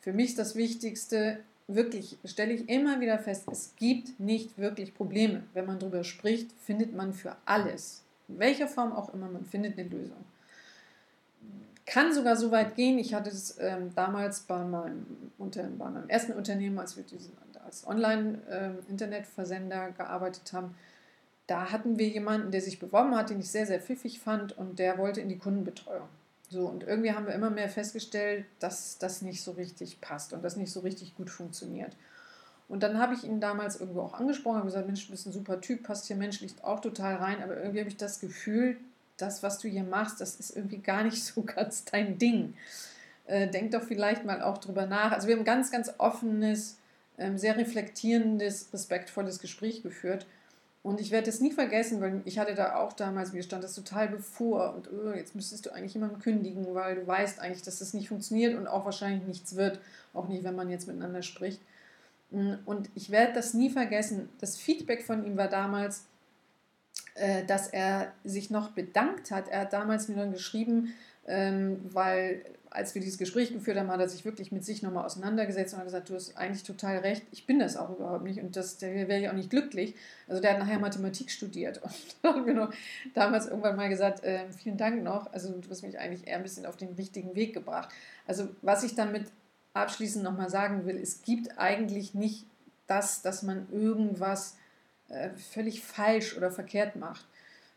Für 0.00 0.12
mich 0.12 0.34
das 0.34 0.54
Wichtigste, 0.54 1.40
wirklich 1.66 2.16
stelle 2.24 2.52
ich 2.52 2.68
immer 2.68 3.00
wieder 3.00 3.18
fest, 3.18 3.48
es 3.50 3.74
gibt 3.76 4.18
nicht 4.20 4.56
wirklich 4.56 4.94
Probleme. 4.94 5.42
Wenn 5.52 5.66
man 5.66 5.78
darüber 5.78 6.04
spricht, 6.04 6.52
findet 6.64 6.94
man 6.94 7.12
für 7.12 7.36
alles, 7.44 8.02
in 8.28 8.38
welcher 8.38 8.68
Form 8.68 8.92
auch 8.92 9.12
immer, 9.12 9.28
man 9.28 9.44
findet 9.44 9.78
eine 9.78 9.88
Lösung 9.88 10.24
kann 11.88 12.12
sogar 12.12 12.36
so 12.36 12.50
weit 12.50 12.76
gehen. 12.76 12.98
Ich 12.98 13.14
hatte 13.14 13.30
es 13.30 13.56
ähm, 13.58 13.94
damals 13.94 14.40
bei 14.40 14.62
meinem, 14.62 15.06
unter, 15.38 15.62
bei 15.62 15.88
meinem 15.88 16.08
ersten 16.08 16.32
Unternehmen, 16.32 16.78
als 16.78 16.96
wir 16.96 17.04
diesen, 17.04 17.32
als 17.64 17.86
Online-Internetversender 17.86 19.88
ähm, 19.88 19.94
gearbeitet 19.96 20.52
haben. 20.52 20.74
Da 21.48 21.72
hatten 21.72 21.98
wir 21.98 22.06
jemanden, 22.06 22.52
der 22.52 22.60
sich 22.60 22.78
beworben 22.78 23.16
hat, 23.16 23.30
den 23.30 23.40
ich 23.40 23.50
sehr, 23.50 23.66
sehr 23.66 23.80
pfiffig 23.80 24.20
fand 24.20 24.56
und 24.56 24.78
der 24.78 24.98
wollte 24.98 25.20
in 25.20 25.28
die 25.28 25.38
Kundenbetreuung. 25.38 26.08
So, 26.50 26.66
und 26.66 26.84
irgendwie 26.84 27.12
haben 27.12 27.26
wir 27.26 27.34
immer 27.34 27.50
mehr 27.50 27.68
festgestellt, 27.68 28.46
dass 28.60 28.98
das 28.98 29.22
nicht 29.22 29.42
so 29.42 29.52
richtig 29.52 30.00
passt 30.00 30.32
und 30.32 30.42
das 30.42 30.56
nicht 30.56 30.72
so 30.72 30.80
richtig 30.80 31.16
gut 31.16 31.30
funktioniert. 31.30 31.96
Und 32.68 32.82
dann 32.82 32.98
habe 32.98 33.14
ich 33.14 33.24
ihn 33.24 33.40
damals 33.40 33.80
irgendwo 33.80 34.02
auch 34.02 34.14
angesprochen, 34.14 34.58
habe 34.58 34.66
gesagt, 34.66 34.86
Mensch, 34.86 35.06
du 35.06 35.10
bist 35.10 35.26
ein 35.26 35.32
super 35.32 35.60
Typ, 35.60 35.82
passt 35.82 36.06
hier 36.06 36.16
menschlich 36.16 36.52
auch 36.62 36.80
total 36.80 37.16
rein, 37.16 37.42
aber 37.42 37.56
irgendwie 37.56 37.80
habe 37.80 37.88
ich 37.88 37.96
das 37.96 38.20
Gefühl, 38.20 38.76
das, 39.16 39.42
was 39.42 39.58
du 39.58 39.68
hier 39.68 39.84
machst, 39.84 40.20
das 40.20 40.36
ist 40.36 40.54
irgendwie 40.54 40.78
gar 40.78 41.02
nicht 41.02 41.22
so 41.24 41.42
ganz 41.46 41.84
dein 41.86 42.18
Ding. 42.18 42.54
Äh, 43.26 43.48
denk 43.48 43.72
doch 43.72 43.82
vielleicht 43.82 44.24
mal 44.24 44.42
auch 44.42 44.58
drüber 44.58 44.86
nach. 44.86 45.12
Also 45.12 45.28
wir 45.28 45.34
haben 45.34 45.42
ein 45.42 45.46
ganz, 45.46 45.70
ganz 45.70 45.92
offenes, 45.98 46.78
ähm, 47.18 47.36
sehr 47.36 47.56
reflektierendes, 47.56 48.68
respektvolles 48.72 49.38
Gespräch 49.38 49.82
geführt. 49.82 50.26
Und 50.88 51.02
ich 51.02 51.10
werde 51.10 51.28
es 51.28 51.42
nie 51.42 51.52
vergessen, 51.52 52.00
weil 52.00 52.22
ich 52.24 52.38
hatte 52.38 52.54
da 52.54 52.76
auch 52.76 52.94
damals, 52.94 53.34
mir 53.34 53.42
stand 53.42 53.62
das 53.62 53.74
total 53.74 54.08
bevor 54.08 54.74
und 54.74 54.88
oh, 54.90 55.12
jetzt 55.12 55.34
müsstest 55.34 55.66
du 55.66 55.70
eigentlich 55.70 55.92
jemanden 55.92 56.18
kündigen, 56.18 56.74
weil 56.74 56.94
du 56.94 57.06
weißt 57.06 57.40
eigentlich, 57.40 57.60
dass 57.60 57.80
das 57.80 57.92
nicht 57.92 58.08
funktioniert 58.08 58.56
und 58.56 58.66
auch 58.66 58.86
wahrscheinlich 58.86 59.26
nichts 59.26 59.54
wird, 59.54 59.80
auch 60.14 60.28
nicht, 60.28 60.44
wenn 60.44 60.56
man 60.56 60.70
jetzt 60.70 60.86
miteinander 60.86 61.20
spricht. 61.20 61.60
Mm, 62.30 62.54
und 62.64 62.88
ich 62.94 63.10
werde 63.10 63.34
das 63.34 63.52
nie 63.52 63.68
vergessen. 63.68 64.30
Das 64.40 64.56
Feedback 64.56 65.04
von 65.04 65.26
ihm 65.26 65.36
war 65.36 65.48
damals, 65.48 66.06
äh, 67.16 67.44
dass 67.44 67.68
er 67.68 68.10
sich 68.24 68.48
noch 68.48 68.70
bedankt 68.70 69.30
hat. 69.30 69.48
Er 69.48 69.60
hat 69.60 69.74
damals 69.74 70.08
mir 70.08 70.16
dann 70.16 70.32
geschrieben, 70.32 70.94
ähm, 71.26 71.80
weil 71.92 72.40
als 72.78 72.94
wir 72.94 73.02
dieses 73.02 73.18
Gespräch 73.18 73.52
geführt 73.52 73.76
haben, 73.76 73.90
hat 73.90 73.98
er 73.98 74.08
sich 74.08 74.24
wirklich 74.24 74.52
mit 74.52 74.64
sich 74.64 74.82
nochmal 74.82 75.04
auseinandergesetzt 75.04 75.74
und 75.74 75.80
hat 75.80 75.86
gesagt, 75.86 76.08
du 76.08 76.14
hast 76.14 76.36
eigentlich 76.36 76.62
total 76.62 76.98
recht, 76.98 77.24
ich 77.32 77.44
bin 77.44 77.58
das 77.58 77.76
auch 77.76 77.90
überhaupt 77.90 78.22
nicht 78.22 78.40
und 78.40 78.54
das, 78.54 78.78
der 78.78 78.94
wäre 79.08 79.18
ich 79.18 79.28
auch 79.28 79.34
nicht 79.34 79.50
glücklich. 79.50 79.96
Also 80.28 80.40
der 80.40 80.52
hat 80.52 80.60
nachher 80.60 80.78
Mathematik 80.78 81.32
studiert 81.32 81.78
und 81.82 81.92
da 82.22 82.34
haben 82.34 82.46
wir 82.46 82.54
noch 82.54 82.72
damals 83.14 83.46
irgendwann 83.46 83.74
mal 83.74 83.88
gesagt, 83.88 84.22
äh, 84.22 84.44
vielen 84.52 84.76
Dank 84.76 85.02
noch, 85.02 85.32
also 85.32 85.52
du 85.52 85.68
hast 85.68 85.82
mich 85.82 85.98
eigentlich 85.98 86.28
eher 86.28 86.36
ein 86.36 86.44
bisschen 86.44 86.66
auf 86.66 86.76
den 86.76 86.92
richtigen 86.92 87.34
Weg 87.34 87.52
gebracht. 87.52 87.88
Also 88.28 88.48
was 88.62 88.84
ich 88.84 88.94
damit 88.94 89.24
abschließend 89.74 90.22
nochmal 90.22 90.48
sagen 90.48 90.86
will, 90.86 90.96
es 90.96 91.22
gibt 91.22 91.58
eigentlich 91.58 92.14
nicht 92.14 92.46
das, 92.86 93.22
dass 93.22 93.42
man 93.42 93.66
irgendwas 93.72 94.56
äh, 95.08 95.30
völlig 95.30 95.82
falsch 95.82 96.36
oder 96.36 96.52
verkehrt 96.52 96.94
macht. 96.94 97.26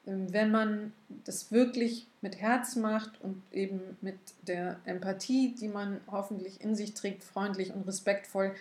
Ähm, 0.07 0.33
wenn 0.33 0.51
man 0.51 0.93
das 1.25 1.51
wirklich 1.51 2.07
mit 2.21 2.37
Herz 2.37 2.75
macht 2.75 3.21
und 3.21 3.41
eben 3.51 3.97
mit 4.01 4.17
der 4.41 4.79
Empathie, 4.85 5.55
die 5.55 5.67
man 5.67 6.01
hoffentlich 6.09 6.61
in 6.61 6.75
sich 6.75 6.93
trägt, 6.93 7.23
freundlich 7.23 7.73
und 7.73 7.87
respektvoll, 7.87 8.53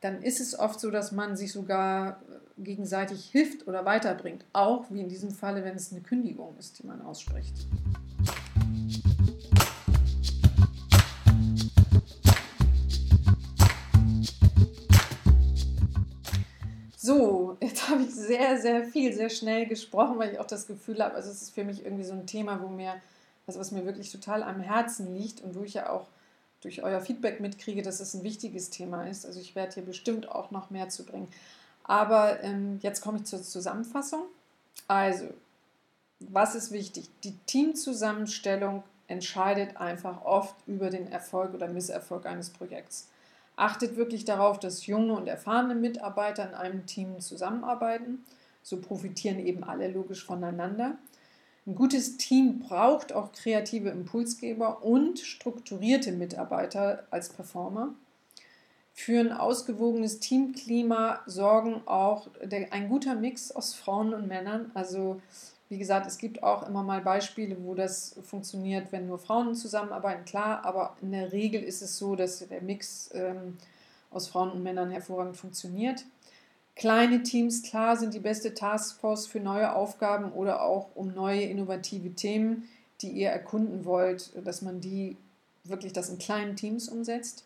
dann 0.00 0.22
ist 0.22 0.40
es 0.40 0.58
oft 0.58 0.78
so, 0.78 0.90
dass 0.90 1.12
man 1.12 1.36
sich 1.36 1.52
sogar 1.52 2.20
äh, 2.30 2.62
gegenseitig 2.62 3.26
hilft 3.30 3.66
oder 3.66 3.84
weiterbringt. 3.84 4.44
Auch 4.52 4.86
wie 4.90 5.00
in 5.00 5.08
diesem 5.08 5.30
Falle, 5.30 5.64
wenn 5.64 5.76
es 5.76 5.92
eine 5.92 6.02
Kündigung 6.02 6.56
ist, 6.58 6.78
die 6.78 6.86
man 6.86 7.02
ausspricht. 7.02 7.66
Habe 18.28 18.58
sehr 18.60 18.84
viel, 18.84 19.12
sehr 19.12 19.30
schnell 19.30 19.66
gesprochen, 19.66 20.18
weil 20.18 20.32
ich 20.32 20.38
auch 20.38 20.46
das 20.46 20.66
Gefühl 20.66 21.02
habe, 21.02 21.14
also 21.14 21.30
es 21.30 21.42
ist 21.42 21.54
für 21.54 21.64
mich 21.64 21.84
irgendwie 21.84 22.04
so 22.04 22.12
ein 22.12 22.26
Thema, 22.26 22.60
wo 22.62 22.68
mir, 22.68 22.94
also 23.46 23.60
was 23.60 23.72
mir 23.72 23.84
wirklich 23.84 24.10
total 24.10 24.42
am 24.42 24.60
Herzen 24.60 25.14
liegt 25.14 25.40
und 25.40 25.54
wo 25.54 25.62
ich 25.62 25.74
ja 25.74 25.90
auch 25.90 26.06
durch 26.60 26.82
euer 26.82 27.00
Feedback 27.00 27.40
mitkriege, 27.40 27.82
dass 27.82 28.00
es 28.00 28.14
ein 28.14 28.24
wichtiges 28.24 28.70
Thema 28.70 29.06
ist. 29.06 29.26
Also 29.26 29.40
ich 29.40 29.54
werde 29.54 29.74
hier 29.74 29.84
bestimmt 29.84 30.28
auch 30.28 30.50
noch 30.50 30.70
mehr 30.70 30.88
zu 30.88 31.04
bringen. 31.04 31.28
Aber 31.84 32.42
ähm, 32.42 32.80
jetzt 32.82 33.00
komme 33.00 33.18
ich 33.18 33.24
zur 33.24 33.42
Zusammenfassung. 33.42 34.22
Also, 34.88 35.26
was 36.20 36.54
ist 36.54 36.72
wichtig? 36.72 37.08
Die 37.22 37.36
Teamzusammenstellung 37.46 38.82
entscheidet 39.06 39.76
einfach 39.76 40.24
oft 40.24 40.56
über 40.66 40.90
den 40.90 41.10
Erfolg 41.10 41.54
oder 41.54 41.68
Misserfolg 41.68 42.26
eines 42.26 42.50
Projekts. 42.50 43.08
Achtet 43.56 43.96
wirklich 43.96 44.26
darauf, 44.26 44.60
dass 44.60 44.86
junge 44.86 45.14
und 45.14 45.26
erfahrene 45.26 45.74
Mitarbeiter 45.74 46.46
in 46.46 46.54
einem 46.54 46.86
Team 46.86 47.20
zusammenarbeiten. 47.20 48.24
So 48.62 48.80
profitieren 48.80 49.38
eben 49.38 49.64
alle 49.64 49.88
logisch 49.88 50.24
voneinander. 50.24 50.98
Ein 51.66 51.74
gutes 51.74 52.16
Team 52.16 52.60
braucht 52.60 53.12
auch 53.12 53.32
kreative 53.32 53.88
Impulsgeber 53.88 54.84
und 54.84 55.18
strukturierte 55.18 56.12
Mitarbeiter 56.12 57.04
als 57.10 57.30
Performer. 57.30 57.94
Für 58.92 59.20
ein 59.20 59.32
ausgewogenes 59.32 60.20
Teamklima 60.20 61.20
sorgen 61.26 61.82
auch 61.86 62.28
ein 62.70 62.88
guter 62.88 63.14
Mix 63.14 63.52
aus 63.52 63.74
Frauen 63.74 64.14
und 64.14 64.28
Männern. 64.28 64.70
Also 64.74 65.20
wie 65.68 65.78
gesagt, 65.78 66.06
es 66.06 66.18
gibt 66.18 66.42
auch 66.42 66.68
immer 66.68 66.82
mal 66.82 67.00
Beispiele, 67.00 67.56
wo 67.60 67.74
das 67.74 68.16
funktioniert, 68.22 68.92
wenn 68.92 69.08
nur 69.08 69.18
Frauen 69.18 69.54
zusammenarbeiten, 69.54 70.24
klar, 70.24 70.64
aber 70.64 70.96
in 71.02 71.10
der 71.10 71.32
Regel 71.32 71.62
ist 71.62 71.82
es 71.82 71.98
so, 71.98 72.14
dass 72.14 72.46
der 72.46 72.62
Mix 72.62 73.10
ähm, 73.14 73.56
aus 74.10 74.28
Frauen 74.28 74.52
und 74.52 74.62
Männern 74.62 74.90
hervorragend 74.90 75.36
funktioniert. 75.36 76.04
Kleine 76.76 77.22
Teams, 77.22 77.62
klar, 77.62 77.96
sind 77.96 78.14
die 78.14 78.20
beste 78.20 78.54
Taskforce 78.54 79.26
für 79.26 79.40
neue 79.40 79.74
Aufgaben 79.74 80.32
oder 80.32 80.62
auch 80.62 80.88
um 80.94 81.14
neue 81.14 81.42
innovative 81.42 82.14
Themen, 82.14 82.68
die 83.00 83.10
ihr 83.10 83.30
erkunden 83.30 83.84
wollt, 83.84 84.30
dass 84.46 84.62
man 84.62 84.80
die 84.80 85.16
wirklich 85.64 85.92
das 85.92 86.10
in 86.10 86.18
kleinen 86.18 86.54
Teams 86.54 86.88
umsetzt. 86.88 87.44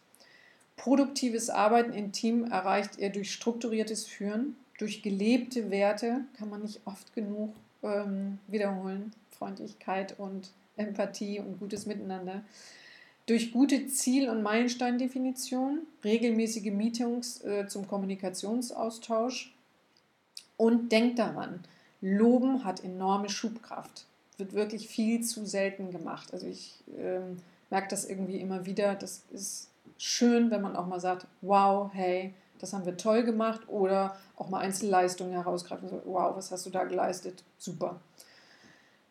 Produktives 0.76 1.48
Arbeiten 1.48 1.92
im 1.92 2.12
Team 2.12 2.44
erreicht 2.44 2.98
ihr 2.98 3.10
durch 3.10 3.32
strukturiertes 3.32 4.06
Führen, 4.06 4.56
durch 4.78 5.02
gelebte 5.02 5.70
Werte, 5.70 6.22
kann 6.36 6.50
man 6.50 6.62
nicht 6.62 6.80
oft 6.84 7.14
genug 7.14 7.54
ähm, 7.82 8.38
wiederholen. 8.46 9.12
Freundlichkeit 9.30 10.18
und 10.18 10.50
Empathie 10.76 11.40
und 11.40 11.58
gutes 11.58 11.86
Miteinander. 11.86 12.42
Durch 13.26 13.52
gute 13.52 13.86
Ziel- 13.86 14.28
und 14.28 14.42
Meilensteindefinition, 14.42 15.80
regelmäßige 16.04 16.72
Meetings 16.72 17.42
äh, 17.44 17.66
zum 17.68 17.86
Kommunikationsaustausch 17.86 19.54
und 20.56 20.90
denkt 20.92 21.18
daran, 21.18 21.60
Loben 22.00 22.64
hat 22.64 22.82
enorme 22.82 23.28
Schubkraft. 23.28 24.06
Wird 24.36 24.54
wirklich 24.54 24.88
viel 24.88 25.22
zu 25.22 25.46
selten 25.46 25.90
gemacht. 25.90 26.32
Also 26.32 26.46
ich 26.46 26.74
ähm, 26.98 27.38
merke 27.70 27.88
das 27.88 28.04
irgendwie 28.04 28.38
immer 28.38 28.66
wieder. 28.66 28.94
Das 28.94 29.22
ist 29.32 29.68
schön, 29.98 30.50
wenn 30.50 30.62
man 30.62 30.76
auch 30.76 30.86
mal 30.86 31.00
sagt, 31.00 31.26
wow, 31.42 31.90
hey, 31.92 32.34
das 32.60 32.72
haben 32.72 32.84
wir 32.84 32.96
toll 32.96 33.24
gemacht 33.24 33.68
oder 33.68 34.16
auch 34.36 34.48
mal 34.48 34.58
Einzelleistungen 34.58 35.32
herausgreifen. 35.32 35.88
So, 35.88 36.02
wow, 36.04 36.36
was 36.36 36.50
hast 36.50 36.66
du 36.66 36.70
da 36.70 36.84
geleistet? 36.84 37.44
Super. 37.58 38.00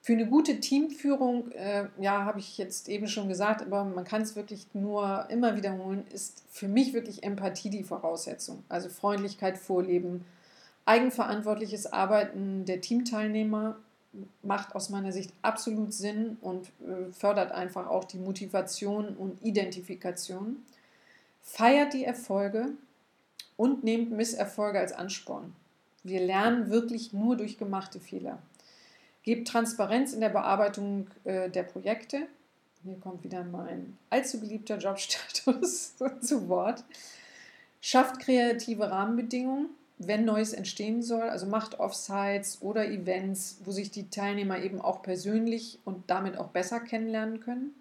Für 0.02 0.14
eine 0.14 0.28
gute 0.28 0.60
Teamführung, 0.60 1.52
äh, 1.52 1.88
ja, 2.00 2.24
habe 2.24 2.40
ich 2.40 2.58
jetzt 2.58 2.88
eben 2.88 3.08
schon 3.08 3.28
gesagt, 3.28 3.62
aber 3.62 3.84
man 3.84 4.06
kann 4.06 4.22
es 4.22 4.36
wirklich 4.36 4.68
nur 4.74 5.28
immer 5.30 5.56
wiederholen, 5.58 6.06
ist 6.14 6.44
für 6.50 6.68
mich 6.68 6.94
wirklich 6.94 7.24
Empathie 7.24 7.70
die 7.70 7.84
Voraussetzung. 7.84 8.64
Also 8.70 8.90
Freundlichkeit 8.90 9.58
vorleben, 9.58 10.26
eigenverantwortliches 10.86 11.92
Arbeiten 11.92 12.66
der 12.66 12.82
Teamteilnehmer 12.82 13.76
macht 14.42 14.74
aus 14.74 14.90
meiner 14.90 15.12
Sicht 15.12 15.32
absolut 15.42 15.94
Sinn 15.94 16.38
und 16.42 16.68
äh, 16.80 17.12
fördert 17.12 17.52
einfach 17.52 17.88
auch 17.88 18.06
die 18.06 18.18
Motivation 18.18 19.10
und 19.16 19.44
Identifikation. 19.44 20.64
Feiert 21.42 21.94
die 21.94 22.06
Erfolge, 22.06 22.70
und 23.60 23.84
nehmt 23.84 24.12
Misserfolge 24.12 24.80
als 24.80 24.94
Ansporn. 24.94 25.54
Wir 26.06 26.22
lernen 26.22 26.70
wirklich 26.70 27.12
nur 27.12 27.36
durch 27.36 27.58
gemachte 27.58 28.00
Fehler. 28.00 28.40
Gebt 29.24 29.50
Transparenz 29.50 30.14
in 30.14 30.22
der 30.22 30.30
Bearbeitung 30.30 31.10
äh, 31.26 31.50
der 31.50 31.64
Projekte. 31.64 32.28
Hier 32.86 32.98
kommt 33.02 33.26
wieder 33.26 33.44
mein 33.44 33.98
allzu 34.10 34.40
beliebter 34.40 34.78
Jobstatus 34.78 35.96
zu 36.22 36.48
Wort. 36.48 36.86
Schafft 37.82 38.22
kreative 38.22 38.90
Rahmenbedingungen, 38.90 39.68
wenn 39.98 40.24
Neues 40.24 40.54
entstehen 40.54 41.04
soll. 41.04 41.24
Also 41.24 41.46
macht 41.46 41.82
Offsites 41.82 42.62
oder 42.62 42.88
Events, 42.88 43.58
wo 43.66 43.72
sich 43.72 43.92
die 43.92 44.10
Teilnehmer 44.10 44.60
eben 44.60 44.80
auch 44.80 45.02
persönlich 45.02 45.80
und 45.84 46.10
damit 46.10 46.38
auch 46.38 46.48
besser 46.48 46.80
kennenlernen 46.80 47.42
können. 47.42 47.76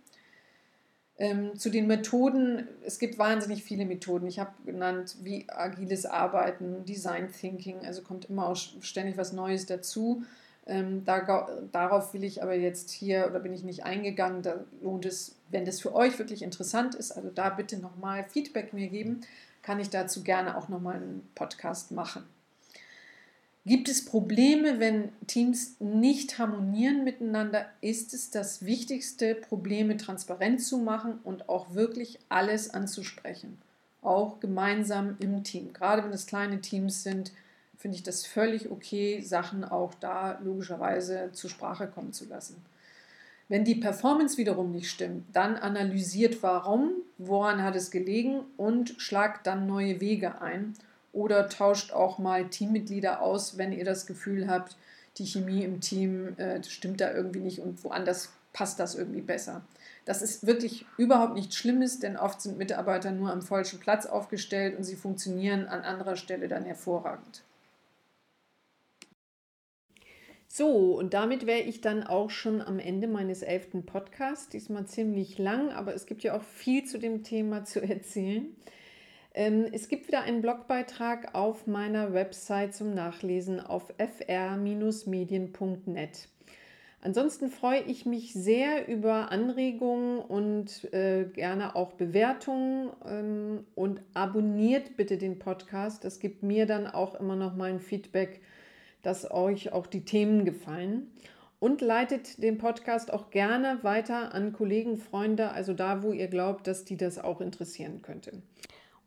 Ähm, 1.20 1.58
zu 1.58 1.68
den 1.68 1.88
Methoden, 1.88 2.68
es 2.84 3.00
gibt 3.00 3.18
wahnsinnig 3.18 3.64
viele 3.64 3.84
Methoden. 3.84 4.28
Ich 4.28 4.38
habe 4.38 4.52
genannt, 4.64 5.16
wie 5.22 5.46
agiles 5.48 6.06
Arbeiten, 6.06 6.84
Design 6.84 7.32
Thinking, 7.32 7.84
also 7.84 8.02
kommt 8.02 8.30
immer 8.30 8.46
auch 8.46 8.56
ständig 8.56 9.16
was 9.16 9.32
Neues 9.32 9.66
dazu. 9.66 10.22
Ähm, 10.66 11.04
da, 11.04 11.48
darauf 11.72 12.14
will 12.14 12.22
ich 12.22 12.42
aber 12.42 12.54
jetzt 12.54 12.90
hier 12.90 13.26
oder 13.28 13.40
bin 13.40 13.52
ich 13.52 13.64
nicht 13.64 13.84
eingegangen. 13.84 14.42
Da 14.42 14.64
lohnt 14.80 15.06
es, 15.06 15.34
wenn 15.50 15.64
das 15.64 15.80
für 15.80 15.92
euch 15.92 16.18
wirklich 16.20 16.42
interessant 16.42 16.94
ist, 16.94 17.10
also 17.10 17.30
da 17.34 17.48
bitte 17.48 17.78
nochmal 17.78 18.24
Feedback 18.24 18.72
mir 18.72 18.88
geben, 18.88 19.22
kann 19.62 19.80
ich 19.80 19.90
dazu 19.90 20.22
gerne 20.22 20.56
auch 20.56 20.68
nochmal 20.68 20.96
einen 20.96 21.28
Podcast 21.34 21.90
machen. 21.90 22.22
Gibt 23.66 23.88
es 23.88 24.04
Probleme, 24.04 24.80
wenn 24.80 25.10
Teams 25.26 25.76
nicht 25.78 26.38
harmonieren 26.38 27.04
miteinander? 27.04 27.66
Ist 27.80 28.14
es 28.14 28.30
das 28.30 28.64
Wichtigste, 28.64 29.34
Probleme 29.34 29.96
transparent 29.96 30.62
zu 30.62 30.78
machen 30.78 31.18
und 31.24 31.48
auch 31.48 31.74
wirklich 31.74 32.18
alles 32.28 32.70
anzusprechen? 32.70 33.58
Auch 34.00 34.40
gemeinsam 34.40 35.16
im 35.20 35.44
Team. 35.44 35.72
Gerade 35.72 36.04
wenn 36.04 36.12
es 36.12 36.26
kleine 36.26 36.60
Teams 36.60 37.02
sind, 37.02 37.32
finde 37.76 37.96
ich 37.96 38.02
das 38.02 38.24
völlig 38.24 38.70
okay, 38.70 39.20
Sachen 39.20 39.64
auch 39.64 39.92
da 39.94 40.38
logischerweise 40.42 41.30
zur 41.32 41.50
Sprache 41.50 41.88
kommen 41.88 42.12
zu 42.12 42.24
lassen. 42.26 42.56
Wenn 43.48 43.64
die 43.64 43.76
Performance 43.76 44.36
wiederum 44.36 44.72
nicht 44.72 44.90
stimmt, 44.90 45.24
dann 45.32 45.56
analysiert 45.56 46.42
warum, 46.42 46.92
woran 47.16 47.62
hat 47.62 47.76
es 47.76 47.90
gelegen 47.90 48.40
und 48.56 48.94
schlagt 48.98 49.46
dann 49.46 49.66
neue 49.66 50.00
Wege 50.00 50.42
ein 50.42 50.74
oder 51.18 51.48
tauscht 51.48 51.92
auch 51.92 52.18
mal 52.18 52.48
Teammitglieder 52.48 53.20
aus, 53.20 53.58
wenn 53.58 53.72
ihr 53.72 53.84
das 53.84 54.06
Gefühl 54.06 54.48
habt, 54.48 54.76
die 55.16 55.26
Chemie 55.26 55.64
im 55.64 55.80
Team 55.80 56.38
äh, 56.38 56.62
stimmt 56.62 57.00
da 57.00 57.12
irgendwie 57.12 57.40
nicht 57.40 57.58
und 57.58 57.82
woanders 57.82 58.30
passt 58.52 58.78
das 58.78 58.94
irgendwie 58.94 59.20
besser. 59.20 59.62
Das 60.04 60.22
ist 60.22 60.46
wirklich 60.46 60.86
überhaupt 60.96 61.34
nichts 61.34 61.56
Schlimmes, 61.56 61.98
denn 61.98 62.16
oft 62.16 62.40
sind 62.40 62.56
Mitarbeiter 62.56 63.10
nur 63.10 63.32
am 63.32 63.42
falschen 63.42 63.80
Platz 63.80 64.06
aufgestellt 64.06 64.78
und 64.78 64.84
sie 64.84 64.94
funktionieren 64.94 65.66
an 65.66 65.82
anderer 65.82 66.14
Stelle 66.14 66.46
dann 66.46 66.64
hervorragend. 66.64 67.42
So, 70.46 70.96
und 70.96 71.14
damit 71.14 71.46
wäre 71.46 71.60
ich 71.60 71.80
dann 71.80 72.04
auch 72.04 72.30
schon 72.30 72.62
am 72.62 72.78
Ende 72.78 73.08
meines 73.08 73.42
elften 73.42 73.84
Podcasts. 73.84 74.48
Diesmal 74.48 74.86
ziemlich 74.86 75.36
lang, 75.36 75.70
aber 75.70 75.94
es 75.94 76.06
gibt 76.06 76.22
ja 76.22 76.36
auch 76.36 76.42
viel 76.42 76.84
zu 76.84 76.98
dem 76.98 77.22
Thema 77.24 77.64
zu 77.64 77.82
erzählen. 77.82 78.56
Ähm, 79.38 79.66
es 79.70 79.86
gibt 79.86 80.08
wieder 80.08 80.22
einen 80.22 80.42
Blogbeitrag 80.42 81.36
auf 81.36 81.68
meiner 81.68 82.12
Website 82.12 82.74
zum 82.74 82.92
Nachlesen 82.92 83.60
auf 83.60 83.94
fr-medien.net. 83.96 84.98
Ansonsten 87.02 87.48
freue 87.48 87.82
ich 87.82 88.04
mich 88.04 88.32
sehr 88.32 88.88
über 88.88 89.30
Anregungen 89.30 90.18
und 90.18 90.92
äh, 90.92 91.26
gerne 91.32 91.76
auch 91.76 91.92
Bewertungen 91.92 92.90
ähm, 93.06 93.64
und 93.76 94.02
abonniert 94.12 94.96
bitte 94.96 95.18
den 95.18 95.38
Podcast. 95.38 96.02
Das 96.02 96.18
gibt 96.18 96.42
mir 96.42 96.66
dann 96.66 96.88
auch 96.88 97.14
immer 97.14 97.36
noch 97.36 97.54
mal 97.54 97.70
ein 97.70 97.78
Feedback, 97.78 98.40
dass 99.02 99.30
euch 99.30 99.70
auch 99.72 99.86
die 99.86 100.04
Themen 100.04 100.46
gefallen. 100.46 101.12
Und 101.60 101.80
leitet 101.80 102.42
den 102.42 102.58
Podcast 102.58 103.12
auch 103.12 103.30
gerne 103.30 103.78
weiter 103.82 104.34
an 104.34 104.52
Kollegen, 104.52 104.96
Freunde, 104.96 105.52
also 105.52 105.74
da, 105.74 106.02
wo 106.02 106.10
ihr 106.10 106.26
glaubt, 106.26 106.66
dass 106.66 106.84
die 106.84 106.96
das 106.96 107.20
auch 107.20 107.40
interessieren 107.40 108.02
könnte. 108.02 108.42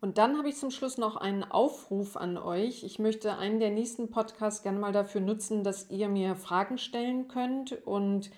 Und 0.02 0.18
dann 0.18 0.36
habe 0.36 0.48
ich 0.48 0.56
zum 0.56 0.72
Schluss 0.72 0.98
noch 0.98 1.14
einen 1.14 1.44
Aufruf 1.44 2.16
an 2.16 2.36
euch. 2.36 2.82
Ich 2.82 2.98
möchte 2.98 3.38
einen 3.38 3.60
der 3.60 3.70
nächsten 3.70 4.10
Podcasts 4.10 4.64
gerne 4.64 4.80
mal 4.80 4.90
dafür 4.90 5.20
nutzen, 5.20 5.62
dass 5.62 5.90
ihr 5.90 6.08
mir 6.08 6.34
Fragen 6.34 6.76
stellen 6.76 7.28
könnt 7.28 7.86
und 7.86 8.32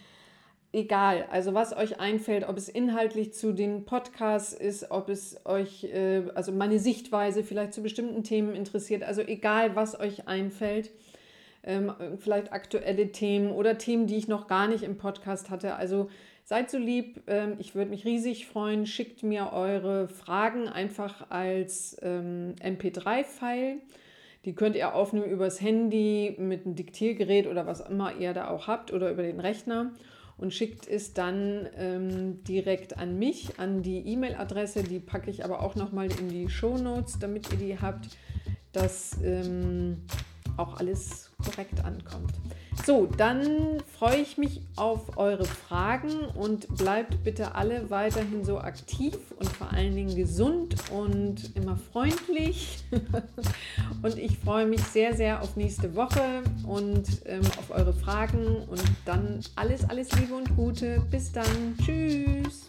egal, 0.72 1.24
also 1.30 1.54
was 1.54 1.74
euch 1.74 1.98
einfällt, 2.00 2.46
ob 2.46 2.58
es 2.58 2.68
inhaltlich 2.68 3.32
zu 3.32 3.54
den 3.54 3.86
Podcasts 3.86 4.52
ist, 4.52 4.90
ob 4.90 5.08
es 5.08 5.40
euch, 5.46 5.84
äh, 5.84 6.24
also 6.34 6.52
meine 6.52 6.78
Sichtweise 6.78 7.42
vielleicht 7.42 7.72
zu 7.72 7.82
bestimmten 7.82 8.24
Themen 8.24 8.54
interessiert, 8.54 9.02
also 9.02 9.22
egal, 9.22 9.74
was 9.74 9.98
euch 9.98 10.28
einfällt, 10.28 10.90
ähm, 11.62 11.94
vielleicht 12.18 12.52
aktuelle 12.52 13.10
Themen 13.10 13.50
oder 13.50 13.78
Themen, 13.78 14.06
die 14.06 14.16
ich 14.16 14.28
noch 14.28 14.48
gar 14.48 14.68
nicht 14.68 14.82
im 14.82 14.98
Podcast 14.98 15.48
hatte. 15.48 15.76
Also 15.76 16.10
Seid 16.46 16.70
so 16.70 16.76
lieb, 16.76 17.22
ähm, 17.26 17.56
ich 17.58 17.74
würde 17.74 17.90
mich 17.90 18.04
riesig 18.04 18.46
freuen. 18.46 18.86
Schickt 18.86 19.22
mir 19.22 19.52
eure 19.52 20.08
Fragen 20.08 20.68
einfach 20.68 21.30
als 21.30 21.98
MP3-File. 22.02 23.72
Ähm, 23.72 23.80
Die 24.44 24.54
könnt 24.54 24.76
ihr 24.76 24.94
aufnehmen 24.94 25.24
übers 25.24 25.62
Handy 25.62 26.36
mit 26.38 26.66
einem 26.66 26.74
Diktiergerät 26.74 27.46
oder 27.46 27.66
was 27.66 27.80
immer 27.80 28.14
ihr 28.16 28.34
da 28.34 28.48
auch 28.48 28.66
habt 28.66 28.92
oder 28.92 29.10
über 29.10 29.22
den 29.22 29.40
Rechner 29.40 29.92
und 30.36 30.52
schickt 30.52 30.86
es 30.86 31.14
dann 31.14 31.68
ähm, 31.78 32.44
direkt 32.44 32.98
an 32.98 33.18
mich, 33.18 33.58
an 33.58 33.82
die 33.82 34.00
E-Mail-Adresse. 34.00 34.82
Die 34.82 35.00
packe 35.00 35.30
ich 35.30 35.44
aber 35.44 35.62
auch 35.62 35.76
nochmal 35.76 36.08
in 36.20 36.28
die 36.28 36.48
Show 36.50 36.76
Notes, 36.76 37.18
damit 37.18 37.50
ihr 37.52 37.58
die 37.58 37.80
habt, 37.80 38.08
dass 38.72 39.16
ähm, 39.22 40.02
auch 40.56 40.78
alles 40.78 41.23
korrekt 41.42 41.84
ankommt. 41.84 42.32
So, 42.84 43.06
dann 43.06 43.82
freue 43.98 44.18
ich 44.18 44.36
mich 44.36 44.60
auf 44.76 45.16
eure 45.16 45.44
Fragen 45.44 46.26
und 46.34 46.68
bleibt 46.76 47.24
bitte 47.24 47.54
alle 47.54 47.88
weiterhin 47.88 48.44
so 48.44 48.58
aktiv 48.58 49.16
und 49.38 49.48
vor 49.48 49.72
allen 49.72 49.94
Dingen 49.94 50.14
gesund 50.14 50.74
und 50.90 51.56
immer 51.56 51.76
freundlich. 51.76 52.84
und 54.02 54.18
ich 54.18 54.38
freue 54.38 54.66
mich 54.66 54.82
sehr, 54.82 55.14
sehr 55.14 55.40
auf 55.40 55.56
nächste 55.56 55.94
Woche 55.94 56.42
und 56.66 57.06
ähm, 57.24 57.46
auf 57.58 57.70
eure 57.70 57.94
Fragen 57.94 58.64
und 58.68 58.82
dann 59.04 59.40
alles, 59.56 59.88
alles 59.88 60.12
Liebe 60.12 60.34
und 60.34 60.54
Gute. 60.54 61.02
Bis 61.10 61.32
dann. 61.32 61.76
Tschüss. 61.82 62.68